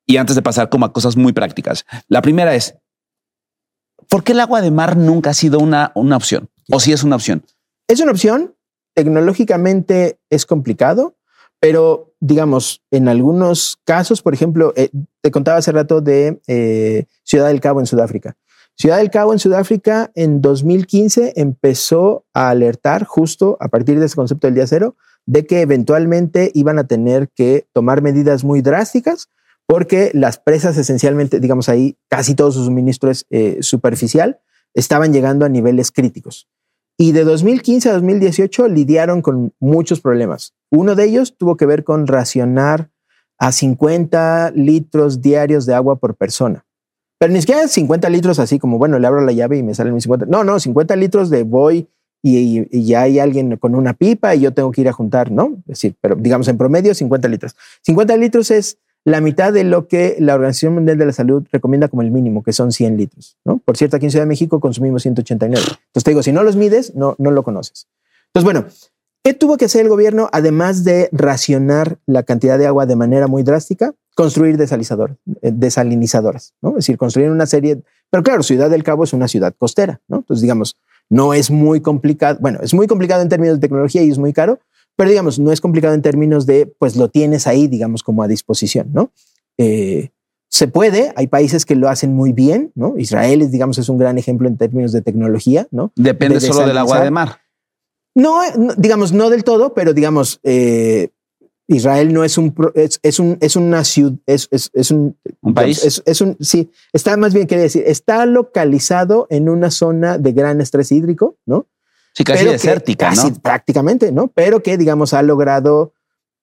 Y 0.05 0.17
antes 0.17 0.35
de 0.35 0.43
pasar 0.43 0.69
como 0.69 0.85
a 0.85 0.93
cosas 0.93 1.17
muy 1.17 1.33
prácticas. 1.33 1.87
La 2.07 2.21
primera 2.21 2.53
es, 2.53 2.75
¿por 4.09 4.23
qué 4.23 4.33
el 4.33 4.41
agua 4.41 4.61
de 4.61 4.69
mar 4.69 4.95
nunca 4.95 5.31
ha 5.31 5.33
sido 5.33 5.57
una, 5.57 5.91
una 5.95 6.17
opción? 6.17 6.51
¿O 6.71 6.79
si 6.79 6.93
es 6.93 7.03
una 7.03 7.15
opción? 7.15 7.43
Es 7.87 7.99
una 7.99 8.11
opción. 8.11 8.53
Tecnológicamente 8.93 10.19
es 10.29 10.45
complicado, 10.45 11.17
pero 11.59 12.13
digamos, 12.19 12.83
en 12.91 13.07
algunos 13.07 13.79
casos, 13.85 14.21
por 14.21 14.35
ejemplo, 14.35 14.71
eh, 14.75 14.91
te 15.21 15.31
contaba 15.31 15.57
hace 15.57 15.71
rato 15.71 15.99
de 15.99 17.07
Ciudad 17.23 17.47
del 17.47 17.59
Cabo 17.59 17.79
en 17.79 17.87
Sudáfrica. 17.87 18.37
Ciudad 18.81 18.99
del 18.99 19.11
Cabo 19.11 19.33
en 19.33 19.39
Sudáfrica 19.39 20.09
en 20.15 20.41
2015 20.41 21.33
empezó 21.35 22.23
a 22.33 22.49
alertar 22.49 23.03
justo 23.03 23.57
a 23.59 23.67
partir 23.67 23.99
de 23.99 24.05
ese 24.05 24.15
concepto 24.15 24.47
del 24.47 24.55
día 24.55 24.67
cero 24.67 24.95
de 25.25 25.45
que 25.45 25.59
eventualmente 25.59 26.49
iban 26.53 26.79
a 26.79 26.87
tener 26.87 27.27
que 27.27 27.67
tomar 27.73 28.01
medidas 28.01 28.45
muy 28.45 28.61
drásticas 28.61 29.27
porque 29.65 30.11
las 30.13 30.39
presas 30.39 30.77
esencialmente, 30.77 31.41
digamos 31.41 31.67
ahí, 31.67 31.97
casi 32.07 32.35
todo 32.35 32.53
su 32.53 32.63
suministro 32.63 33.11
es 33.11 33.25
eh, 33.31 33.57
superficial, 33.59 34.39
estaban 34.73 35.11
llegando 35.11 35.45
a 35.45 35.49
niveles 35.49 35.91
críticos. 35.91 36.47
Y 36.97 37.11
de 37.11 37.25
2015 37.25 37.89
a 37.89 37.93
2018 37.93 38.69
lidiaron 38.69 39.21
con 39.21 39.53
muchos 39.59 39.99
problemas. 39.99 40.53
Uno 40.71 40.95
de 40.95 41.03
ellos 41.03 41.35
tuvo 41.37 41.57
que 41.57 41.65
ver 41.65 41.83
con 41.83 42.07
racionar 42.07 42.91
a 43.37 43.51
50 43.51 44.51
litros 44.55 45.21
diarios 45.21 45.65
de 45.65 45.73
agua 45.73 45.97
por 45.97 46.15
persona. 46.15 46.65
Pero 47.19 47.33
ni 47.33 47.41
siquiera 47.41 47.67
50 47.67 48.09
litros 48.09 48.39
así 48.39 48.59
como, 48.59 48.77
bueno, 48.77 48.97
le 48.97 49.05
abro 49.05 49.21
la 49.21 49.33
llave 49.33 49.57
y 49.57 49.63
me 49.63 49.75
salen 49.75 49.93
mis 49.93 50.03
50. 50.03 50.25
No, 50.27 50.43
no, 50.43 50.59
50 50.59 50.95
litros 50.95 51.29
de 51.29 51.43
voy 51.43 51.87
y, 52.23 52.85
ya 52.85 53.01
hay 53.01 53.19
alguien 53.19 53.57
con 53.57 53.75
una 53.75 53.93
pipa 53.93 54.33
y 54.35 54.41
yo 54.41 54.53
tengo 54.53 54.71
que 54.71 54.81
ir 54.81 54.89
a 54.89 54.93
juntar, 54.93 55.29
¿no? 55.29 55.57
Es 55.61 55.65
decir, 55.67 55.95
pero 55.99 56.15
digamos 56.15 56.47
en 56.47 56.57
promedio 56.57 56.93
50 56.95 57.27
litros. 57.27 57.55
50 57.81 58.15
litros 58.17 58.51
es 58.51 58.77
la 59.03 59.19
mitad 59.19 59.51
de 59.51 59.65
lo 59.65 59.87
que 59.87 60.15
la 60.19 60.35
Organización 60.35 60.75
Mundial 60.75 60.97
de 60.97 61.05
la 61.05 61.13
Salud 61.13 61.45
recomienda 61.51 61.89
como 61.89 62.01
el 62.01 62.11
mínimo, 62.11 62.41
que 62.41 62.53
son 62.53 62.71
100 62.71 62.97
litros, 62.97 63.37
¿no? 63.43 63.59
Por 63.59 63.75
cierto, 63.75 63.97
aquí 63.97 64.05
en 64.05 64.11
Ciudad 64.11 64.23
de 64.23 64.29
México 64.29 64.61
consumimos 64.61 65.01
189. 65.03 65.61
Entonces 65.61 66.03
te 66.03 66.11
digo, 66.11 66.23
si 66.23 66.31
no 66.31 66.43
los 66.43 66.55
mides, 66.55 66.95
no, 66.95 67.15
no 67.17 67.31
lo 67.31 67.43
conoces. 67.43 67.87
Entonces, 68.27 68.43
bueno, 68.45 68.65
¿qué 69.23 69.33
tuvo 69.33 69.57
que 69.57 69.65
hacer 69.65 69.81
el 69.81 69.89
gobierno 69.89 70.29
además 70.31 70.83
de 70.83 71.09
racionar 71.11 71.97
la 72.05 72.23
cantidad 72.23 72.57
de 72.57 72.67
agua 72.67 72.85
de 72.85 72.95
manera 72.95 73.27
muy 73.27 73.43
drástica? 73.43 73.93
Construir 74.19 74.57
desalizador, 74.57 75.15
eh, 75.41 75.51
desalinizadoras, 75.53 76.53
¿no? 76.61 76.71
Es 76.71 76.75
decir, 76.75 76.97
construir 76.97 77.29
una 77.29 77.45
serie, 77.45 77.81
pero 78.09 78.21
claro, 78.21 78.43
Ciudad 78.43 78.69
del 78.69 78.83
Cabo 78.83 79.05
es 79.05 79.13
una 79.13 79.29
ciudad 79.29 79.55
costera, 79.57 80.01
¿no? 80.09 80.17
Entonces, 80.17 80.41
digamos, 80.41 80.75
no 81.09 81.33
es 81.33 81.49
muy 81.49 81.79
complicado, 81.79 82.37
bueno, 82.41 82.59
es 82.61 82.73
muy 82.73 82.85
complicado 82.85 83.21
en 83.21 83.29
términos 83.29 83.55
de 83.55 83.61
tecnología 83.61 84.03
y 84.03 84.09
es 84.09 84.17
muy 84.17 84.33
caro, 84.33 84.59
pero 84.97 85.09
digamos, 85.09 85.39
no 85.39 85.53
es 85.53 85.61
complicado 85.61 85.93
en 85.93 86.01
términos 86.01 86.45
de, 86.45 86.69
pues 86.79 86.97
lo 86.97 87.07
tienes 87.07 87.47
ahí, 87.47 87.67
digamos, 87.67 88.03
como 88.03 88.21
a 88.21 88.27
disposición, 88.27 88.89
¿no? 88.91 89.13
Eh, 89.57 90.09
se 90.49 90.67
puede, 90.67 91.13
hay 91.15 91.27
países 91.27 91.65
que 91.65 91.77
lo 91.77 91.87
hacen 91.87 92.13
muy 92.13 92.33
bien, 92.33 92.73
¿no? 92.75 92.95
Israel, 92.97 93.41
es, 93.41 93.51
digamos, 93.51 93.77
es 93.77 93.87
un 93.87 93.99
gran 93.99 94.17
ejemplo 94.17 94.49
en 94.49 94.57
términos 94.57 94.91
de 94.91 95.01
tecnología, 95.01 95.65
¿no? 95.71 95.93
Depende 95.95 96.41
de 96.41 96.41
solo 96.41 96.67
del 96.67 96.77
agua 96.77 97.05
de 97.05 97.11
mar. 97.11 97.37
No, 98.15 98.41
no, 98.57 98.73
digamos, 98.75 99.13
no 99.13 99.29
del 99.29 99.45
todo, 99.45 99.73
pero 99.73 99.93
digamos, 99.93 100.41
eh, 100.43 101.11
Israel 101.71 102.11
no 102.11 102.23
es 102.23 102.37
un, 102.39 102.53
es, 102.73 102.99
es, 103.03 103.19
un, 103.19 103.37
es 103.41 103.55
una 103.55 103.83
ciudad, 103.83 104.17
es, 104.25 104.47
es, 104.49 104.71
es 104.73 104.89
un, 104.89 105.15
¿Un 105.41 105.53
país. 105.53 105.85
Es, 105.85 106.01
es, 106.03 106.19
un, 106.19 106.35
sí, 106.39 106.71
está 106.93 107.15
más 107.15 107.31
bien, 107.31 107.45
quería 107.45 107.63
decir, 107.63 107.83
está 107.85 108.25
localizado 108.25 109.27
en 109.29 109.49
una 109.49 109.69
zona 109.69 110.17
de 110.17 110.31
gran 110.31 110.61
estrés 110.61 110.91
hídrico, 110.91 111.37
¿no? 111.45 111.67
Sí, 112.13 112.23
casi 112.23 112.39
Pero 112.39 112.53
desértica, 112.53 113.11
que, 113.11 113.15
¿no? 113.15 113.21
Casi, 113.21 113.39
prácticamente, 113.39 114.11
¿no? 114.11 114.29
Pero 114.29 114.63
que, 114.63 114.79
digamos, 114.79 115.13
ha 115.13 115.21
logrado, 115.21 115.93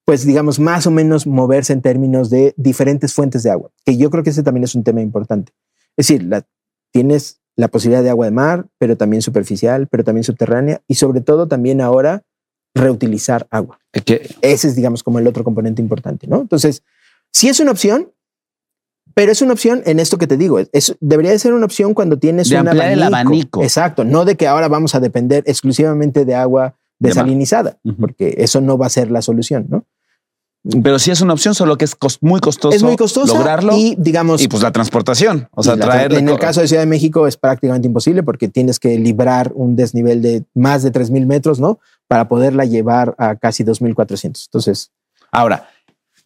pues, 0.05 0.25
digamos, 0.25 0.61
más 0.61 0.87
o 0.87 0.93
menos 0.93 1.27
moverse 1.27 1.73
en 1.73 1.83
términos 1.83 2.31
de 2.31 2.55
diferentes 2.57 3.13
fuentes 3.13 3.43
de 3.43 3.51
agua, 3.51 3.73
que 3.85 3.97
yo 3.97 4.11
creo 4.11 4.23
que 4.23 4.31
ese 4.31 4.45
también 4.45 4.63
es 4.63 4.77
un 4.77 4.85
tema 4.85 5.01
importante. 5.01 5.53
Es 5.97 6.07
decir, 6.07 6.23
la, 6.23 6.47
tienes 6.93 7.41
la 7.57 7.67
posibilidad 7.67 8.05
de 8.05 8.11
agua 8.11 8.27
de 8.27 8.33
mar, 8.33 8.69
pero 8.79 8.97
también 8.97 9.23
superficial, 9.23 9.89
pero 9.89 10.05
también 10.05 10.23
subterránea 10.23 10.83
y 10.87 10.95
sobre 10.95 11.21
todo 11.21 11.49
también 11.49 11.81
ahora 11.81 12.23
reutilizar 12.77 13.47
agua. 13.51 13.79
Ese 13.93 14.69
es, 14.69 14.77
digamos, 14.77 15.03
como 15.03 15.19
el 15.19 15.27
otro 15.27 15.43
componente 15.43 15.81
importante, 15.81 16.27
¿no? 16.27 16.41
Entonces, 16.41 16.83
sí 17.33 17.49
es 17.49 17.59
una 17.59 17.71
opción, 17.71 18.13
pero 19.15 19.33
es 19.33 19.41
una 19.41 19.55
opción 19.55 19.83
en 19.87 19.99
esto 19.99 20.19
que 20.19 20.27
te 20.27 20.37
digo. 20.37 20.59
Es, 20.73 20.95
debería 21.01 21.31
de 21.31 21.39
ser 21.39 21.55
una 21.55 21.65
opción 21.65 21.95
cuando 21.95 22.19
tienes 22.19 22.49
de 22.49 22.61
un 22.61 22.69
ampliar 22.69 22.87
abanico. 22.87 23.07
el 23.07 23.15
abanico. 23.15 23.63
Exacto, 23.63 24.05
no 24.05 24.25
de 24.25 24.37
que 24.37 24.47
ahora 24.47 24.69
vamos 24.69 24.95
a 24.95 25.01
depender 25.01 25.43
exclusivamente 25.47 26.25
de 26.25 26.35
agua 26.35 26.77
desalinizada, 26.99 27.79
uh 27.83 27.91
-huh. 27.91 27.97
porque 27.97 28.35
eso 28.39 28.61
no 28.61 28.77
va 28.79 28.87
a 28.87 28.91
ser 28.91 29.11
la 29.11 29.23
solución, 29.23 29.67
¿no? 29.69 29.87
Pero 30.83 30.99
sí 30.99 31.11
es 31.11 31.21
una 31.21 31.33
opción, 31.33 31.55
solo 31.55 31.79
que 31.79 31.85
es 31.85 31.95
cost 31.95 32.23
muy 32.23 32.41
costoso, 32.41 32.75
es 32.75 32.83
muy 32.83 32.97
costoso 32.97 33.37
lograrlo 33.37 33.77
y 33.77 33.95
digamos 33.99 34.43
y 34.43 34.49
pues 34.49 34.63
la 34.63 34.73
transportación, 34.73 35.49
o 35.53 35.63
sea, 35.63 35.77
la, 35.77 35.87
traer 35.87 36.15
en 36.15 36.29
el 36.29 36.39
caso 36.39 36.61
de 36.61 36.69
Ciudad 36.69 36.83
de 36.83 36.87
México 36.87 37.27
es 37.27 37.37
prácticamente 37.37 37.87
imposible 37.87 38.23
porque 38.23 38.49
tienes 38.49 38.81
que 38.81 38.99
librar 38.99 39.53
un 39.55 39.77
desnivel 39.77 40.23
de 40.23 40.45
más 40.55 40.83
de 40.83 40.91
3000 40.91 41.27
metros, 41.27 41.61
¿no? 41.61 41.79
Para 42.09 42.29
poderla 42.29 42.65
llevar 42.65 43.15
a 43.19 43.37
casi 43.37 43.63
2400. 43.65 44.47
Entonces, 44.47 44.91
ahora, 45.31 45.69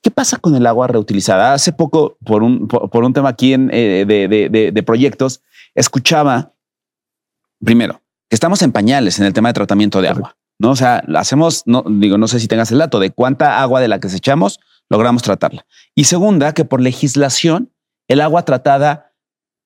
¿qué 0.00 0.10
pasa 0.10 0.38
con 0.38 0.54
el 0.54 0.66
agua 0.66 0.86
reutilizada? 0.86 1.52
Hace 1.52 1.72
poco, 1.72 2.16
por 2.24 2.42
un, 2.42 2.66
por, 2.66 2.88
por 2.88 3.04
un 3.04 3.12
tema 3.12 3.28
aquí 3.30 3.52
en, 3.52 3.70
eh, 3.72 4.04
de, 4.06 4.28
de, 4.28 4.48
de, 4.48 4.72
de 4.72 4.82
proyectos, 4.82 5.42
escuchaba 5.74 6.54
primero 7.62 8.00
que 8.30 8.36
estamos 8.36 8.62
en 8.62 8.72
pañales 8.72 9.18
en 9.18 9.26
el 9.26 9.32
tema 9.32 9.48
de 9.48 9.54
tratamiento 9.54 10.00
de 10.00 10.08
agua. 10.08 10.36
¿No? 10.60 10.70
O 10.70 10.76
sea, 10.76 11.02
hacemos, 11.16 11.62
no, 11.66 11.82
digo, 11.88 12.18
no 12.18 12.28
sé 12.28 12.38
si 12.38 12.46
tengas 12.46 12.70
el 12.70 12.78
dato 12.78 13.00
de 13.00 13.10
cuánta 13.10 13.60
agua 13.60 13.80
de 13.80 13.88
la 13.88 13.98
que 13.98 14.08
echamos 14.08 14.60
logramos 14.90 15.22
tratarla. 15.22 15.64
Y 15.94 16.04
segunda, 16.04 16.52
que 16.52 16.64
por 16.64 16.80
legislación, 16.80 17.72
el 18.08 18.20
agua 18.20 18.44
tratada 18.44 19.14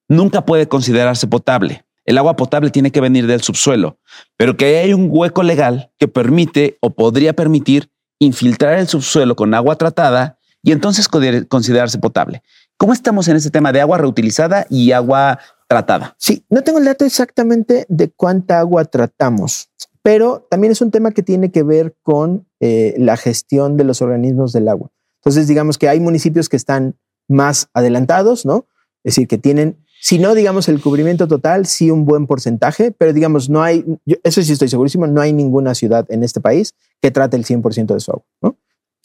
nunca 0.09 0.45
puede 0.45 0.69
considerarse 0.69 1.27
potable. 1.27 1.85
El 2.05 2.19
agua 2.19 2.37
potable 2.37 2.71
tiene 2.71 2.93
que 2.93 3.01
venir 3.01 3.27
del 3.27 3.41
subsuelo, 3.41 3.99
pero 4.37 4.57
que 4.57 4.79
hay 4.79 4.93
un 4.93 5.09
hueco 5.11 5.43
legal 5.43 5.91
que 5.99 6.07
permite 6.07 6.77
o 6.81 6.91
podría 6.91 7.33
permitir 7.33 7.91
infiltrar 8.19 8.79
el 8.79 8.87
subsuelo 8.87 9.35
con 9.35 9.55
agua 9.55 9.77
tratada 9.77 10.39
y 10.63 10.73
entonces 10.73 11.09
considerarse 11.49 11.99
potable. 11.99 12.43
¿Cómo 12.77 12.93
estamos 12.93 13.27
en 13.29 13.37
ese 13.37 13.51
tema 13.51 13.73
de 13.73 13.81
agua 13.81 13.99
reutilizada 13.99 14.67
y 14.69 14.93
agua 14.93 15.39
tratada? 15.67 16.15
Sí, 16.19 16.45
no 16.51 16.63
tengo 16.63 16.79
el 16.79 16.85
dato 16.85 17.05
exactamente 17.05 17.87
de 17.89 18.11
cuánta 18.11 18.61
agua 18.61 18.85
tratamos, 18.85 19.71
pero 20.05 20.47
también 20.51 20.71
es 20.71 20.83
un 20.83 20.91
tema 20.91 21.13
que 21.13 21.23
tiene 21.23 21.51
que 21.51 21.63
ver 21.63 21.97
con 22.03 22.47
eh, 22.61 22.95
la 22.99 23.17
gestión 23.17 23.79
de 23.79 23.85
los 23.85 24.03
organismos 24.03 24.53
del 24.53 24.69
agua. 24.69 24.91
Entonces, 25.21 25.49
digamos 25.49 25.79
que 25.79 25.89
hay 25.89 25.99
municipios 25.99 26.51
que 26.51 26.59
están 26.59 26.97
más 27.27 27.71
adelantados, 27.73 28.45
¿no? 28.45 28.67
Es 29.03 29.15
decir, 29.15 29.27
que 29.27 29.39
tienen, 29.39 29.79
si 30.03 30.19
no, 30.19 30.35
digamos, 30.35 30.69
el 30.69 30.83
cubrimiento 30.83 31.27
total, 31.27 31.65
sí 31.65 31.91
un 31.91 32.05
buen 32.05 32.27
porcentaje, 32.27 32.91
pero 32.91 33.15
digamos, 33.15 33.49
no 33.49 33.63
hay, 33.63 33.83
yo, 34.05 34.17
eso 34.25 34.43
sí 34.43 34.53
estoy 34.53 34.69
segurísimo, 34.69 35.07
no 35.07 35.23
hay 35.23 35.33
ninguna 35.33 35.75
ciudad 35.75 36.05
en 36.11 36.23
este 36.23 36.39
país 36.39 36.75
que 37.01 37.11
trate 37.11 37.39
el 37.39 37.47
100% 37.47 37.95
de 37.95 38.01
su 38.01 38.11
agua, 38.11 38.27
¿no? 38.43 38.59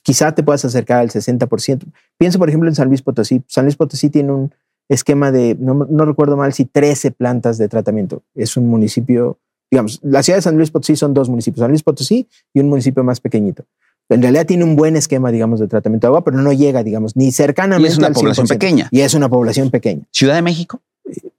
Quizá 0.03 0.35
te 0.35 0.43
puedas 0.43 0.65
acercar 0.65 0.99
al 0.99 1.11
60%. 1.11 1.85
Pienso, 2.17 2.39
por 2.39 2.49
ejemplo, 2.49 2.67
en 2.67 2.75
San 2.75 2.89
Luis 2.89 3.01
Potosí. 3.01 3.41
San 3.47 3.63
Luis 3.63 3.77
Potosí 3.77 4.09
tiene 4.09 4.33
un 4.33 4.53
esquema 4.89 5.31
de, 5.31 5.55
no, 5.57 5.87
no 5.89 6.03
recuerdo 6.03 6.35
mal 6.35 6.51
si 6.51 6.65
13 6.65 7.11
plantas 7.11 7.57
de 7.57 7.69
tratamiento. 7.69 8.23
Es 8.35 8.57
un 8.57 8.67
municipio, 8.67 9.39
digamos, 9.71 9.99
la 10.03 10.23
ciudad 10.23 10.37
de 10.37 10.41
San 10.41 10.57
Luis 10.57 10.71
Potosí 10.71 10.95
son 10.95 11.13
dos 11.13 11.29
municipios, 11.29 11.59
San 11.61 11.69
Luis 11.69 11.83
Potosí 11.83 12.27
y 12.53 12.59
un 12.59 12.69
municipio 12.69 13.03
más 13.03 13.19
pequeñito. 13.19 13.65
En 14.09 14.21
realidad 14.23 14.47
tiene 14.47 14.63
un 14.63 14.75
buen 14.75 14.95
esquema, 14.95 15.31
digamos, 15.31 15.59
de 15.59 15.67
tratamiento 15.67 16.07
de 16.07 16.09
agua, 16.09 16.23
pero 16.23 16.37
no 16.37 16.51
llega, 16.51 16.83
digamos, 16.83 17.15
ni 17.15 17.31
cercanamente 17.31 17.87
Y 17.89 17.91
es 17.91 17.97
una 17.99 18.07
al 18.07 18.13
población 18.13 18.47
100%. 18.47 18.49
pequeña. 18.49 18.87
Y 18.91 19.01
es 19.01 19.13
una 19.13 19.29
población 19.29 19.69
pequeña. 19.69 20.03
Ciudad 20.11 20.33
de 20.33 20.41
México. 20.41 20.81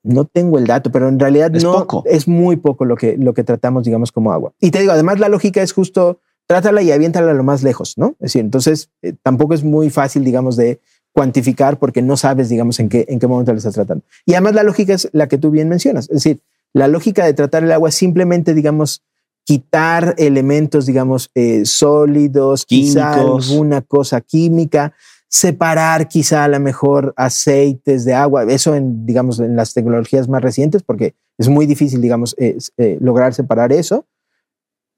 No 0.04 0.24
tengo 0.24 0.56
el 0.58 0.66
dato, 0.66 0.90
pero 0.92 1.08
en 1.08 1.18
realidad 1.18 1.54
Es 1.54 1.64
no 1.64 1.72
poco. 1.72 2.02
es 2.06 2.28
muy 2.28 2.56
poco 2.56 2.84
lo 2.84 2.96
que, 2.96 3.16
lo 3.16 3.34
que 3.34 3.42
tratamos, 3.42 3.84
digamos, 3.84 4.12
como 4.12 4.32
agua. 4.32 4.52
Y 4.60 4.70
te 4.70 4.78
digo, 4.80 4.92
además 4.92 5.18
la 5.18 5.28
lógica 5.28 5.62
es 5.62 5.72
justo 5.72 6.20
trátala 6.46 6.82
y 6.82 6.90
aviéntala 6.92 7.32
lo 7.34 7.42
más 7.44 7.62
lejos, 7.62 7.98
¿no? 7.98 8.10
Es 8.20 8.32
decir, 8.32 8.40
entonces 8.40 8.90
eh, 9.02 9.14
tampoco 9.22 9.54
es 9.54 9.62
muy 9.64 9.90
fácil, 9.90 10.24
digamos, 10.24 10.56
de 10.56 10.80
cuantificar 11.12 11.78
porque 11.78 12.02
no 12.02 12.16
sabes, 12.16 12.48
digamos, 12.48 12.78
en 12.80 12.88
qué, 12.88 13.04
en 13.08 13.18
qué 13.18 13.26
momento 13.26 13.52
lo 13.52 13.58
estás 13.58 13.74
tratando. 13.74 14.04
Y 14.26 14.34
además 14.34 14.54
la 14.54 14.62
lógica 14.62 14.94
es 14.94 15.08
la 15.12 15.28
que 15.28 15.38
tú 15.38 15.50
bien 15.50 15.68
mencionas. 15.68 16.04
Es 16.04 16.22
decir, 16.22 16.40
la 16.72 16.88
lógica 16.88 17.24
de 17.24 17.34
tratar 17.34 17.64
el 17.64 17.72
agua 17.72 17.88
es 17.88 17.94
simplemente, 17.94 18.54
digamos, 18.54 19.02
quitar 19.44 20.14
elementos, 20.18 20.86
digamos, 20.86 21.30
eh, 21.34 21.64
sólidos, 21.64 22.66
quizá 22.66 23.14
Químicos. 23.14 23.50
alguna 23.50 23.82
cosa 23.82 24.20
química, 24.20 24.92
separar 25.28 26.08
quizá 26.08 26.44
a 26.44 26.48
lo 26.48 26.60
mejor 26.60 27.14
aceites 27.16 28.04
de 28.04 28.14
agua, 28.14 28.44
eso 28.44 28.74
en, 28.74 29.06
digamos, 29.06 29.40
en 29.40 29.56
las 29.56 29.74
tecnologías 29.74 30.28
más 30.28 30.42
recientes, 30.42 30.82
porque 30.82 31.14
es 31.38 31.48
muy 31.48 31.66
difícil, 31.66 32.00
digamos, 32.00 32.34
eh, 32.38 32.58
eh, 32.76 32.98
lograr 33.00 33.34
separar 33.34 33.72
eso. 33.72 34.06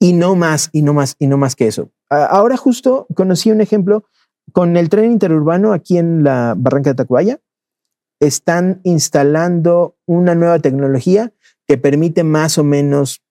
Y 0.00 0.14
no 0.14 0.34
más, 0.34 0.68
y 0.72 0.82
no 0.82 0.94
más, 0.94 1.14
y 1.20 1.28
no 1.28 1.38
más 1.38 1.54
que 1.54 1.68
eso. 1.68 1.90
Ahora 2.10 2.56
justo 2.56 3.06
conocí 3.14 3.52
un 3.52 3.60
ejemplo 3.60 4.04
con 4.52 4.76
el 4.76 4.88
tren 4.88 5.12
interurbano 5.12 5.72
aquí 5.72 5.96
en 5.96 6.24
la 6.24 6.54
Barranca 6.58 6.90
de 6.90 6.96
Tacubaya. 6.96 7.40
Están 8.20 8.80
instalando 8.82 9.96
una 10.06 10.34
nueva 10.34 10.58
tecnología 10.58 11.32
que 11.72 11.78
permite 11.78 12.22
más 12.22 12.58
o 12.58 12.64
menos, 12.64 13.22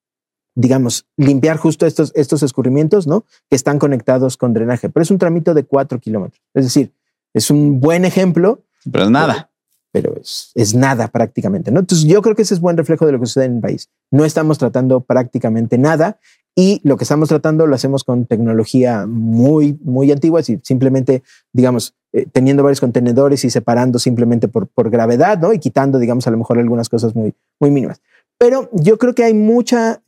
digamos, 0.55 1.05
limpiar 1.15 1.57
justo 1.57 1.85
estos, 1.85 2.11
estos 2.15 2.41
escurrimientos, 2.41 3.05
¿no? 3.05 3.23
Que 3.51 3.55
están 3.55 3.77
conectados 3.77 4.35
con 4.35 4.51
drenaje. 4.51 4.89
Pero 4.89 5.03
es 5.03 5.11
un 5.11 5.19
tramito 5.19 5.53
de 5.53 5.63
cuatro 5.63 5.99
kilómetros. 5.99 6.41
Es 6.55 6.63
decir, 6.63 6.91
es 7.35 7.51
un 7.51 7.79
buen 7.79 8.03
ejemplo, 8.03 8.63
Pero 8.91 9.03
es 9.03 9.11
nada. 9.11 9.51
pero 9.91 10.15
es, 10.19 10.53
es 10.55 10.73
nada 10.73 11.09
prácticamente, 11.09 11.69
¿no? 11.69 11.81
Entonces 11.81 12.07
yo 12.07 12.23
creo 12.23 12.35
que 12.35 12.41
ese 12.41 12.55
es 12.55 12.61
buen 12.61 12.77
reflejo 12.77 13.05
de 13.05 13.11
lo 13.11 13.19
que 13.19 13.27
sucede 13.27 13.45
en 13.45 13.57
el 13.57 13.61
país. 13.61 13.91
No 14.09 14.25
estamos 14.25 14.57
tratando 14.57 15.01
prácticamente 15.01 15.77
nada 15.77 16.17
y 16.55 16.81
lo 16.83 16.97
que 16.97 17.03
estamos 17.03 17.29
tratando 17.29 17.67
lo 17.67 17.75
hacemos 17.75 18.03
con 18.03 18.25
tecnología 18.25 19.05
muy, 19.07 19.77
muy 19.83 20.11
antigua, 20.11 20.39
así, 20.39 20.59
simplemente, 20.63 21.21
digamos, 21.53 21.93
eh, 22.11 22.25
teniendo 22.29 22.63
varios 22.63 22.81
contenedores 22.81 23.45
y 23.45 23.51
separando 23.51 23.99
simplemente 23.99 24.47
por, 24.47 24.67
por 24.67 24.89
gravedad, 24.89 25.37
¿no? 25.37 25.53
Y 25.53 25.59
quitando, 25.59 25.99
digamos, 25.99 26.25
a 26.25 26.31
lo 26.31 26.37
mejor 26.37 26.57
algunas 26.57 26.89
cosas 26.89 27.15
muy, 27.15 27.35
muy 27.59 27.69
mínimas. 27.71 28.01
Pero 28.41 28.69
yo 28.73 28.97
creo 28.97 29.13
que 29.13 29.23
hay 29.23 29.35
muchas 29.35 29.99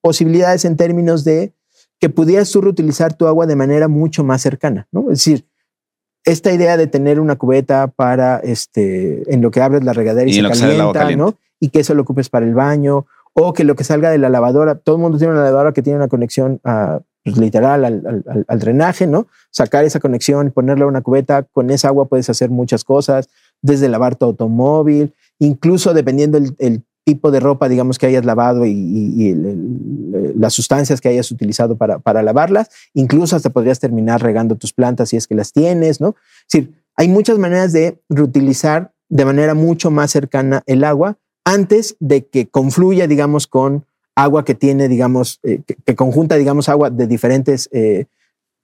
posibilidades 0.00 0.64
en 0.64 0.76
términos 0.76 1.22
de 1.22 1.52
que 2.00 2.08
pudieras 2.10 2.50
tú 2.50 2.60
reutilizar 2.60 3.14
tu 3.14 3.28
agua 3.28 3.46
de 3.46 3.54
manera 3.54 3.86
mucho 3.86 4.24
más 4.24 4.42
cercana, 4.42 4.88
¿no? 4.90 5.02
Es 5.12 5.18
decir, 5.18 5.46
esta 6.24 6.52
idea 6.52 6.76
de 6.76 6.88
tener 6.88 7.20
una 7.20 7.36
cubeta 7.36 7.86
para 7.86 8.38
este 8.38 9.32
en 9.32 9.42
lo 9.42 9.52
que 9.52 9.60
abres 9.62 9.84
la 9.84 9.92
regadera 9.92 10.28
y, 10.28 10.32
Y 10.32 10.34
se 10.34 10.42
calienta, 10.42 10.98
caliente. 10.98 11.24
¿no? 11.24 11.34
Y 11.60 11.68
que 11.68 11.78
eso 11.80 11.94
lo 11.94 12.02
ocupes 12.02 12.28
para 12.30 12.44
el 12.44 12.52
baño 12.54 13.06
o 13.32 13.52
que 13.52 13.62
lo 13.62 13.76
que 13.76 13.84
salga 13.84 14.10
de 14.10 14.18
la 14.18 14.28
lavadora, 14.28 14.74
todo 14.74 14.96
el 14.96 15.02
mundo 15.02 15.16
tiene 15.18 15.32
una 15.34 15.44
lavadora 15.44 15.72
que 15.72 15.82
tiene 15.82 15.98
una 15.98 16.08
conexión 16.08 16.58
a, 16.64 16.98
pues, 17.22 17.36
literal 17.36 17.84
al, 17.84 18.02
al- 18.26 18.44
al- 18.48 18.58
drenaje, 18.58 19.06
¿no? 19.06 19.28
Sacar 19.52 19.84
esa 19.84 20.00
conexión, 20.00 20.50
ponerle 20.50 20.82
a 20.82 20.88
una 20.88 21.02
cubeta, 21.02 21.44
con 21.44 21.70
esa 21.70 21.88
agua 21.88 22.06
puedes 22.08 22.28
hacer 22.28 22.50
muchas 22.50 22.82
cosas, 22.82 23.28
desde 23.62 23.88
lavar 23.88 24.16
tu 24.16 24.24
automóvil, 24.24 25.14
incluso 25.38 25.94
dependiendo 25.94 26.38
el, 26.38 26.56
el 26.58 26.82
tipo 27.06 27.30
de 27.30 27.38
ropa, 27.38 27.68
digamos, 27.68 27.98
que 27.98 28.06
hayas 28.06 28.24
lavado 28.24 28.66
y, 28.66 28.72
y- 28.72 29.12
y 29.16 29.30
el- 29.30 29.46
el- 29.46 30.32
las 30.36 30.52
sustancias 30.54 31.00
que 31.00 31.08
hayas 31.08 31.30
utilizado 31.30 31.76
para, 31.76 32.00
para 32.00 32.20
lavarlas, 32.20 32.68
incluso 32.94 33.36
hasta 33.36 33.50
podrías 33.50 33.78
terminar 33.78 34.20
regando 34.22 34.56
tus 34.56 34.72
plantas 34.72 35.10
si 35.10 35.16
es 35.16 35.28
que 35.28 35.36
las 35.36 35.52
tienes, 35.52 36.00
¿no? 36.00 36.16
Es 36.48 36.52
decir, 36.52 36.74
hay 36.96 37.06
muchas 37.08 37.38
maneras 37.38 37.72
de 37.72 38.00
reutilizar 38.08 38.92
de 39.08 39.24
manera 39.24 39.54
mucho 39.54 39.92
más 39.92 40.10
cercana 40.10 40.64
el 40.66 40.82
agua 40.82 41.16
antes 41.44 41.94
de 42.00 42.26
que 42.26 42.48
confluya, 42.48 43.06
digamos, 43.06 43.46
con 43.46 43.84
agua 44.16 44.44
que 44.44 44.56
tiene, 44.56 44.88
digamos, 44.88 45.38
eh, 45.44 45.60
que, 45.64 45.76
que 45.76 45.94
conjunta, 45.94 46.34
digamos, 46.34 46.68
agua 46.68 46.90
de 46.90 47.06
diferentes 47.06 47.68
eh, 47.70 48.06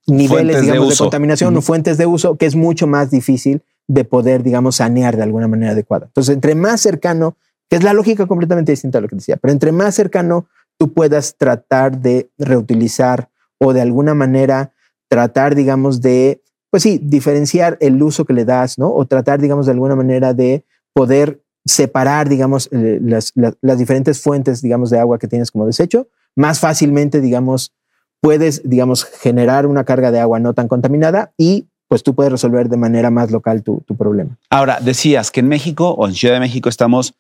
niveles, 0.09 0.29
Fuentes 0.57 0.63
digamos, 0.63 0.89
de, 0.89 0.97
contaminación 0.97 1.57
o 1.57 1.63
fuentes 1.63 1.97
de 1.97 2.07
uso, 2.07 2.37
que 2.37 2.47
es 2.47 2.57
mucho 2.57 2.89
más 2.89 3.13
difícil 3.13 3.63
de 3.87 4.05
poder, 4.05 4.43
digamos, 4.43 4.77
sanear 4.77 5.17
de 5.17 5.23
alguna 5.23 5.47
manera 5.47 5.73
adecuada. 5.73 6.07
Entonces, 6.07 6.35
entre 6.35 6.57
más 6.57 6.81
cercano, 6.81 7.37
que 7.73 7.77
es 7.77 7.85
la 7.85 7.95
lógica 7.95 8.27
completamente 8.27 8.71
distinta 8.71 8.99
a 8.99 9.01
lo 9.01 9.09
que 9.09 9.17
decía, 9.17 9.39
pero 9.39 9.51
entre 9.51 9.73
más 9.73 9.95
cercano 9.95 10.47
tú 10.79 10.93
puedas 10.93 11.39
tratar 11.39 11.99
de 11.99 12.29
reutilizar 12.37 13.31
o 13.59 13.73
de 13.73 13.81
alguna 13.81 14.13
manera 14.13 14.75
tratar, 15.09 15.55
digamos, 15.55 16.03
de, 16.03 16.43
pues 16.69 16.83
sí, 16.83 17.01
diferenciar 17.03 17.79
el 17.81 18.03
uso 18.03 18.27
que 18.27 18.35
le 18.35 18.45
das, 18.45 18.79
¿no? 18.79 18.93
O 18.93 19.07
tratar, 19.07 19.41
digamos, 19.41 19.65
de 19.65 19.73
alguna 19.73 19.97
manera 19.97 20.35
de 20.35 20.67
poder 20.93 21.41
separar, 21.65 22.29
digamos, 22.29 22.69
eh, 22.73 23.01
las, 23.01 23.33
diferentes 23.79 24.21
fuentes, 24.21 24.61
digamos, 24.61 24.91
de 24.91 24.99
agua 24.99 25.19
que 25.19 25.27
tienes 25.27 25.51
como 25.51 25.65
desecho, 25.65 26.09
más 26.37 26.61
fácilmente, 26.61 27.23
digamos, 27.23 27.73
puedes, 28.21 28.69
digamos, 28.69 29.05
generar 29.05 29.65
una 29.65 29.85
carga 29.85 30.11
de 30.11 30.21
agua 30.21 30.41
no 30.41 30.53
tan 30.53 30.69
contaminada 30.69 31.33
y 31.39 31.69
pues 31.89 32.03
tú 32.03 32.15
puedes 32.15 32.33
resolver 32.33 32.69
de 32.69 32.77
manera 32.77 33.11
más 33.11 33.31
local 33.31 33.63
tu 33.63 33.83
problema. 33.97 34.37
Ahora, 34.51 34.79
decías 34.81 35.31
que 35.31 35.41
en 35.41 35.49
México 35.49 35.91
o 35.91 36.07
en 36.07 36.15
Ciudad 36.15 36.35
de 36.35 36.41
México 36.41 36.69
estamos 36.69 37.15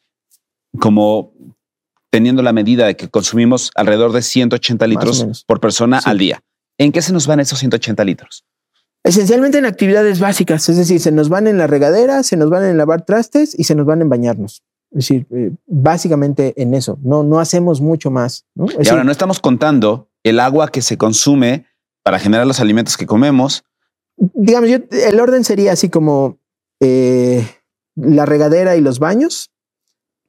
como 0.78 1.32
teniendo 2.10 2.42
la 2.42 2.52
medida 2.52 2.86
de 2.86 2.96
que 2.96 3.08
consumimos 3.08 3.70
alrededor 3.74 4.12
de 4.12 4.22
180 4.22 4.86
Más 4.86 4.96
o 4.96 5.00
litros 5.00 5.44
por 5.44 5.60
persona 5.60 6.00
Sí. 6.00 6.10
al 6.10 6.18
día. 6.18 6.42
¿En 6.78 6.92
qué 6.92 7.00
se 7.02 7.12
nos 7.12 7.26
van 7.26 7.40
esos 7.40 7.58
180 7.58 8.04
litros? 8.04 8.44
Esencialmente 9.04 9.58
en 9.58 9.66
actividades 9.66 10.20
básicas, 10.20 10.68
es 10.68 10.76
decir, 10.76 11.00
se 11.00 11.10
nos 11.10 11.28
van 11.28 11.46
en 11.48 11.58
la 11.58 11.66
regadera, 11.66 12.22
se 12.22 12.36
nos 12.36 12.50
van 12.50 12.64
en 12.64 12.76
lavar 12.78 13.04
trastes 13.04 13.58
y 13.58 13.64
se 13.64 13.74
nos 13.74 13.86
van 13.86 14.00
en 14.00 14.08
bañarnos. 14.08 14.62
Es 14.92 14.96
decir, 15.08 15.26
eh, 15.30 15.52
básicamente 15.66 16.52
en 16.60 16.74
eso, 16.74 16.98
no, 17.02 17.22
no 17.24 17.40
hacemos 17.40 17.80
mucho 17.80 18.10
más. 18.10 18.44
Y 18.54 18.76
decir, 18.76 18.90
ahora 18.92 19.04
no 19.04 19.12
estamos 19.12 19.40
contando 19.40 20.08
el 20.22 20.38
agua 20.38 20.68
que 20.68 20.82
se 20.82 20.96
consume 20.98 21.66
para 22.02 22.18
generar 22.18 22.46
los 22.46 22.60
alimentos 22.60 22.96
que 22.96 23.06
comemos. 23.06 23.64
digamos, 24.16 24.68
yo, 24.70 24.78
el 24.90 25.18
orden 25.18 25.44
sería 25.44 25.72
así 25.72 25.88
como 25.88 26.38
eh, 26.80 27.46
la 27.96 28.26
regadera 28.26 28.76
y 28.76 28.80
los 28.80 28.98
baños, 28.98 29.50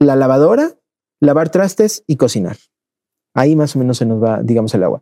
la 0.04 0.16
lavadora, 0.16 0.72
lavar 1.20 1.50
trastes 1.50 2.04
y 2.08 2.16
cocinar. 2.18 2.58
Ahí 3.34 3.56
más 3.56 3.76
o 3.76 3.80
menos 3.80 3.98
se 3.98 4.06
nos 4.06 4.22
va, 4.24 4.42
digamos, 4.44 4.74
el 4.76 4.84
agua. 4.84 5.02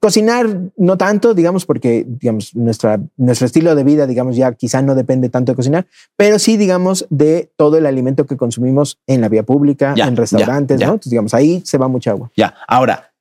Cocinar 0.00 0.46
no 0.76 0.98
tanto, 0.98 1.32
digamos, 1.32 1.64
porque 1.64 2.04
digamos, 2.06 2.54
nuestra, 2.54 3.00
nuestro 3.16 3.46
estilo 3.46 3.74
de 3.74 3.84
vida, 3.84 4.06
digamos, 4.06 4.36
ya 4.36 4.52
quizá 4.52 4.82
no 4.82 4.94
depende 4.94 5.30
tanto 5.30 5.52
de 5.52 5.56
cocinar, 5.56 5.86
pero 6.14 6.38
sí, 6.38 6.58
digamos, 6.58 7.06
de 7.08 7.50
todo 7.56 7.78
el 7.78 7.86
alimento 7.86 8.26
que 8.26 8.36
consumimos 8.36 8.98
en 9.06 9.22
la 9.22 9.30
vía 9.30 9.44
pública, 9.44 9.94
Ya, 9.96 10.06
en 10.06 10.14
ya, 10.14 10.20
restaurantes, 10.20 10.78
ya. 10.78 10.86
¿no? 10.88 10.92
Entonces, 10.94 11.10
digamos, 11.10 11.32
ahí 11.32 11.62
se 11.64 11.78
va 11.78 11.88
mucha 11.88 12.10
agua. 12.10 12.30
Ya, 12.36 12.54
ahora, 12.68 13.14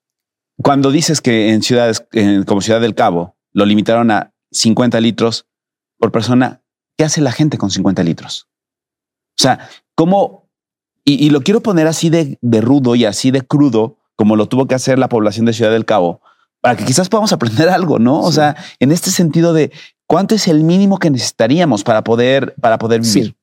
cuando 0.62 0.92
dices 0.92 1.22
que 1.22 1.54
en 1.54 1.64
ciudades 1.64 2.06
en- 2.12 2.44
como 2.44 2.60
Ciudad 2.60 2.82
del 2.82 2.96
Cabo 2.96 3.38
lo 3.54 3.66
limitaron 3.66 4.12
a 4.12 4.34
50 4.52 5.00
litros 5.00 5.48
por 5.98 6.12
persona, 6.12 6.62
¿qué 6.98 7.06
hace 7.06 7.22
la 7.22 7.32
gente 7.32 7.58
con 7.58 7.70
50 7.72 8.04
litros? 8.04 8.50
O 9.40 9.42
sea, 9.42 9.70
¿cómo? 9.96 10.47
Y, 11.08 11.26
y 11.26 11.30
lo 11.30 11.40
quiero 11.42 11.62
poner 11.62 11.88
así 11.88 12.10
de, 12.10 12.38
de 12.42 12.62
rudo 12.62 12.94
y 12.96 13.06
así 13.06 13.32
de 13.32 13.42
crudo, 13.42 13.98
como 14.18 14.36
lo 14.36 14.48
tuvo 14.50 14.68
que 14.68 14.76
hacer 14.76 15.00
la 15.00 15.08
población 15.08 15.46
de 15.46 15.54
Ciudad 15.54 15.72
del 15.72 15.86
Cabo, 15.86 16.20
para 16.60 16.76
que 16.76 16.84
quizás 16.84 17.08
podamos 17.08 17.32
aprender 17.32 17.70
algo, 17.80 17.98
¿no? 17.98 18.20
O 18.22 18.30
Sí. 18.32 18.36
sea, 18.36 18.58
en 18.80 18.92
este 18.92 19.10
sentido 19.10 19.54
de 19.54 19.72
cuánto 20.06 20.36
es 20.36 20.48
el 20.50 20.64
mínimo 20.66 21.00
que 21.00 21.10
necesitaríamos 21.10 21.84
para 21.86 22.04
poder, 22.04 22.56
para 22.60 22.78
poder 22.78 23.02
vivir. 23.02 23.26
Sí. 23.28 23.36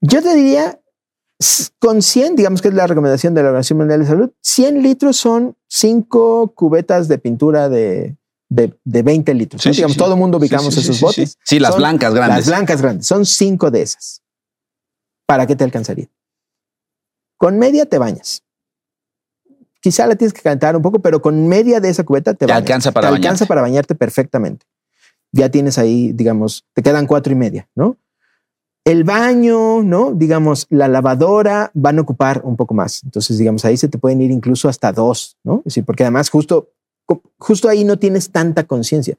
Yo 0.00 0.20
te 0.20 0.34
diría, 0.34 0.80
con 1.78 2.02
100, 2.02 2.34
digamos 2.34 2.60
que 2.60 2.68
es 2.68 2.74
la 2.74 2.88
recomendación 2.88 3.34
de 3.34 3.42
la 3.42 3.48
Organización 3.50 3.78
Mundial 3.78 4.00
de 4.00 4.06
Salud, 4.06 4.30
100 4.42 4.82
litros 4.82 5.16
son 5.16 5.56
cinco 5.68 6.52
cubetas 6.56 7.06
de 7.06 7.18
pintura 7.18 7.68
de, 7.68 8.16
de, 8.48 8.76
de 8.84 9.02
20 9.02 9.32
litros. 9.34 9.62
Sí, 9.62 9.68
¿no? 9.68 9.72
sí, 9.74 9.76
digamos, 9.78 9.92
sí. 9.94 9.98
todo 10.00 10.14
el 10.14 10.18
mundo 10.18 10.38
ubicamos 10.38 10.76
esos 10.76 11.00
botes. 11.00 11.38
Sí, 11.44 11.60
las 11.60 11.70
Son 11.70 11.78
blancas 11.80 12.12
grandes. 12.14 12.38
Las 12.38 12.46
blancas 12.48 12.82
grandes. 12.82 13.06
Son 13.06 13.24
cinco 13.24 13.70
de 13.70 13.82
esas. 13.82 14.22
¿Para 15.26 15.46
qué 15.46 15.54
te 15.54 15.62
alcanzaría? 15.64 16.08
Con 17.36 17.58
media 17.58 17.86
te 17.86 17.98
bañas. 17.98 18.42
Quizá 19.80 20.06
la 20.06 20.16
tienes 20.16 20.32
que 20.32 20.42
calentar 20.42 20.74
un 20.76 20.82
poco, 20.82 20.98
pero 21.00 21.20
con 21.22 21.46
media 21.48 21.80
de 21.80 21.90
esa 21.90 22.04
cubeta 22.04 22.32
te, 22.34 22.38
Te 22.38 22.46
bañas. 22.46 22.58
alcanza 22.62 22.92
para 22.92 23.08
Te 23.08 23.14
alcanza 23.14 23.28
bañarte. 23.44 23.46
para 23.46 23.60
bañarte 23.62 23.94
perfectamente. 23.94 24.66
Ya 25.32 25.48
tienes 25.50 25.78
ahí, 25.78 26.12
digamos, 26.12 26.64
te 26.72 26.82
quedan 26.82 27.06
cuatro 27.06 27.32
y 27.32 27.36
media, 27.36 27.68
¿no? 27.74 27.96
El 28.84 29.04
baño, 29.04 29.82
¿no? 29.82 30.12
Digamos, 30.12 30.66
la 30.70 30.88
lavadora 30.88 31.70
van 31.74 31.98
a 31.98 32.02
ocupar 32.02 32.40
un 32.44 32.56
poco 32.56 32.72
más. 32.74 33.02
Entonces, 33.04 33.36
digamos, 33.36 33.64
ahí 33.64 33.76
se 33.76 33.88
te 33.88 33.98
pueden 33.98 34.20
ir 34.20 34.30
incluso 34.30 34.68
hasta 34.68 34.92
dos, 34.92 35.36
¿no? 35.44 35.58
Es 35.58 35.64
decir, 35.74 35.84
porque 35.84 36.04
además 36.04 36.30
justo, 36.30 36.70
justo 37.38 37.68
ahí 37.68 37.84
no 37.84 37.98
tienes 37.98 38.30
tanta 38.30 38.64
conciencia. 38.64 39.16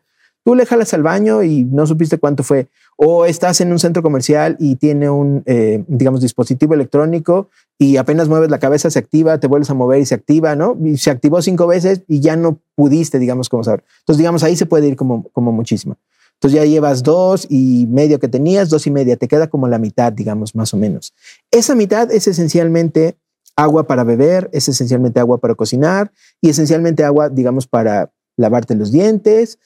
Tú 0.48 0.56
le 0.56 0.66
jalas 0.66 0.94
al 0.94 1.04
baño 1.04 1.44
y 1.44 1.66
no 1.66 1.86
supiste 1.86 2.20
cuánto 2.20 2.42
fue. 2.42 2.70
O 2.96 3.26
estás 3.26 3.60
en 3.60 3.70
un 3.74 3.80
centro 3.80 4.02
comercial 4.02 4.56
y 4.62 4.78
tiene 4.78 5.10
un, 5.10 5.44
eh, 5.46 5.84
digamos, 5.90 6.22
dispositivo 6.22 6.74
electrónico 6.74 7.50
y 7.78 7.98
apenas 7.98 8.30
mueves 8.30 8.50
la 8.50 8.58
cabeza 8.58 8.90
se 8.90 8.98
activa, 8.98 9.42
te 9.42 9.48
vuelves 9.48 9.70
a 9.72 9.74
mover 9.74 10.00
y 10.00 10.06
se 10.06 10.16
activa, 10.16 10.56
¿no? 10.56 10.78
Se 10.96 11.10
activó 11.10 11.42
cinco 11.42 11.68
veces 11.68 12.04
y 12.08 12.22
ya 12.22 12.38
no 12.38 12.62
pudiste, 12.76 13.20
digamos, 13.20 13.50
como 13.50 13.66
saber. 13.66 13.84
Entonces, 14.00 14.20
digamos, 14.20 14.42
ahí 14.42 14.56
se 14.56 14.66
puede 14.66 14.88
ir 14.88 14.96
como, 14.96 15.28
como 15.34 15.52
muchísimo. 15.52 15.98
Entonces 16.36 16.62
ya 16.62 16.66
llevas 16.66 17.04
dos 17.04 17.46
y 17.50 17.86
medio 17.88 18.18
que 18.18 18.30
tenías, 18.30 18.70
dos 18.70 18.88
y 18.88 18.92
media, 18.92 19.18
te 19.18 19.28
queda 19.28 19.48
como 19.48 19.68
la 19.68 19.80
mitad, 19.80 20.14
digamos, 20.14 20.56
más 20.56 20.74
o 20.74 20.78
menos. 20.78 21.14
Esa 21.52 21.76
mitad 21.76 22.10
es 22.10 22.26
esencialmente 22.26 23.18
agua 23.58 23.86
para 23.86 24.06
beber, 24.06 24.50
es 24.54 24.70
esencialmente 24.70 25.20
agua 25.20 25.40
para 25.40 25.56
cocinar 25.56 26.14
y 26.40 26.52
esencialmente 26.52 27.04
agua, 27.04 27.28
digamos, 27.28 27.68
para 27.68 28.14
lavarte 28.38 28.76
los 28.76 28.92
dientes, 28.92 29.60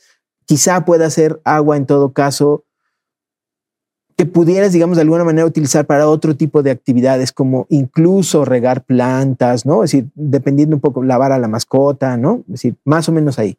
Quizá 0.45 0.85
pueda 0.85 1.09
ser 1.09 1.39
agua 1.43 1.77
en 1.77 1.85
todo 1.85 2.13
caso 2.13 2.63
que 4.17 4.25
pudieras, 4.25 4.71
digamos, 4.71 4.97
de 4.97 5.01
alguna 5.01 5.23
manera 5.23 5.47
utilizar 5.47 5.87
para 5.87 6.07
otro 6.07 6.35
tipo 6.35 6.61
de 6.61 6.71
actividades, 6.71 7.31
como 7.31 7.65
incluso 7.69 8.45
regar 8.45 8.83
plantas, 8.83 9.65
¿no? 9.65 9.83
Es 9.83 9.91
decir, 9.91 10.11
dependiendo 10.13 10.75
un 10.75 10.81
poco, 10.81 11.01
lavar 11.01 11.31
a 11.31 11.39
la 11.39 11.47
mascota, 11.47 12.17
¿no? 12.17 12.43
Es 12.47 12.51
decir, 12.53 12.75
más 12.85 13.09
o 13.09 13.11
menos 13.11 13.39
ahí. 13.39 13.57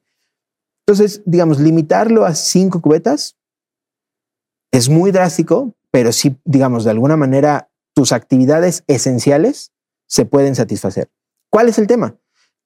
Entonces, 0.86 1.22
digamos, 1.24 1.58
limitarlo 1.58 2.24
a 2.24 2.34
cinco 2.34 2.80
cubetas 2.80 3.36
es 4.72 4.88
muy 4.88 5.10
drástico, 5.10 5.74
pero 5.90 6.12
sí, 6.12 6.36
digamos, 6.44 6.84
de 6.84 6.90
alguna 6.90 7.16
manera 7.16 7.68
tus 7.94 8.12
actividades 8.12 8.84
esenciales 8.86 9.72
se 10.06 10.24
pueden 10.24 10.54
satisfacer. 10.54 11.10
¿Cuál 11.50 11.68
es 11.68 11.78
el 11.78 11.86
tema? 11.86 12.16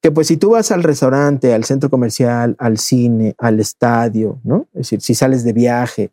Que 0.01 0.11
pues 0.11 0.27
si 0.27 0.37
tú 0.37 0.51
vas 0.51 0.71
al 0.71 0.83
restaurante, 0.83 1.53
al 1.53 1.63
centro 1.63 1.89
comercial, 1.89 2.55
al 2.59 2.77
cine, 2.77 3.35
al 3.37 3.59
estadio, 3.59 4.39
¿no? 4.43 4.67
Es 4.73 4.81
decir, 4.81 5.01
si 5.01 5.15
sales 5.15 5.43
de 5.43 5.53
viaje, 5.53 6.11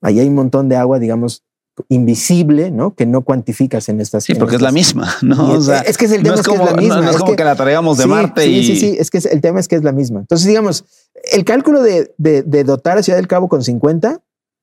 ahí 0.00 0.20
hay 0.20 0.28
un 0.28 0.34
montón 0.34 0.68
de 0.68 0.76
agua, 0.76 0.98
digamos, 0.98 1.44
invisible, 1.88 2.70
¿no? 2.70 2.94
Que 2.94 3.06
no 3.06 3.22
cuantificas 3.22 3.88
en 3.88 4.00
estas. 4.00 4.24
Sí, 4.24 4.34
porque 4.34 4.56
es 4.56 4.62
la 4.62 4.72
misma, 4.72 5.14
¿no? 5.22 5.52
O 5.52 5.60
sea, 5.60 5.80
es 5.80 5.96
que 5.98 6.06
es 6.06 6.12
el 6.12 6.22
tema 6.22 6.36
es, 6.36 6.42
como, 6.42 6.64
que 6.64 6.64
es 6.64 6.70
la 6.70 6.82
misma. 6.82 7.00
No, 7.02 7.10
es, 7.10 7.16
como 7.16 7.36
que, 7.36 7.44
la 7.44 7.54
traigamos 7.54 7.98
de 7.98 8.06
Marte 8.06 8.42
sí, 8.42 8.50
y. 8.50 8.64
Sí, 8.64 8.76
sí, 8.76 8.96
es 8.98 9.10
que 9.10 9.18
el 9.18 9.40
tema 9.40 9.60
es 9.60 9.68
que 9.68 9.76
es 9.76 9.84
la 9.84 9.92
misma. 9.92 10.20
Entonces, 10.20 10.46
digamos, 10.46 10.84
el 11.32 11.44
cálculo 11.44 11.82
de, 11.82 12.14
de, 12.18 12.42
de 12.42 12.64
dotar 12.64 12.98
a 12.98 13.02
Ciudad 13.02 13.18
del 13.18 13.28
Cabo 13.28 13.48
con 13.48 13.62
50 13.62 14.20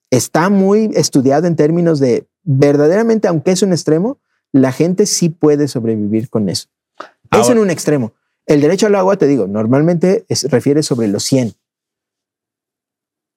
está 0.10 0.50
muy 0.50 0.92
estudiado 0.94 1.48
en 1.48 1.56
términos 1.56 2.00
de 2.00 2.28
verdaderamente, 2.44 3.28
aunque 3.28 3.52
es 3.52 3.62
un 3.62 3.72
extremo, 3.72 4.20
la 4.52 4.72
gente 4.72 5.06
sí 5.06 5.30
puede 5.30 5.68
sobrevivir 5.68 6.30
con 6.30 6.50
eso. 6.50 6.68
es 7.32 7.50
en 7.50 7.58
un 7.58 7.70
extremo. 7.70 8.14
El 8.46 8.62
derecho 8.62 8.88
al 8.88 8.96
agua, 8.96 9.18
te 9.18 9.28
digo, 9.28 9.48
normalmente 9.48 10.26
es, 10.28 10.50
refiere 10.52 10.84
sobre 10.84 11.08
los 11.08 11.24
100. 11.24 11.54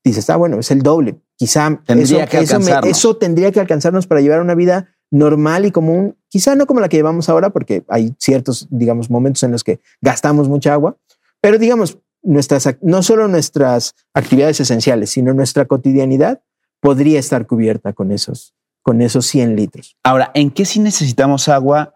Dices, 0.04 0.18
está 0.18 0.34
ah, 0.34 0.36
bueno, 0.36 0.58
es 0.58 0.70
el 0.70 0.82
doble. 0.82 1.20
Quizá 1.36 1.80
tendría 1.84 2.24
eso, 2.24 2.30
que 2.30 2.38
eso, 2.38 2.80
eso, 2.84 3.16
tendría 3.16 3.52
que 3.52 3.60
alcanzarnos 3.60 4.06
para 4.06 4.20
llevar 4.20 4.40
una 4.40 4.54
vida 4.54 4.96
normal 5.10 5.66
y 5.66 5.70
común, 5.70 6.16
quizá 6.28 6.54
no 6.54 6.66
como 6.66 6.80
la 6.80 6.88
que 6.88 6.96
llevamos 6.96 7.28
ahora, 7.28 7.50
porque 7.50 7.84
hay 7.88 8.14
ciertos, 8.18 8.68
digamos, 8.70 9.10
momentos 9.10 9.42
en 9.42 9.52
los 9.52 9.64
que 9.64 9.80
gastamos 10.00 10.48
mucha 10.48 10.72
agua, 10.72 10.96
pero 11.40 11.58
digamos, 11.58 11.98
nuestras, 12.22 12.76
no 12.80 13.02
solo 13.02 13.28
nuestras 13.28 13.94
actividades 14.14 14.60
esenciales, 14.60 15.10
sino 15.10 15.32
nuestra 15.32 15.66
cotidianidad 15.66 16.42
podría 16.80 17.18
estar 17.18 17.46
cubierta 17.46 17.92
con 17.92 18.10
esos, 18.10 18.54
con 18.82 19.00
esos 19.00 19.26
100 19.26 19.56
litros. 19.56 19.96
Ahora, 20.02 20.30
¿en 20.34 20.50
qué 20.50 20.64
sí 20.64 20.80
necesitamos 20.80 21.48
agua 21.48 21.95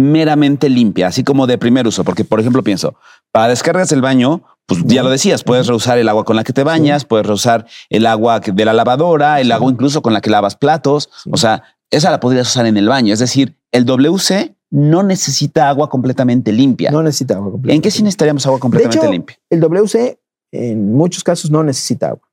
meramente 0.00 0.68
limpia, 0.68 1.08
así 1.08 1.24
como 1.24 1.46
de 1.46 1.58
primer 1.58 1.86
uso, 1.86 2.04
porque 2.04 2.24
por 2.24 2.40
ejemplo 2.40 2.62
pienso, 2.62 2.94
para 3.32 3.48
descargas 3.48 3.88
del 3.88 4.00
baño, 4.00 4.42
pues 4.66 4.82
ya 4.84 5.02
lo 5.02 5.10
decías, 5.10 5.44
puedes 5.44 5.66
reusar 5.66 5.98
el 5.98 6.08
agua 6.08 6.24
con 6.24 6.36
la 6.36 6.44
que 6.44 6.52
te 6.52 6.64
bañas, 6.64 7.04
puedes 7.04 7.26
reusar 7.26 7.66
el 7.88 8.06
agua 8.06 8.40
de 8.40 8.64
la 8.64 8.72
lavadora, 8.72 9.40
el 9.40 9.52
agua 9.52 9.70
incluso 9.70 10.02
con 10.02 10.12
la 10.12 10.20
que 10.20 10.30
lavas 10.30 10.56
platos, 10.56 11.10
o 11.30 11.36
sea, 11.36 11.62
esa 11.90 12.10
la 12.10 12.20
podrías 12.20 12.48
usar 12.48 12.66
en 12.66 12.76
el 12.76 12.88
baño, 12.88 13.12
es 13.12 13.18
decir, 13.20 13.56
el 13.72 13.84
WC 13.84 14.54
no 14.70 15.02
necesita 15.02 15.68
agua 15.68 15.88
completamente 15.88 16.52
limpia. 16.52 16.90
No 16.90 17.02
necesita 17.02 17.34
agua 17.34 17.50
completamente. 17.50 17.76
¿En 17.76 17.82
qué 17.82 17.90
sí 17.90 18.02
necesitaríamos 18.02 18.46
agua 18.46 18.60
completamente 18.60 19.10
limpia? 19.10 19.36
El 19.50 19.60
WC 19.60 20.18
en 20.52 20.92
muchos 20.92 21.24
casos 21.24 21.50
no 21.50 21.62
necesita 21.62 22.08
agua. 22.08 22.28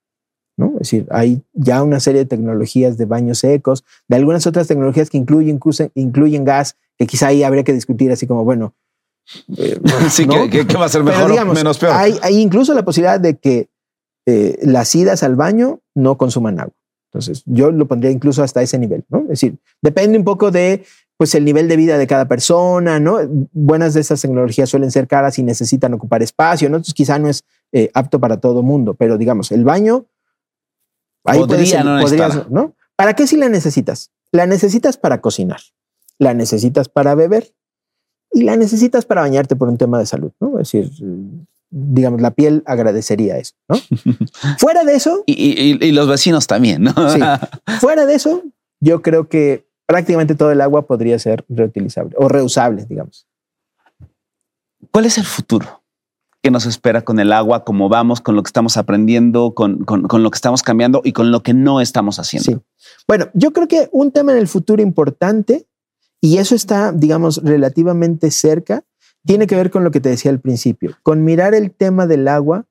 ¿no? 0.57 0.73
Es 0.73 0.91
decir, 0.91 1.07
hay 1.11 1.41
ya 1.53 1.83
una 1.83 1.99
serie 1.99 2.21
de 2.21 2.25
tecnologías 2.25 2.97
de 2.97 3.05
baños 3.05 3.39
secos, 3.39 3.83
de 4.07 4.15
algunas 4.15 4.45
otras 4.47 4.67
tecnologías 4.67 5.09
que 5.09 5.17
incluyen, 5.17 5.59
incluyen 5.93 6.45
gas 6.45 6.75
que 6.97 7.07
quizá 7.07 7.27
ahí 7.27 7.43
habría 7.43 7.63
que 7.63 7.73
discutir 7.73 8.11
así 8.11 8.27
como, 8.27 8.43
bueno. 8.43 8.73
Eh, 9.57 9.79
sí, 10.09 10.27
¿qué, 10.27 10.63
va 10.77 10.85
a 10.85 10.89
ser 10.89 11.03
mejor 11.03 11.31
o 11.31 11.53
menos 11.53 11.77
peor? 11.77 11.93
Hay, 11.93 12.17
hay, 12.21 12.39
incluso 12.39 12.73
la 12.73 12.83
posibilidad 12.83 13.19
de 13.19 13.37
que 13.37 13.69
eh, 14.25 14.57
las 14.63 14.93
idas 14.95 15.23
al 15.23 15.35
baño 15.35 15.81
no 15.95 16.17
consuman 16.17 16.59
agua. 16.59 16.73
Entonces, 17.11 17.43
yo 17.45 17.71
lo 17.71 17.87
pondría 17.87 18.11
incluso 18.11 18.43
hasta 18.43 18.61
ese 18.61 18.77
nivel, 18.77 19.05
¿no? 19.09 19.21
Es 19.21 19.27
decir, 19.29 19.57
depende 19.81 20.17
un 20.17 20.25
poco 20.25 20.51
de 20.51 20.83
pues 21.17 21.33
el 21.33 21.45
nivel 21.45 21.67
de 21.67 21.77
vida 21.77 21.97
de 21.97 22.05
cada 22.05 22.27
persona, 22.27 22.99
¿no? 22.99 23.17
Buenas 23.53 23.95
de 23.95 24.01
estas 24.01 24.21
tecnologías 24.21 24.69
suelen 24.69 24.91
ser 24.91 25.07
caras 25.07 25.39
y 25.39 25.43
necesitan 25.43 25.93
ocupar 25.93 26.21
espacio, 26.21 26.69
¿no? 26.69 26.75
Entonces 26.75 26.93
quizá 26.93 27.17
no 27.17 27.27
es 27.27 27.43
eh, 27.71 27.89
apto 27.93 28.19
para 28.19 28.37
todo 28.39 28.61
mundo, 28.61 28.93
pero 28.93 29.17
digamos, 29.17 29.51
el 29.51 29.63
baño 29.63 30.05
ahí 31.23 31.39
podría, 31.39 31.83
no, 31.83 31.99
¿no? 32.49 32.75
¿Para 32.95 33.15
qué 33.15 33.25
si 33.25 33.35
la 33.35 33.49
necesitas? 33.49 34.11
La 34.31 34.45
necesitas 34.45 34.97
para 34.97 35.21
cocinar 35.21 35.59
la 36.19 36.33
necesitas 36.33 36.89
para 36.89 37.15
beber 37.15 37.53
y 38.31 38.43
la 38.43 38.55
necesitas 38.55 39.05
para 39.05 39.21
bañarte 39.21 39.55
por 39.55 39.69
un 39.69 39.77
tema 39.77 39.99
de 39.99 40.05
salud, 40.05 40.31
¿no? 40.39 40.59
Es 40.59 40.71
decir, 40.71 40.91
digamos, 41.69 42.21
la 42.21 42.31
piel 42.31 42.63
agradecería 42.65 43.37
eso, 43.37 43.55
¿no? 43.69 43.77
Fuera 44.57 44.83
de 44.83 44.95
eso. 44.95 45.23
Y, 45.25 45.91
los 45.91 46.07
vecinos 46.07 46.47
también, 46.47 46.83
¿no? 46.83 46.93
sí. 47.09 47.19
Fuera 47.79 48.05
de 48.05 48.15
eso, 48.15 48.43
yo 48.79 49.01
creo 49.01 49.27
que 49.27 49.67
prácticamente 49.85 50.35
todo 50.35 50.51
el 50.51 50.61
agua 50.61 50.85
podría 50.87 51.17
ser 51.19 51.45
reutilizable 51.49 52.15
o 52.17 52.27
reusable, 52.27 52.85
digamos. 52.85 53.27
¿Cuál 54.91 55.05
es 55.05 55.17
el 55.17 55.25
futuro 55.25 55.83
que 56.41 56.51
nos 56.51 56.65
espera 56.65 57.03
con 57.03 57.19
el 57.19 57.33
agua, 57.33 57.63
cómo 57.63 57.89
vamos, 57.89 58.21
con 58.21 58.35
lo 58.35 58.43
que 58.43 58.49
estamos 58.49 58.77
aprendiendo, 58.77 59.53
con, 59.53 59.83
con 59.85 60.23
lo 60.23 60.31
que 60.31 60.35
estamos 60.35 60.61
cambiando 60.61 61.01
y 61.03 61.13
con 61.13 61.31
lo 61.31 61.41
que 61.41 61.53
no 61.53 61.81
estamos 61.81 62.19
haciendo? 62.19 62.51
Sí. 62.51 62.85
Bueno, 63.07 63.27
yo 63.33 63.51
creo 63.51 63.67
que 63.67 63.89
un 63.91 64.11
tema 64.11 64.33
en 64.33 64.37
el 64.37 64.47
futuro 64.47 64.81
importante 64.81 65.67
y 66.21 66.37
eso 66.37 66.55
está, 66.55 66.91
digamos, 66.91 67.41
relativamente 67.43 68.31
cerca. 68.31 68.83
Tiene 69.25 69.47
que 69.47 69.55
ver 69.55 69.71
con 69.71 69.83
lo 69.83 69.91
que 69.91 69.99
te 69.99 70.09
decía 70.09 70.31
al 70.31 70.39
principio, 70.39 70.95
con 71.03 71.23
mirar 71.23 71.53
el 71.53 71.71
tema 71.71 72.07
del 72.07 72.27
agua 72.27 72.65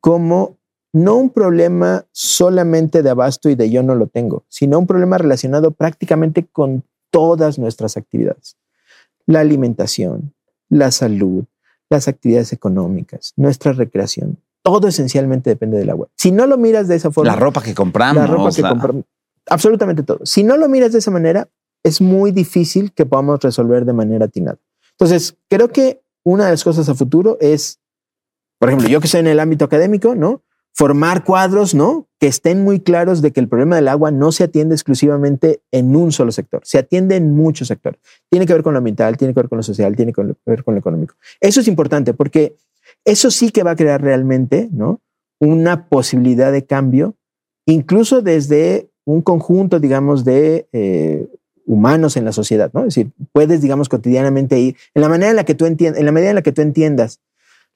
como 0.00 0.58
no 0.92 1.16
un 1.16 1.30
problema 1.30 2.06
solamente 2.12 3.02
de 3.02 3.10
abasto 3.10 3.48
y 3.48 3.54
de 3.54 3.70
yo 3.70 3.82
no 3.82 3.94
lo 3.94 4.08
tengo, 4.08 4.44
sino 4.48 4.78
un 4.78 4.86
problema 4.86 5.18
relacionado 5.18 5.70
prácticamente 5.70 6.46
con 6.46 6.84
todas 7.10 7.58
nuestras 7.58 7.96
actividades. 7.96 8.56
La 9.26 9.40
alimentación, 9.40 10.34
la 10.68 10.90
salud, 10.90 11.44
las 11.88 12.08
actividades 12.08 12.52
económicas, 12.52 13.32
nuestra 13.36 13.72
recreación, 13.72 14.38
todo 14.62 14.88
esencialmente 14.88 15.50
depende 15.50 15.78
del 15.78 15.90
agua. 15.90 16.08
Si 16.16 16.32
no 16.32 16.46
lo 16.46 16.58
miras 16.58 16.88
de 16.88 16.96
esa 16.96 17.10
forma, 17.10 17.32
la 17.32 17.38
ropa 17.38 17.62
que 17.62 17.74
compramos, 17.74 18.16
la 18.16 18.26
ropa 18.26 18.50
que 18.50 18.62
compramos, 18.62 19.04
absolutamente 19.46 20.02
todo. 20.02 20.20
Si 20.24 20.42
no 20.42 20.56
lo 20.56 20.68
miras 20.68 20.92
de 20.92 20.98
esa 20.98 21.10
manera, 21.10 21.48
es 21.82 22.00
muy 22.00 22.32
difícil 22.32 22.92
que 22.92 23.06
podamos 23.06 23.40
resolver 23.40 23.84
de 23.84 23.92
manera 23.92 24.26
atinada. 24.26 24.58
Entonces, 24.92 25.36
creo 25.48 25.68
que 25.68 26.02
una 26.24 26.44
de 26.44 26.50
las 26.50 26.64
cosas 26.64 26.88
a 26.88 26.94
futuro 26.94 27.38
es, 27.40 27.80
por 28.58 28.68
ejemplo, 28.68 28.88
yo 28.88 29.00
que 29.00 29.06
estoy 29.06 29.20
en 29.20 29.26
el 29.28 29.40
ámbito 29.40 29.64
académico, 29.64 30.14
¿no? 30.14 30.42
Formar 30.72 31.24
cuadros, 31.24 31.74
¿no? 31.74 32.06
Que 32.18 32.26
estén 32.26 32.62
muy 32.62 32.80
claros 32.80 33.22
de 33.22 33.32
que 33.32 33.40
el 33.40 33.48
problema 33.48 33.76
del 33.76 33.88
agua 33.88 34.10
no 34.10 34.30
se 34.30 34.44
atiende 34.44 34.74
exclusivamente 34.74 35.62
en 35.72 35.96
un 35.96 36.12
solo 36.12 36.32
sector, 36.32 36.60
se 36.64 36.78
atiende 36.78 37.16
en 37.16 37.34
muchos 37.34 37.68
sectores. 37.68 38.00
Tiene 38.28 38.46
que 38.46 38.52
ver 38.52 38.62
con 38.62 38.74
lo 38.74 38.78
ambiental, 38.78 39.16
tiene 39.16 39.34
que 39.34 39.40
ver 39.40 39.48
con 39.48 39.56
lo 39.56 39.62
social, 39.62 39.96
tiene 39.96 40.12
que 40.12 40.22
ver 40.44 40.64
con 40.64 40.74
lo 40.74 40.80
económico. 40.80 41.14
Eso 41.40 41.60
es 41.60 41.68
importante 41.68 42.14
porque 42.14 42.56
eso 43.04 43.30
sí 43.30 43.50
que 43.50 43.62
va 43.62 43.72
a 43.72 43.76
crear 43.76 44.02
realmente, 44.02 44.68
¿no? 44.70 45.00
Una 45.40 45.88
posibilidad 45.88 46.52
de 46.52 46.66
cambio, 46.66 47.16
incluso 47.66 48.20
desde 48.20 48.90
un 49.06 49.22
conjunto, 49.22 49.80
digamos, 49.80 50.24
de 50.24 50.68
eh, 50.72 51.26
humanos 51.70 52.16
en 52.16 52.24
la 52.24 52.32
sociedad, 52.32 52.70
¿no? 52.74 52.80
Es 52.80 52.94
decir, 52.94 53.12
puedes, 53.32 53.62
digamos, 53.62 53.88
cotidianamente 53.88 54.58
ir, 54.58 54.76
en 54.92 55.02
la 55.02 55.08
manera 55.08 55.30
en 55.30 55.36
la 55.36 55.44
que 55.44 55.54
tú 55.54 55.66
entiendas, 55.66 56.00
en 56.00 56.06
la 56.06 56.12
medida 56.12 56.30
en 56.30 56.34
la 56.34 56.42
que 56.42 56.50
tú 56.50 56.62
entiendas 56.62 57.20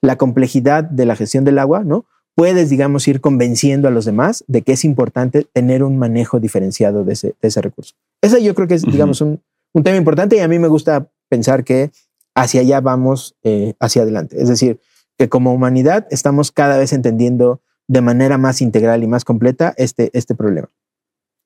la 0.01 0.17
complejidad 0.17 0.83
de 0.83 1.05
la 1.05 1.15
gestión 1.15 1.45
del 1.45 1.57
agua, 1.59 1.83
¿no? 1.85 2.05
Puedes, 2.35 2.69
digamos, 2.69 3.07
ir 3.07 3.21
convenciendo 3.21 3.87
a 3.87 3.91
los 3.91 4.03
demás 4.03 4.43
de 4.47 4.63
que 4.63 4.73
es 4.73 4.83
importante 4.83 5.47
tener 5.53 5.81
un 5.81 5.97
manejo 5.97 6.41
diferenciado 6.41 7.05
de 7.05 7.13
ese, 7.13 7.61
recurso. 7.61 7.95
Ese 8.21 8.43
yo 8.43 8.53
creo 8.53 8.67
que 8.67 8.73
es, 8.73 8.81
digamos, 8.81 9.21
un, 9.21 9.41
tema 9.81 9.95
importante 9.95 10.35
y 10.35 10.39
a 10.39 10.47
mí 10.49 10.59
me 10.59 10.67
gusta 10.67 11.07
pensar 11.29 11.63
que 11.63 11.91
hacia 12.35 12.61
allá 12.61 12.81
vamos, 12.81 13.35
eh, 13.43 13.75
hacia 13.79 14.01
adelante. 14.01 14.41
Es 14.41 14.49
decir, 14.49 14.81
que 15.17 15.29
como 15.29 15.53
humanidad 15.53 16.05
estamos 16.11 16.51
cada 16.51 16.77
vez 16.77 16.91
entendiendo 16.91 17.61
de 17.87 18.01
manera 18.01 18.37
más 18.37 18.61
integral 18.61 19.03
y 19.03 19.07
más 19.07 19.23
completa 19.23 19.73
este, 19.77 20.09
este 20.13 20.35
problema 20.35 20.69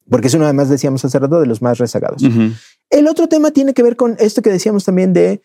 porque 0.09 0.27
es 0.27 0.33
uno, 0.33 0.45
además, 0.45 0.69
decíamos 0.69 1.03
hace 1.05 1.19
rato, 1.19 1.39
de 1.39 1.45
los 1.45 1.61
más 1.61 1.77
rezagados. 1.77 2.23
El 2.89 3.07
otro 3.07 3.27
tema 3.27 3.51
tiene 3.51 3.73
que 3.73 3.83
ver 3.83 3.95
con 3.95 4.15
esto 4.19 4.41
que 4.41 4.49
decíamos 4.49 4.85
también 4.85 5.13
de 5.13 5.41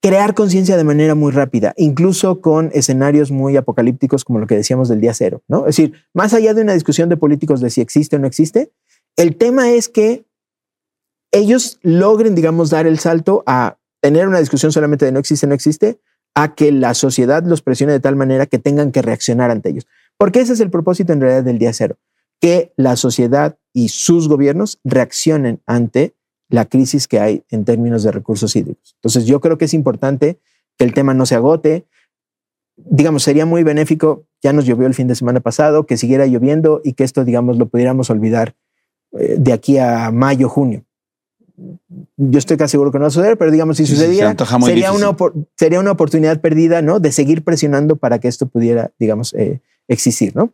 crear 0.00 0.34
conciencia 0.34 0.76
de 0.76 0.84
manera 0.84 1.14
muy 1.14 1.32
rápida, 1.32 1.74
incluso 1.76 2.40
con 2.40 2.70
escenarios 2.72 3.30
muy 3.30 3.56
apocalípticos 3.56 4.24
como 4.24 4.38
lo 4.38 4.46
que 4.46 4.54
decíamos 4.54 4.88
del 4.88 5.00
día 5.00 5.12
cero, 5.12 5.42
¿no? 5.48 5.60
Es 5.60 5.76
decir, 5.76 5.94
más 6.14 6.34
allá 6.34 6.54
de 6.54 6.62
una 6.62 6.74
discusión 6.74 7.08
de 7.08 7.16
políticos 7.16 7.60
de 7.60 7.70
si 7.70 7.80
existe 7.80 8.16
o 8.16 8.18
no 8.20 8.28
existe, 8.28 8.70
el 9.16 9.36
tema 9.36 9.70
es 9.70 9.88
que 9.88 10.24
ellos 11.32 11.78
logren, 11.82 12.34
digamos, 12.34 12.70
dar 12.70 12.86
el 12.86 12.98
salto 12.98 13.42
a 13.46 13.76
tener 14.00 14.28
una 14.28 14.38
discusión 14.38 14.70
solamente 14.70 15.04
de 15.04 15.12
no 15.12 15.18
existe, 15.18 15.46
no 15.46 15.54
existe, 15.54 15.98
a 16.34 16.54
que 16.54 16.70
la 16.70 16.94
sociedad 16.94 17.42
los 17.44 17.62
presione 17.62 17.92
de 17.92 18.00
tal 18.00 18.14
manera 18.14 18.46
que 18.46 18.58
tengan 18.58 18.92
que 18.92 19.02
reaccionar 19.02 19.50
ante 19.50 19.70
ellos. 19.70 19.86
Porque 20.16 20.40
ese 20.40 20.52
es 20.52 20.60
el 20.60 20.70
propósito 20.70 21.12
en 21.12 21.20
realidad 21.20 21.42
del 21.42 21.58
día 21.58 21.72
cero, 21.72 21.96
que 22.40 22.72
la 22.76 22.96
sociedad 22.96 23.58
y 23.72 23.88
sus 23.88 24.28
gobiernos 24.28 24.80
reaccionen 24.84 25.60
ante 25.66 26.14
la 26.48 26.64
crisis 26.64 27.08
que 27.08 27.20
hay 27.20 27.44
en 27.50 27.64
términos 27.64 28.02
de 28.02 28.12
recursos 28.12 28.56
hídricos. 28.56 28.94
Entonces 28.96 29.26
yo 29.26 29.40
creo 29.40 29.58
que 29.58 29.66
es 29.66 29.74
importante 29.74 30.38
que 30.76 30.84
el 30.84 30.94
tema 30.94 31.14
no 31.14 31.26
se 31.26 31.34
agote. 31.34 31.86
Digamos, 32.76 33.22
sería 33.22 33.44
muy 33.44 33.64
benéfico, 33.64 34.24
ya 34.42 34.52
nos 34.52 34.64
llovió 34.64 34.86
el 34.86 34.94
fin 34.94 35.08
de 35.08 35.14
semana 35.14 35.40
pasado, 35.40 35.84
que 35.84 35.96
siguiera 35.96 36.26
lloviendo 36.26 36.80
y 36.84 36.94
que 36.94 37.04
esto, 37.04 37.24
digamos, 37.24 37.58
lo 37.58 37.68
pudiéramos 37.68 38.08
olvidar 38.08 38.54
eh, 39.12 39.36
de 39.38 39.52
aquí 39.52 39.78
a 39.78 40.10
mayo, 40.10 40.48
junio 40.48 40.84
yo 42.16 42.38
estoy 42.38 42.56
casi 42.56 42.72
seguro 42.72 42.92
que 42.92 42.98
no 42.98 43.02
va 43.02 43.08
a 43.08 43.10
suceder, 43.12 43.36
pero 43.36 43.50
digamos, 43.50 43.76
si 43.76 43.86
sucediera, 43.86 44.34
sería, 44.64 44.92
una, 44.92 45.16
sería 45.56 45.80
una 45.80 45.90
oportunidad 45.90 46.40
perdida, 46.40 46.82
¿no? 46.82 47.00
De 47.00 47.12
seguir 47.12 47.42
presionando 47.42 47.96
para 47.96 48.18
que 48.18 48.28
esto 48.28 48.46
pudiera, 48.46 48.92
digamos, 48.98 49.34
eh, 49.34 49.60
existir, 49.88 50.36
¿no? 50.36 50.52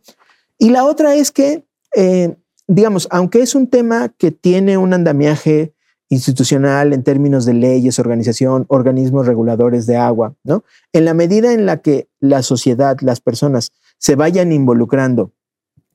Y 0.57 0.69
la 0.69 0.85
otra 0.85 1.15
es 1.15 1.31
que, 1.31 1.63
eh, 1.95 2.35
digamos, 2.67 3.07
aunque 3.11 3.41
es 3.41 3.55
un 3.55 3.67
tema 3.67 4.09
que 4.17 4.31
tiene 4.31 4.77
un 4.77 4.93
andamiaje 4.93 5.73
institucional 6.09 6.93
en 6.93 7.03
términos 7.03 7.45
de 7.45 7.53
leyes, 7.53 7.97
organización, 7.97 8.65
organismos 8.67 9.25
reguladores 9.25 9.87
de 9.87 9.97
agua, 9.97 10.35
¿no? 10.43 10.63
En 10.93 11.05
la 11.05 11.13
medida 11.13 11.51
en 11.53 11.65
la 11.65 11.77
que 11.77 12.07
la 12.19 12.43
sociedad, 12.43 12.97
las 13.01 13.21
personas 13.21 13.71
se 13.97 14.15
vayan 14.15 14.51
involucrando, 14.51 15.31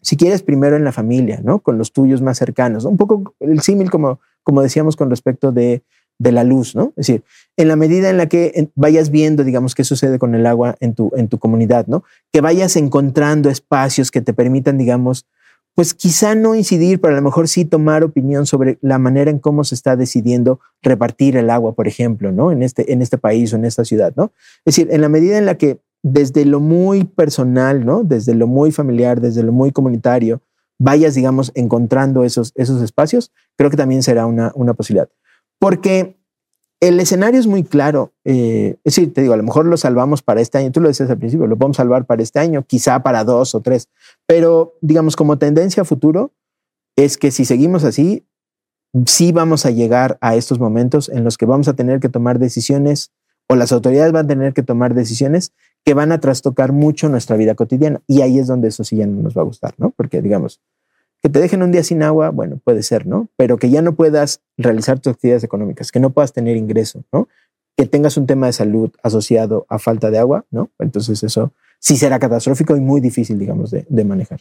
si 0.03 0.17
quieres 0.17 0.43
primero 0.43 0.77
en 0.77 0.85
la 0.85 0.93
familia, 0.93 1.41
¿no? 1.45 1.61
Con 1.61 1.79
los 1.79 1.93
tuyos 1.93 2.23
más 2.23 2.39
cercanos, 2.39 2.85
un 2.85 2.97
poco 2.97 3.35
el 3.39 3.61
símil 3.61 3.91
como 3.91 4.19
como 4.43 4.63
decíamos 4.63 4.97
con 4.97 5.11
respecto 5.11 5.53
de, 5.53 5.83
la 6.19 6.45
luz, 6.45 6.75
¿no? 6.75 6.93
Es 6.97 7.07
decir, 7.07 7.25
en 7.57 7.69
la 7.69 7.77
medida 7.77 8.11
en 8.11 8.19
la 8.19 8.27
que 8.27 8.69
vayas 8.75 9.11
viendo, 9.11 9.43
digamos, 9.43 9.75
qué 9.75 9.85
sucede 9.85 10.19
con 10.19 10.35
el 10.35 10.45
agua 10.45 10.77
en 10.81 10.95
tu, 10.95 11.11
en 11.17 11.29
tu 11.29 11.39
comunidad, 11.39 11.87
¿no? 11.87 12.05
Que 12.31 12.43
vayas 12.43 12.77
encontrando 12.77 13.49
espacios 13.49 14.11
que 14.11 14.21
te 14.21 14.35
permitan, 14.35 14.77
digamos, 14.77 15.27
pues 15.75 15.95
quizá 15.95 16.35
no 16.35 16.55
incidir, 16.55 17.01
pero 17.01 17.15
a 17.15 17.17
lo 17.17 17.23
mejor 17.23 17.49
sí 17.49 17.65
tomar 17.65 18.05
opinión 18.05 18.47
sobre 18.47 18.79
la 18.83 18.99
manera 18.99 19.31
en 19.31 19.39
cómo 19.39 19.65
se 19.65 19.75
está 19.75 19.97
decidiendo 19.97 20.61
repartir 20.83 21.37
el 21.37 21.51
agua, 21.51 21.75
por 21.75 21.89
ejemplo, 21.89 22.33
¿no? 22.33 22.53
En 22.53 22.63
este, 22.63 22.93
en 22.93 23.03
este 23.03 23.19
país 23.19 23.53
o 23.53 23.57
en 23.57 23.65
esta 23.65 23.85
ciudad, 23.85 24.13
¿no? 24.17 24.33
Es 24.65 24.77
decir, 24.77 24.89
en 24.91 25.01
la 25.01 25.09
medida 25.09 25.39
en 25.39 25.47
la 25.47 25.57
que 25.57 25.81
desde 26.03 26.45
lo 26.45 26.61
muy 26.61 27.05
personal, 27.05 27.85
¿no? 27.85 28.05
Desde 28.05 28.35
lo 28.35 28.47
muy 28.47 28.73
familiar, 28.73 29.21
desde 29.21 29.43
lo 29.43 29.53
muy 29.53 29.71
comunitario, 29.71 30.43
vayas, 30.79 31.15
digamos, 31.15 31.53
encontrando 31.55 32.25
esos, 32.25 32.53
esos 32.57 32.83
espacios, 32.83 33.33
creo 33.57 33.71
que 33.71 33.77
también 33.77 34.03
será 34.03 34.27
una, 34.27 34.53
una 34.55 34.75
posibilidad. 34.75 35.09
Porque 35.59 36.20
el 36.81 36.99
escenario 36.99 37.39
es 37.39 37.47
muy 37.47 37.63
claro. 37.63 38.13
Eh, 38.25 38.77
es 38.85 38.97
decir, 38.97 39.13
te 39.13 39.21
digo, 39.21 39.35
a 39.35 39.37
lo 39.37 39.43
mejor 39.43 39.67
lo 39.67 39.77
salvamos 39.77 40.23
para 40.23 40.41
este 40.41 40.59
año. 40.59 40.73
Tú 40.73 40.81
lo 40.81 40.89
decías 40.89 41.11
al 41.11 41.19
principio, 41.19 41.47
lo 41.47 41.57
podemos 41.57 41.77
salvar 41.77 42.07
para 42.07 42.23
este 42.23 42.39
año, 42.39 42.65
quizá 42.67 43.03
para 43.03 43.25
dos 43.25 43.55
o 43.55 43.61
tres. 43.61 43.89
Pero, 44.27 44.75
digamos, 44.81 45.15
como 45.15 45.39
tendencia 45.39 45.83
a 45.83 45.85
futuro, 45.85 46.33
es 46.97 47.19
que 47.19 47.31
si 47.31 47.45
seguimos 47.45 47.85
así, 47.85 48.27
sí 49.07 49.31
vamos 49.33 49.67
a 49.67 49.71
llegar 49.71 50.19
a 50.21 50.35
estos 50.37 50.59
momentos 50.59 51.11
en 51.11 51.23
los 51.23 51.37
que 51.37 51.47
vamos 51.47 51.69
a 51.69 51.75
tener 51.75 52.01
que 52.01 52.09
tomar 52.09 52.39
decisiones 52.39 53.13
o 53.47 53.57
las 53.57 53.73
autoridades 53.73 54.13
van 54.13 54.25
a 54.27 54.29
tener 54.29 54.53
que 54.55 54.63
tomar 54.63 54.95
decisiones 54.95 55.53
que 55.85 55.95
van 55.95 56.13
a 56.13 56.21
trastocar 56.21 56.73
mucho 56.73 57.09
nuestra 57.09 57.37
vida 57.37 57.55
cotidiana. 57.55 58.01
Y 58.07 58.23
ahí 58.23 58.39
es 58.39 58.47
donde 58.47 58.69
eso 58.69 58.85
sí 58.85 58.97
ya 58.97 59.07
no 59.07 59.23
nos 59.23 59.37
va 59.37 59.43
a 59.43 59.45
gustar, 59.45 59.75
¿no? 59.77 59.91
Porque 59.91 60.23
digamos, 60.23 60.61
que 61.23 61.29
te 61.29 61.39
dejen 61.39 61.63
un 61.63 61.73
día 61.73 61.85
sin 61.85 62.03
agua, 62.03 62.31
bueno, 62.31 62.61
puede 62.65 62.83
ser, 62.83 63.07
¿no? 63.07 63.29
Pero 63.37 63.59
que 63.59 63.71
ya 63.71 63.83
no 63.83 63.95
puedas 63.95 64.41
realizar 64.57 64.99
tus 64.99 65.13
actividades 65.13 65.45
económicas, 65.45 65.93
que 65.93 66.01
no 66.01 66.11
puedas 66.11 66.33
tener 66.33 66.57
ingreso, 66.57 67.05
¿no? 67.13 67.29
Que 67.77 67.87
tengas 67.87 68.17
un 68.17 68.27
tema 68.27 68.47
de 68.47 68.53
salud 68.53 68.91
asociado 69.03 69.67
a 69.69 69.79
falta 69.79 70.11
de 70.11 70.19
agua, 70.19 70.45
¿no? 70.51 70.71
Entonces 70.79 71.23
eso 71.23 71.53
sí 71.79 71.97
será 71.97 72.19
catastrófico 72.19 72.77
y 72.77 72.81
muy 72.81 73.01
difícil, 73.01 73.39
digamos, 73.39 73.71
de, 73.71 74.05
manejar. 74.05 74.41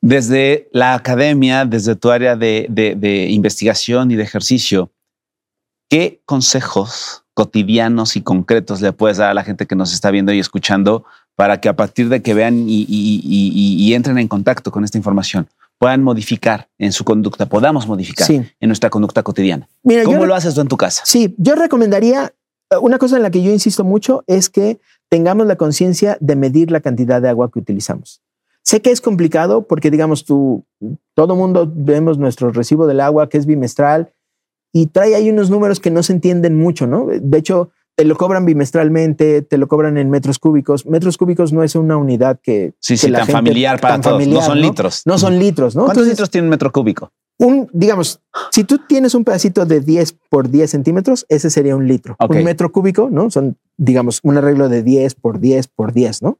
Desde 0.00 0.68
la 0.72 0.94
academia, 0.94 1.64
desde 1.64 1.96
tu 1.96 2.10
área 2.10 2.36
de, 2.36 2.66
de 2.68 3.28
investigación 3.30 4.10
y 4.10 4.16
de 4.16 4.22
ejercicio, 4.22 4.90
¿qué 5.88 6.22
consejos 6.26 7.24
cotidianos 7.34 8.16
y 8.16 8.22
concretos 8.22 8.80
le 8.80 8.92
puedes 8.92 9.18
dar 9.18 9.30
a 9.30 9.34
la 9.34 9.44
gente 9.44 9.66
que 9.66 9.74
nos 9.76 9.92
está 9.92 10.10
viendo 10.10 10.32
y 10.32 10.38
escuchando 10.38 11.04
para 11.36 11.60
que 11.60 11.68
a 11.68 11.76
partir 11.76 12.08
de 12.08 12.22
que 12.22 12.32
vean 12.32 12.64
y, 12.68 13.92
entren 13.92 14.18
en 14.18 14.28
contacto 14.28 14.70
con 14.70 14.84
esta 14.84 14.98
información, 14.98 15.48
puedan 15.78 16.02
modificar 16.02 16.68
en 16.78 16.92
su 16.92 17.04
conducta, 17.04 17.46
podamos 17.46 17.86
modificar 17.86 18.30
en 18.30 18.52
nuestra 18.60 18.90
conducta 18.90 19.22
cotidiana. 19.22 19.68
¿Cómo 20.04 20.26
lo 20.26 20.34
haces 20.34 20.54
tú 20.54 20.60
en 20.60 20.68
tu 20.68 20.76
casa? 20.76 21.02
Sí, 21.04 21.34
yo 21.38 21.54
recomendaría, 21.54 22.32
eh, 22.70 22.76
una 22.80 22.98
cosa 22.98 23.16
en 23.16 23.22
la 23.22 23.30
que 23.30 23.42
yo 23.42 23.50
insisto 23.50 23.84
mucho 23.84 24.24
es 24.26 24.48
que 24.48 24.80
tengamos 25.08 25.46
la 25.46 25.56
conciencia 25.56 26.16
de 26.20 26.36
medir 26.36 26.70
la 26.70 26.80
cantidad 26.80 27.20
de 27.20 27.28
agua 27.28 27.50
que 27.50 27.58
utilizamos. 27.58 28.22
Sé 28.62 28.80
que 28.80 28.90
es 28.90 29.00
complicado 29.00 29.66
porque, 29.66 29.90
digamos, 29.90 30.24
tú, 30.24 30.64
todo 31.12 31.36
mundo 31.36 31.70
vemos 31.72 32.16
nuestro 32.16 32.50
recibo 32.50 32.86
del 32.86 33.00
agua 33.00 33.28
que 33.28 33.36
es 33.36 33.44
bimestral 33.44 34.14
y 34.72 34.86
trae 34.86 35.14
ahí 35.14 35.28
unos 35.28 35.50
números 35.50 35.80
que 35.80 35.90
no 35.90 36.02
se 36.02 36.14
entienden 36.14 36.56
mucho, 36.56 36.86
¿no? 36.86 37.06
De 37.06 37.38
hecho, 37.38 37.70
te 37.96 38.04
lo 38.04 38.16
cobran 38.16 38.44
bimestralmente, 38.44 39.42
te 39.42 39.58
lo 39.58 39.68
cobran 39.68 39.98
en 39.98 40.10
metros 40.10 40.38
cúbicos. 40.38 40.86
Metros 40.86 41.16
cúbicos 41.16 41.52
no 41.52 41.62
es 41.62 41.74
una 41.74 41.96
unidad 41.96 42.40
que. 42.42 42.74
Sí, 42.80 42.96
sí, 42.96 43.10
tan 43.12 43.28
familiar 43.28 43.80
para 43.80 44.00
todos. 44.00 44.26
no 44.26 44.42
son 44.42 44.60
litros. 44.60 45.02
No 45.04 45.18
son 45.18 45.38
litros, 45.38 45.76
¿no? 45.76 45.84
¿Cuántos 45.84 46.06
litros 46.06 46.30
tiene 46.30 46.46
un 46.46 46.50
metro 46.50 46.72
cúbico? 46.72 47.12
Un, 47.36 47.68
digamos, 47.72 48.20
si 48.52 48.62
tú 48.64 48.78
tienes 48.86 49.14
un 49.14 49.24
pedacito 49.24 49.66
de 49.66 49.80
10 49.80 50.16
por 50.28 50.48
10 50.48 50.70
centímetros, 50.70 51.26
ese 51.28 51.50
sería 51.50 51.74
un 51.74 51.88
litro. 51.88 52.16
Un 52.28 52.44
metro 52.44 52.70
cúbico, 52.70 53.08
¿no? 53.10 53.30
Son, 53.30 53.56
digamos, 53.76 54.20
un 54.22 54.36
arreglo 54.36 54.68
de 54.68 54.82
10 54.82 55.16
por 55.16 55.40
10 55.40 55.68
por 55.68 55.92
10, 55.92 56.22
¿no? 56.22 56.38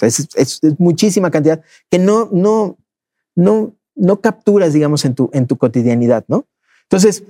es, 0.00 0.28
es, 0.34 0.60
muchísima 0.78 1.30
cantidad 1.30 1.62
que 1.90 1.98
no, 1.98 2.28
no, 2.32 2.78
no, 3.34 3.74
no 3.94 4.20
capturas, 4.20 4.72
digamos, 4.72 5.04
en 5.04 5.14
tu, 5.14 5.30
en 5.32 5.46
tu 5.46 5.56
cotidianidad, 5.56 6.24
¿no? 6.28 6.46
Entonces, 6.84 7.24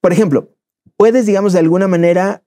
por 0.00 0.12
ejemplo, 0.12 0.50
puedes, 0.96 1.26
digamos, 1.26 1.52
de 1.52 1.60
alguna 1.60 1.88
manera 1.88 2.42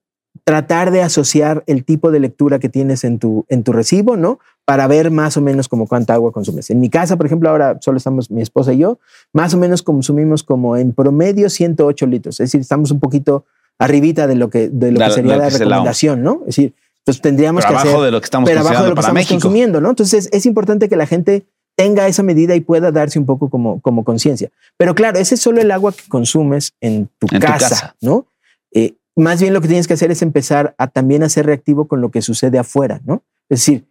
tratar 0.46 0.92
de 0.92 1.02
asociar 1.02 1.64
el 1.66 1.84
tipo 1.84 2.12
de 2.12 2.20
lectura 2.20 2.60
que 2.60 2.70
tienes 2.70 3.04
en 3.04 3.18
tu, 3.18 3.46
en 3.50 3.64
tu 3.64 3.74
recibo, 3.74 4.16
¿no? 4.16 4.40
Para 4.64 4.88
ver 4.88 5.10
más 5.10 5.38
o 5.38 5.42
menos 5.42 5.68
como 5.68 5.88
cuánta 5.88 6.14
agua 6.14 6.32
consumes. 6.32 6.70
En 6.70 6.80
mi 6.80 6.90
casa, 6.90 7.18
por 7.18 7.26
ejemplo, 7.26 7.50
ahora 7.50 7.80
solo 7.82 7.98
estamos 7.98 8.30
mi 8.30 8.44
esposa 8.44 8.72
y 8.72 8.78
yo, 8.78 9.00
más 9.34 9.56
o 9.56 9.58
menos 9.58 9.82
consumimos 9.82 10.44
como 10.44 10.78
en 10.78 10.94
promedio 10.94 11.50
108 11.50 12.06
litros. 12.06 12.40
Es 12.40 12.46
decir, 12.52 12.62
estamos 12.62 12.92
un 12.92 13.00
poquito 13.00 13.46
arribita 13.80 14.28
de 14.28 14.36
lo 14.36 14.52
que, 14.52 14.70
de 14.70 14.92
lo 14.92 15.00
que 15.00 15.12
sería 15.12 15.36
la 15.36 15.50
recomendación, 15.50 16.22
¿no? 16.22 16.42
Es 16.42 16.56
decir, 16.56 16.76
pues 17.04 17.22
tendríamos 17.22 17.66
que 17.66 17.74
abajo 17.74 18.04
de 18.04 18.12
lo 18.12 18.22
que 18.22 18.26
estamos, 18.26 18.48
pero 18.48 18.62
abajo 18.62 18.84
de 18.84 18.90
lo 18.90 18.96
que 18.96 19.02
estamos 19.02 19.28
consumiendo, 19.28 19.82
¿no? 19.82 19.90
Entonces 19.90 20.30
es 20.32 20.46
importante 20.46 20.88
que 20.90 20.96
la 20.96 21.08
gente 21.08 21.48
tenga 21.76 22.08
esa 22.08 22.22
medida 22.22 22.56
y 22.56 22.62
pueda 22.62 22.92
darse 22.92 23.18
un 23.18 23.26
poco 23.26 23.50
como, 23.50 23.82
como 23.82 24.04
conciencia. 24.04 24.52
Pero 24.78 24.94
claro, 24.94 25.18
ese 25.18 25.36
es 25.36 25.42
solo 25.42 25.60
el 25.60 25.72
agua 25.72 25.92
que 25.92 26.08
consumes 26.08 26.74
en 26.82 27.10
tu, 27.18 27.28
casa, 27.40 27.96
¿no? 28.00 28.28
Eh, 28.72 28.94
más 29.16 29.42
bien 29.42 29.54
lo 29.54 29.62
que 29.62 29.68
tienes 29.68 29.88
que 29.88 29.94
hacer 29.94 30.12
es 30.12 30.22
empezar 30.22 30.76
a 30.78 30.88
también 30.88 31.24
a 31.24 31.30
ser 31.30 31.46
reactivo 31.46 31.88
con 31.88 32.02
lo 32.02 32.12
que 32.12 32.22
sucede 32.22 32.60
afuera, 32.60 33.02
¿no? 33.06 33.24
Es 33.50 33.60
decir, 33.60 33.88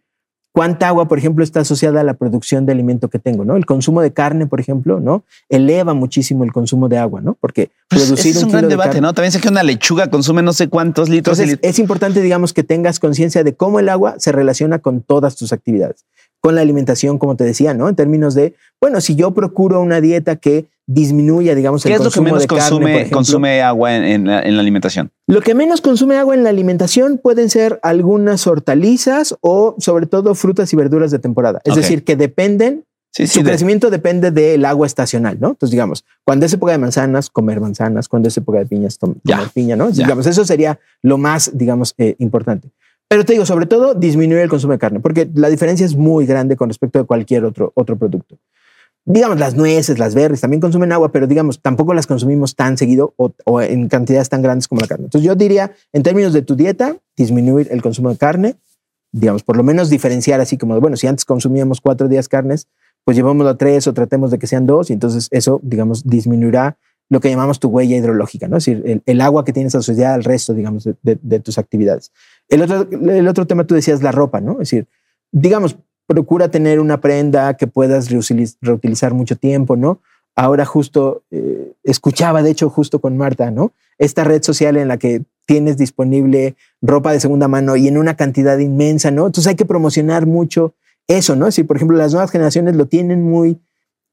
cuánta 0.51 0.87
agua, 0.87 1.07
por 1.07 1.17
ejemplo, 1.17 1.43
está 1.43 1.61
asociada 1.61 2.01
a 2.01 2.03
la 2.03 2.13
producción 2.13 2.65
de 2.65 2.71
alimento 2.71 3.09
que 3.09 3.19
tengo, 3.19 3.43
¿no? 3.43 3.57
El 3.57 3.65
consumo 3.65 4.01
de 4.01 4.13
carne, 4.13 4.47
por 4.47 4.59
ejemplo, 4.59 4.99
¿no? 4.99 5.23
Eleva 5.49 5.93
muchísimo 5.93 6.43
el 6.43 6.53
consumo 6.53 6.87
de 6.87 6.97
agua, 6.97 7.21
¿no? 7.21 7.35
Porque 7.39 7.71
pues 7.89 8.03
producir 8.03 8.37
es 8.37 8.43
un, 8.43 8.51
gran 8.51 8.69
debate, 8.69 9.01
¿no? 9.01 9.13
También 9.13 9.31
sé 9.31 9.41
que 9.41 9.49
una 9.49 9.63
lechuga 9.63 10.09
consume 10.09 10.43
no 10.43 10.53
sé 10.53 10.69
cuántos 10.69 11.09
litros. 11.09 11.39
Entonces, 11.39 11.59
es 11.61 11.79
importante, 11.79 12.21
digamos, 12.21 12.53
que 12.53 12.63
tengas 12.63 12.99
conciencia 12.99 13.43
de 13.43 13.55
cómo 13.55 13.79
el 13.79 13.89
agua 13.89 14.15
se 14.17 14.31
relaciona 14.31 14.79
con 14.79 15.01
todas 15.01 15.35
tus 15.35 15.51
actividades 15.51 16.05
con 16.45 16.53
la 16.53 16.61
alimentación, 16.61 17.17
como 17.17 17.35
te 17.35 17.43
decía, 17.43 17.73
¿no? 17.73 17.89
En 17.89 17.95
términos 17.95 18.35
de, 18.35 18.53
bueno, 18.79 19.01
si 19.01 19.15
yo 19.15 19.33
procuro 19.33 19.81
una 19.81 19.99
dieta 19.99 20.35
que 20.35 20.67
disminuya, 20.87 21.55
digamos, 21.55 21.85
el 21.85 21.97
consumo 21.97 22.27
es 22.27 22.33
lo 22.33 22.47
que 22.47 22.55
menos 22.55 22.69
consume, 22.69 23.09
consume 23.09 23.61
agua 23.61 23.95
en, 23.95 24.27
la, 24.27 24.39
alimentación? 24.39 25.11
Lo 25.27 25.41
que 25.41 25.55
menos 25.55 25.81
consume 25.81 26.17
agua 26.17 26.35
en 26.35 26.43
la 26.43 26.49
alimentación 26.49 27.17
pueden 27.17 27.49
ser 27.49 27.79
algunas 27.83 28.45
hortalizas 28.47 29.35
o 29.41 29.75
sobre 29.79 30.05
todo 30.05 30.35
frutas 30.35 30.71
y 30.73 30.75
verduras 30.75 31.11
de 31.11 31.19
temporada. 31.19 31.61
Es 31.63 31.75
decir, 31.75 32.03
que 32.03 32.15
dependen 32.15 32.85
su 33.15 33.43
crecimiento 33.43 33.89
depende 33.89 34.31
del 34.31 34.65
agua 34.65 34.85
estacional, 34.85 35.37
¿no? 35.39 35.49
Entonces, 35.49 35.71
digamos, 35.71 36.03
cuando 36.25 36.45
es 36.45 36.53
época 36.53 36.73
de 36.73 36.79
manzanas, 36.79 37.29
comer 37.29 37.61
manzanas, 37.61 38.09
cuando 38.09 38.27
es 38.27 38.35
época 38.35 38.59
de 38.59 38.65
piñas, 38.65 38.97
comer 38.97 39.15
piña, 39.53 39.77
¿no? 39.77 39.89
Digamos, 39.89 40.27
eso 40.27 40.43
sería 40.43 40.79
lo 41.01 41.17
más, 41.17 41.51
digamos, 41.53 41.95
eh, 41.97 42.15
importante. 42.19 42.71
Pero 43.07 43.23
te 43.23 43.33
digo, 43.33 43.45
sobre 43.45 43.67
todo, 43.67 43.93
disminuir 43.93 44.41
el 44.41 44.49
consumo 44.49 44.73
de 44.73 44.79
carne, 44.79 44.99
porque 44.99 45.29
la 45.33 45.49
diferencia 45.49 45.85
es 45.85 45.95
muy 45.95 46.25
grande 46.25 46.57
con 46.57 46.69
respecto 46.69 46.99
a 46.99 47.05
cualquier 47.05 47.45
otro, 47.45 47.71
otro 47.75 47.97
producto. 47.97 48.37
Digamos, 49.05 49.39
las 49.39 49.55
nueces, 49.55 49.99
las 49.99 50.15
berries 50.15 50.41
también 50.41 50.59
consumen 50.59 50.91
agua, 50.91 51.11
pero 51.11 51.27
digamos, 51.27 51.61
tampoco 51.61 51.93
las 51.93 52.07
consumimos 52.07 52.55
tan 52.55 52.77
seguido 52.77 53.13
o, 53.17 53.61
en 53.61 53.87
cantidades 53.87 54.29
tan 54.29 54.41
grandes 54.41 54.67
como 54.67 54.81
la 54.81 54.87
carne. 54.87 55.05
Entonces 55.05 55.25
yo 55.25 55.35
diría, 55.35 55.71
en 55.93 56.01
términos 56.01 56.33
de 56.33 56.41
tu 56.41 56.55
dieta, 56.55 56.97
disminuir 57.15 57.67
el 57.71 57.83
consumo 57.83 58.09
de 58.09 58.17
carne, 58.17 58.55
digamos, 59.11 59.43
por 59.43 59.57
lo 59.57 59.63
menos 59.63 59.89
diferenciar 59.89 60.41
así 60.41 60.57
como, 60.57 60.79
bueno, 60.81 60.97
si 60.97 61.05
antes 61.05 61.23
consumíamos 61.23 61.81
cuatro 61.81 62.07
días 62.07 62.27
carnes, 62.27 62.67
pues 63.03 63.15
llevémoslo 63.15 63.51
a 63.51 63.57
tres 63.57 63.85
o 63.87 63.93
tratemos 63.93 64.31
de 64.31 64.39
que 64.39 64.47
sean 64.47 64.65
dos 64.65 64.89
y 64.89 64.93
entonces 64.93 65.27
eso, 65.29 65.59
digamos, 65.63 66.03
disminuirá 66.03 66.77
lo 67.07 67.19
que 67.19 67.29
llamamos 67.29 67.59
tu 67.59 67.67
huella 67.67 67.95
hidrológica, 67.95 68.47
¿no? 68.47 68.57
Es 68.57 68.65
decir, 68.65 69.03
el, 69.05 69.21
agua 69.21 69.45
que 69.45 69.53
tienes 69.53 69.75
asociada 69.75 70.15
al 70.15 70.23
resto, 70.23 70.55
digamos, 70.55 70.85
de, 70.85 70.95
de, 71.03 71.19
de, 71.21 71.39
tus 71.39 71.59
actividades. 71.59 72.11
El 72.49 72.63
otro, 72.63 72.87
el 72.89 73.27
otro 73.27 73.45
tema, 73.45 73.67
tú 73.67 73.75
decías 73.75 74.01
la 74.01 74.11
ropa, 74.11 74.41
¿no? 74.41 74.53
Es 74.53 74.69
decir, 74.71 74.87
digamos, 75.31 75.77
procura 76.07 76.49
tener 76.49 76.79
una 76.79 77.01
prenda 77.01 77.55
que 77.55 77.67
puedas 77.67 78.09
reutilizar, 78.09 79.13
mucho 79.13 79.35
tiempo, 79.35 79.75
¿no? 79.75 79.99
Ahora 80.35 80.65
justo 80.65 81.23
eh, 81.31 81.73
escuchaba, 81.83 82.43
de 82.43 82.51
hecho, 82.51 82.69
justo 82.69 82.99
con 82.99 83.17
Marta, 83.17 83.51
¿no? 83.51 83.71
Esta 83.97 84.23
red 84.23 84.43
social 84.43 84.77
en 84.77 84.87
la 84.87 84.97
que 84.97 85.23
tienes 85.45 85.77
disponible 85.77 86.55
ropa 86.81 87.11
de 87.11 87.19
segunda 87.19 87.47
mano 87.47 87.75
y 87.75 87.87
en 87.87 87.97
una 87.97 88.15
cantidad 88.15 88.57
inmensa, 88.57 89.11
¿no? 89.11 89.27
Entonces 89.27 89.47
hay 89.47 89.55
que 89.55 89.65
promocionar 89.65 90.25
mucho 90.25 90.73
eso, 91.07 91.35
¿no? 91.35 91.51
Si, 91.51 91.63
por 91.63 91.77
ejemplo, 91.77 91.97
las 91.97 92.11
nuevas 92.11 92.31
generaciones 92.31 92.75
lo 92.75 92.87
tienen 92.87 93.23
muy 93.23 93.59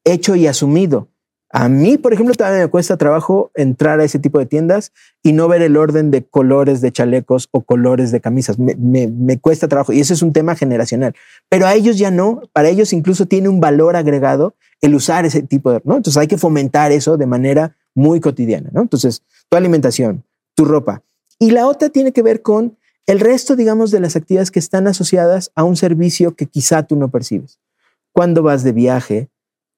hecho 0.03 0.35
y 0.35 0.47
asumido. 0.47 1.09
A 1.55 1.69
mí, 1.69 1.99
por 1.99 2.13
ejemplo, 2.13 2.33
todavía 2.33 2.61
me 2.63 2.67
cuesta 2.67 2.97
trabajo 2.97 3.51
entrar 3.53 3.99
a 3.99 4.03
ese 4.03 4.17
tipo 4.17 4.39
de 4.39 4.47
tiendas 4.47 4.91
y 5.21 5.33
no 5.33 5.47
ver 5.47 5.61
el 5.61 5.77
orden 5.77 6.09
de 6.09 6.23
colores 6.23 6.81
de 6.81 6.91
chalecos 6.91 7.47
o 7.51 7.61
colores 7.61 8.11
de 8.11 8.21
camisas. 8.21 8.57
Me, 8.57 8.75
me, 8.75 9.07
me, 9.07 9.37
cuesta 9.37 9.67
trabajo 9.67 9.93
y 9.93 9.99
ese 9.99 10.15
es 10.15 10.23
un 10.23 10.33
tema 10.33 10.55
generacional. 10.55 11.13
Pero 11.49 11.67
a 11.67 11.75
ellos 11.75 11.99
ya 11.99 12.09
no, 12.09 12.41
para 12.53 12.69
ellos 12.69 12.91
incluso 12.91 13.27
tiene 13.27 13.49
un 13.49 13.59
valor 13.59 13.95
agregado 13.95 14.55
el 14.81 14.95
usar 14.95 15.27
ese 15.27 15.43
tipo 15.43 15.71
de, 15.71 15.79
¿no? 15.83 15.95
Entonces 15.95 16.19
hay 16.19 16.25
que 16.25 16.39
fomentar 16.39 16.91
eso 16.91 17.17
de 17.17 17.27
manera 17.27 17.77
muy 17.93 18.19
cotidiana, 18.19 18.71
¿no? 18.73 18.81
Entonces, 18.81 19.21
tu 19.47 19.55
alimentación, 19.55 20.23
tu 20.55 20.65
ropa. 20.65 21.03
Y 21.37 21.51
la 21.51 21.67
otra 21.67 21.89
tiene 21.89 22.13
que 22.13 22.23
ver 22.23 22.41
con 22.41 22.77
el 23.05 23.19
resto, 23.19 23.55
digamos, 23.55 23.91
de 23.91 23.99
las 23.99 24.15
actividades 24.15 24.49
que 24.49 24.57
están 24.57 24.87
asociadas 24.87 25.51
a 25.53 25.63
un 25.63 25.75
servicio 25.75 26.35
que 26.35 26.47
quizá 26.47 26.81
tú 26.81 26.95
no 26.95 27.11
percibes. 27.11 27.59
Cuando 28.11 28.41
vas 28.41 28.63
de 28.63 28.71
viaje, 28.71 29.29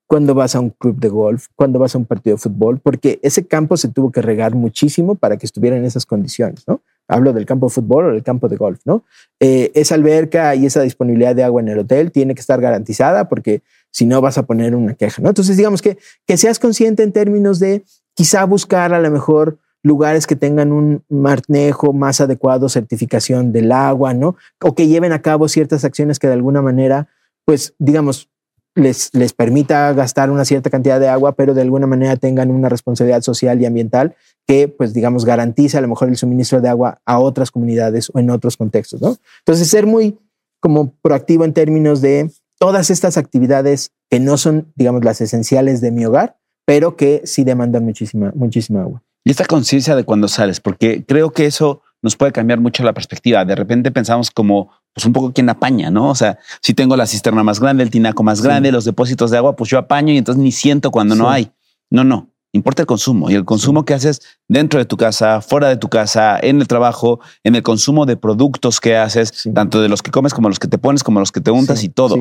cuando 0.08 0.36
vas 0.36 0.56
a 0.56 0.60
un 0.60 0.70
club 0.70 1.00
de 1.00 1.10
golf, 1.10 1.48
cuando 1.56 1.80
vas 1.80 1.96
a 1.96 1.98
un 1.98 2.06
partido 2.06 2.36
de 2.36 2.42
fútbol, 2.42 2.80
porque 2.80 3.20
ese 3.24 3.48
campo 3.48 3.76
se 3.78 3.88
tuvo 3.88 4.12
que 4.12 4.22
regar 4.22 4.54
muchísimo 4.54 5.16
para 5.16 5.38
que 5.38 5.46
estuviera 5.46 5.78
en 5.78 5.86
esas 5.86 6.06
condiciones, 6.06 6.64
¿no? 6.68 6.82
Hablo 7.08 7.34
del 7.34 7.46
campo 7.46 7.68
de 7.68 7.74
fútbol 7.74 8.06
o 8.06 8.12
del 8.12 8.24
campo 8.24 8.48
de 8.48 8.58
golf, 8.58 8.80
¿no? 8.86 9.04
Eh, 9.40 9.72
esa 9.76 9.96
alberca 9.96 10.56
y 10.56 10.66
esa 10.66 10.82
disponibilidad 10.82 11.36
de 11.36 11.44
agua 11.44 11.62
en 11.62 11.70
el 11.70 11.80
hotel 11.80 12.12
tiene 12.12 12.36
que 12.36 12.42
estar 12.42 12.62
garantizada 12.62 13.30
porque 13.30 13.62
si 13.92 14.06
no 14.06 14.22
vas 14.22 14.38
a 14.38 14.44
poner 14.44 14.76
una 14.76 14.94
queja, 14.94 15.22
¿no? 15.22 15.30
Entonces, 15.30 15.58
digamos 15.58 15.82
que, 15.82 15.98
que 16.28 16.38
seas 16.38 16.60
consciente 16.60 17.04
en 17.04 17.12
términos 17.12 17.60
de 17.60 17.84
quizá 18.14 18.44
buscar 18.46 18.94
a 18.94 19.00
lo 19.00 19.10
mejor 19.12 19.60
lugares 19.84 20.26
que 20.26 20.36
tengan 20.36 20.72
un 20.72 21.04
manejo 21.10 21.94
más 21.94 22.20
adecuado, 22.20 22.70
certificación 22.70 23.52
del 23.52 23.72
agua, 23.72 24.14
¿no? 24.14 24.36
O 24.62 24.74
que 24.74 24.88
lleven 24.88 25.14
a 25.14 25.22
cabo 25.22 25.48
ciertas 25.48 25.86
acciones 25.86 26.18
que 26.18 26.28
de 26.28 26.34
alguna 26.34 26.62
manera, 26.64 27.08
pues, 27.46 27.76
digamos, 27.78 28.30
les, 28.76 29.10
les 29.14 29.34
permita 29.34 29.92
gastar 29.94 30.30
una 30.30 30.46
cierta 30.46 30.70
cantidad 30.70 31.00
de 31.00 31.08
agua, 31.08 31.36
pero 31.36 31.54
de 31.54 31.62
alguna 31.62 31.88
manera 31.88 32.16
tengan 32.18 32.52
una 32.52 32.70
responsabilidad 32.70 33.22
social 33.22 33.62
y 33.62 33.66
ambiental 33.66 34.16
que, 34.46 34.68
pues, 34.68 34.94
digamos, 34.94 35.26
garantice 35.26 35.78
a 35.78 35.82
lo 35.82 35.88
mejor 35.88 36.10
el 36.10 36.18
suministro 36.18 36.62
de 36.62 36.70
agua 36.70 37.02
a 37.06 37.20
otras 37.20 37.52
comunidades 37.52 38.12
o 38.14 38.20
en 38.20 38.30
otros 38.30 38.58
contextos, 38.58 39.02
¿no? 39.02 39.16
Entonces, 39.40 39.68
ser 39.70 39.88
muy 39.88 40.20
como 40.60 40.94
proactivo 41.02 41.46
en 41.46 41.54
términos 41.54 42.02
de 42.02 42.30
todas 42.60 42.90
estas 42.90 43.18
actividades 43.18 43.92
que 44.10 44.20
no 44.20 44.38
son, 44.38 44.72
digamos, 44.76 45.04
las 45.04 45.22
esenciales 45.22 45.82
de 45.82 45.92
mi 45.92 46.06
hogar, 46.06 46.38
pero 46.66 46.96
que 46.96 47.22
sí 47.26 47.44
demandan 47.44 47.86
muchísima, 47.86 48.32
muchísima 48.36 48.82
agua. 48.82 49.04
Y 49.24 49.32
esta 49.32 49.46
conciencia 49.46 49.96
de 49.96 50.04
cuando 50.04 50.28
sales, 50.28 50.60
porque 50.60 51.04
creo 51.06 51.32
que 51.32 51.46
eso 51.46 51.82
nos 52.02 52.16
puede 52.16 52.32
cambiar 52.32 52.60
mucho 52.60 52.84
la 52.84 52.94
perspectiva. 52.94 53.46
De 53.46 53.56
repente 53.56 53.92
pensamos 53.92 54.30
como 54.30 54.70
pues 54.96 55.06
un 55.06 55.12
poco 55.12 55.34
quien 55.34 55.50
apaña, 55.50 55.92
¿no? 55.92 56.10
O 56.10 56.16
sea, 56.16 56.40
si 56.62 56.74
tengo 56.74 56.96
la 56.96 57.06
cisterna 57.06 57.44
más 57.44 57.60
grande, 57.60 57.84
el 57.84 57.90
tinaco 57.90 58.24
más 58.24 58.42
grande, 58.42 58.70
sí. 58.70 58.74
los 58.74 58.86
depósitos 58.86 59.30
de 59.30 59.36
agua, 59.36 59.58
pues 59.58 59.70
yo 59.70 59.78
apaño 59.78 60.14
y 60.14 60.18
entonces 60.18 60.42
ni 60.42 60.54
siento 60.54 60.90
cuando 60.90 61.16
sí. 61.16 61.22
no 61.22 61.30
hay. 61.30 61.52
No, 61.90 62.06
no. 62.06 62.30
Importa 62.54 62.84
el 62.84 62.86
consumo 62.86 63.30
y 63.30 63.34
el 63.34 63.44
consumo 63.44 63.82
sí. 63.82 63.88
que 63.88 63.94
haces 63.94 64.22
dentro 64.48 64.80
de 64.80 64.86
tu 64.86 64.96
casa, 64.96 65.42
fuera 65.42 65.68
de 65.68 65.76
tu 65.76 65.90
casa, 65.90 66.40
en 66.42 66.62
el 66.62 66.68
trabajo, 66.70 67.20
en 67.44 67.56
el 67.56 67.62
consumo 67.62 68.06
de 68.06 68.16
productos 68.16 68.80
que 68.80 68.96
haces, 68.96 69.44
tanto 69.54 69.82
de 69.82 69.90
los 69.90 70.02
que 70.02 70.12
comes 70.12 70.34
como 70.34 70.48
los 70.48 70.60
que 70.60 70.70
te 70.70 70.78
pones, 70.78 71.04
como 71.04 71.20
los 71.20 71.34
que 71.34 71.42
te 71.42 71.52
untas 71.52 71.84
y 71.84 71.90
todo. 71.90 72.16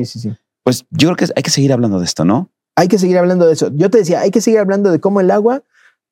Pues 0.63 0.85
yo 0.91 1.13
creo 1.13 1.15
que 1.15 1.33
hay 1.33 1.43
que 1.43 1.51
seguir 1.51 1.71
hablando 1.71 1.99
de 1.99 2.05
esto, 2.05 2.25
¿no? 2.25 2.49
Hay 2.75 2.89
que 2.89 2.99
seguir 2.99 3.17
hablando 3.17 3.47
de 3.47 3.53
eso. 3.53 3.71
Yo 3.73 3.89
te 3.89 3.99
decía, 3.99 4.19
hay 4.19 4.31
que 4.31 4.41
seguir 4.41 4.59
hablando 4.59 4.91
de 4.91 4.99
cómo 4.99 5.21
el 5.21 5.31
agua 5.31 5.63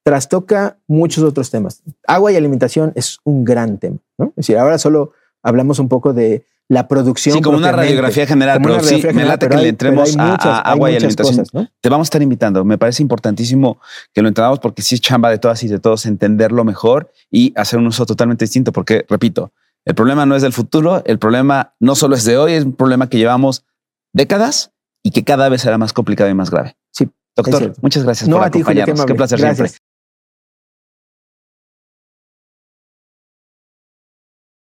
trastoca 0.03 0.77
muchos 0.87 1.25
otros 1.25 1.51
temas. 1.51 1.83
Agua 2.07 2.31
y 2.31 2.37
alimentación 2.37 2.93
es 2.95 3.17
un 3.25 3.43
gran 3.43 3.77
tema, 3.79 3.97
¿no? 4.17 4.27
Es 4.27 4.47
decir, 4.47 4.57
ahora 4.57 4.77
solo 4.77 5.11
hablamos 5.41 5.79
un 5.79 5.89
poco 5.89 6.13
de 6.13 6.45
la 6.69 6.87
producción. 6.87 7.35
Sí, 7.35 7.41
como 7.41 7.57
una 7.57 7.71
radiografía 7.71 8.25
general, 8.25 8.59
pero 8.61 8.81
sí, 8.81 9.01
general, 9.01 9.15
me 9.15 9.25
late 9.25 9.49
que 9.49 9.55
hay, 9.55 9.63
le 9.63 9.69
entremos 9.69 10.17
a, 10.17 10.25
muchas, 10.25 10.45
a, 10.45 10.59
agua 10.59 10.91
y 10.91 10.95
alimentación. 10.95 11.37
Cosas, 11.37 11.53
¿no? 11.53 11.67
Te 11.81 11.89
vamos 11.89 12.05
a 12.05 12.07
estar 12.07 12.21
invitando. 12.21 12.63
Me 12.63 12.77
parece 12.77 13.03
importantísimo 13.03 13.79
que 14.13 14.21
lo 14.21 14.27
entramos 14.27 14.59
porque 14.59 14.81
sí 14.81 14.95
es 14.95 15.01
chamba 15.01 15.29
de 15.29 15.37
todas 15.37 15.63
y 15.63 15.67
de 15.67 15.79
todos 15.79 16.05
entenderlo 16.05 16.63
mejor 16.63 17.11
y 17.29 17.53
hacer 17.55 17.79
un 17.79 17.87
uso 17.87 18.05
totalmente 18.05 18.45
distinto. 18.45 18.71
Porque, 18.71 19.05
repito, 19.09 19.51
el 19.85 19.95
problema 19.95 20.25
no 20.25 20.35
es 20.35 20.41
del 20.41 20.53
futuro, 20.53 21.03
el 21.05 21.19
problema 21.19 21.73
no 21.79 21.95
solo 21.95 22.15
es 22.15 22.23
de 22.23 22.37
hoy, 22.37 22.53
es 22.53 22.63
un 22.63 22.73
problema 22.73 23.09
que 23.09 23.17
llevamos 23.17 23.65
décadas 24.13 24.71
y 25.03 25.11
que 25.11 25.23
cada 25.23 25.49
vez 25.49 25.61
será 25.61 25.77
más 25.77 25.93
complicado 25.93 26.29
y 26.29 26.33
más 26.33 26.49
grave. 26.49 26.77
Sí. 26.91 27.09
Doctor, 27.35 27.73
muchas 27.81 28.03
gracias 28.03 28.29
no, 28.29 28.37
por 28.37 28.45
a 28.45 28.51
ti, 28.51 28.61
acompañarnos. 28.61 29.05
Qué 29.05 29.15
placer 29.15 29.39
gracias. 29.39 29.71
siempre. 29.71 29.92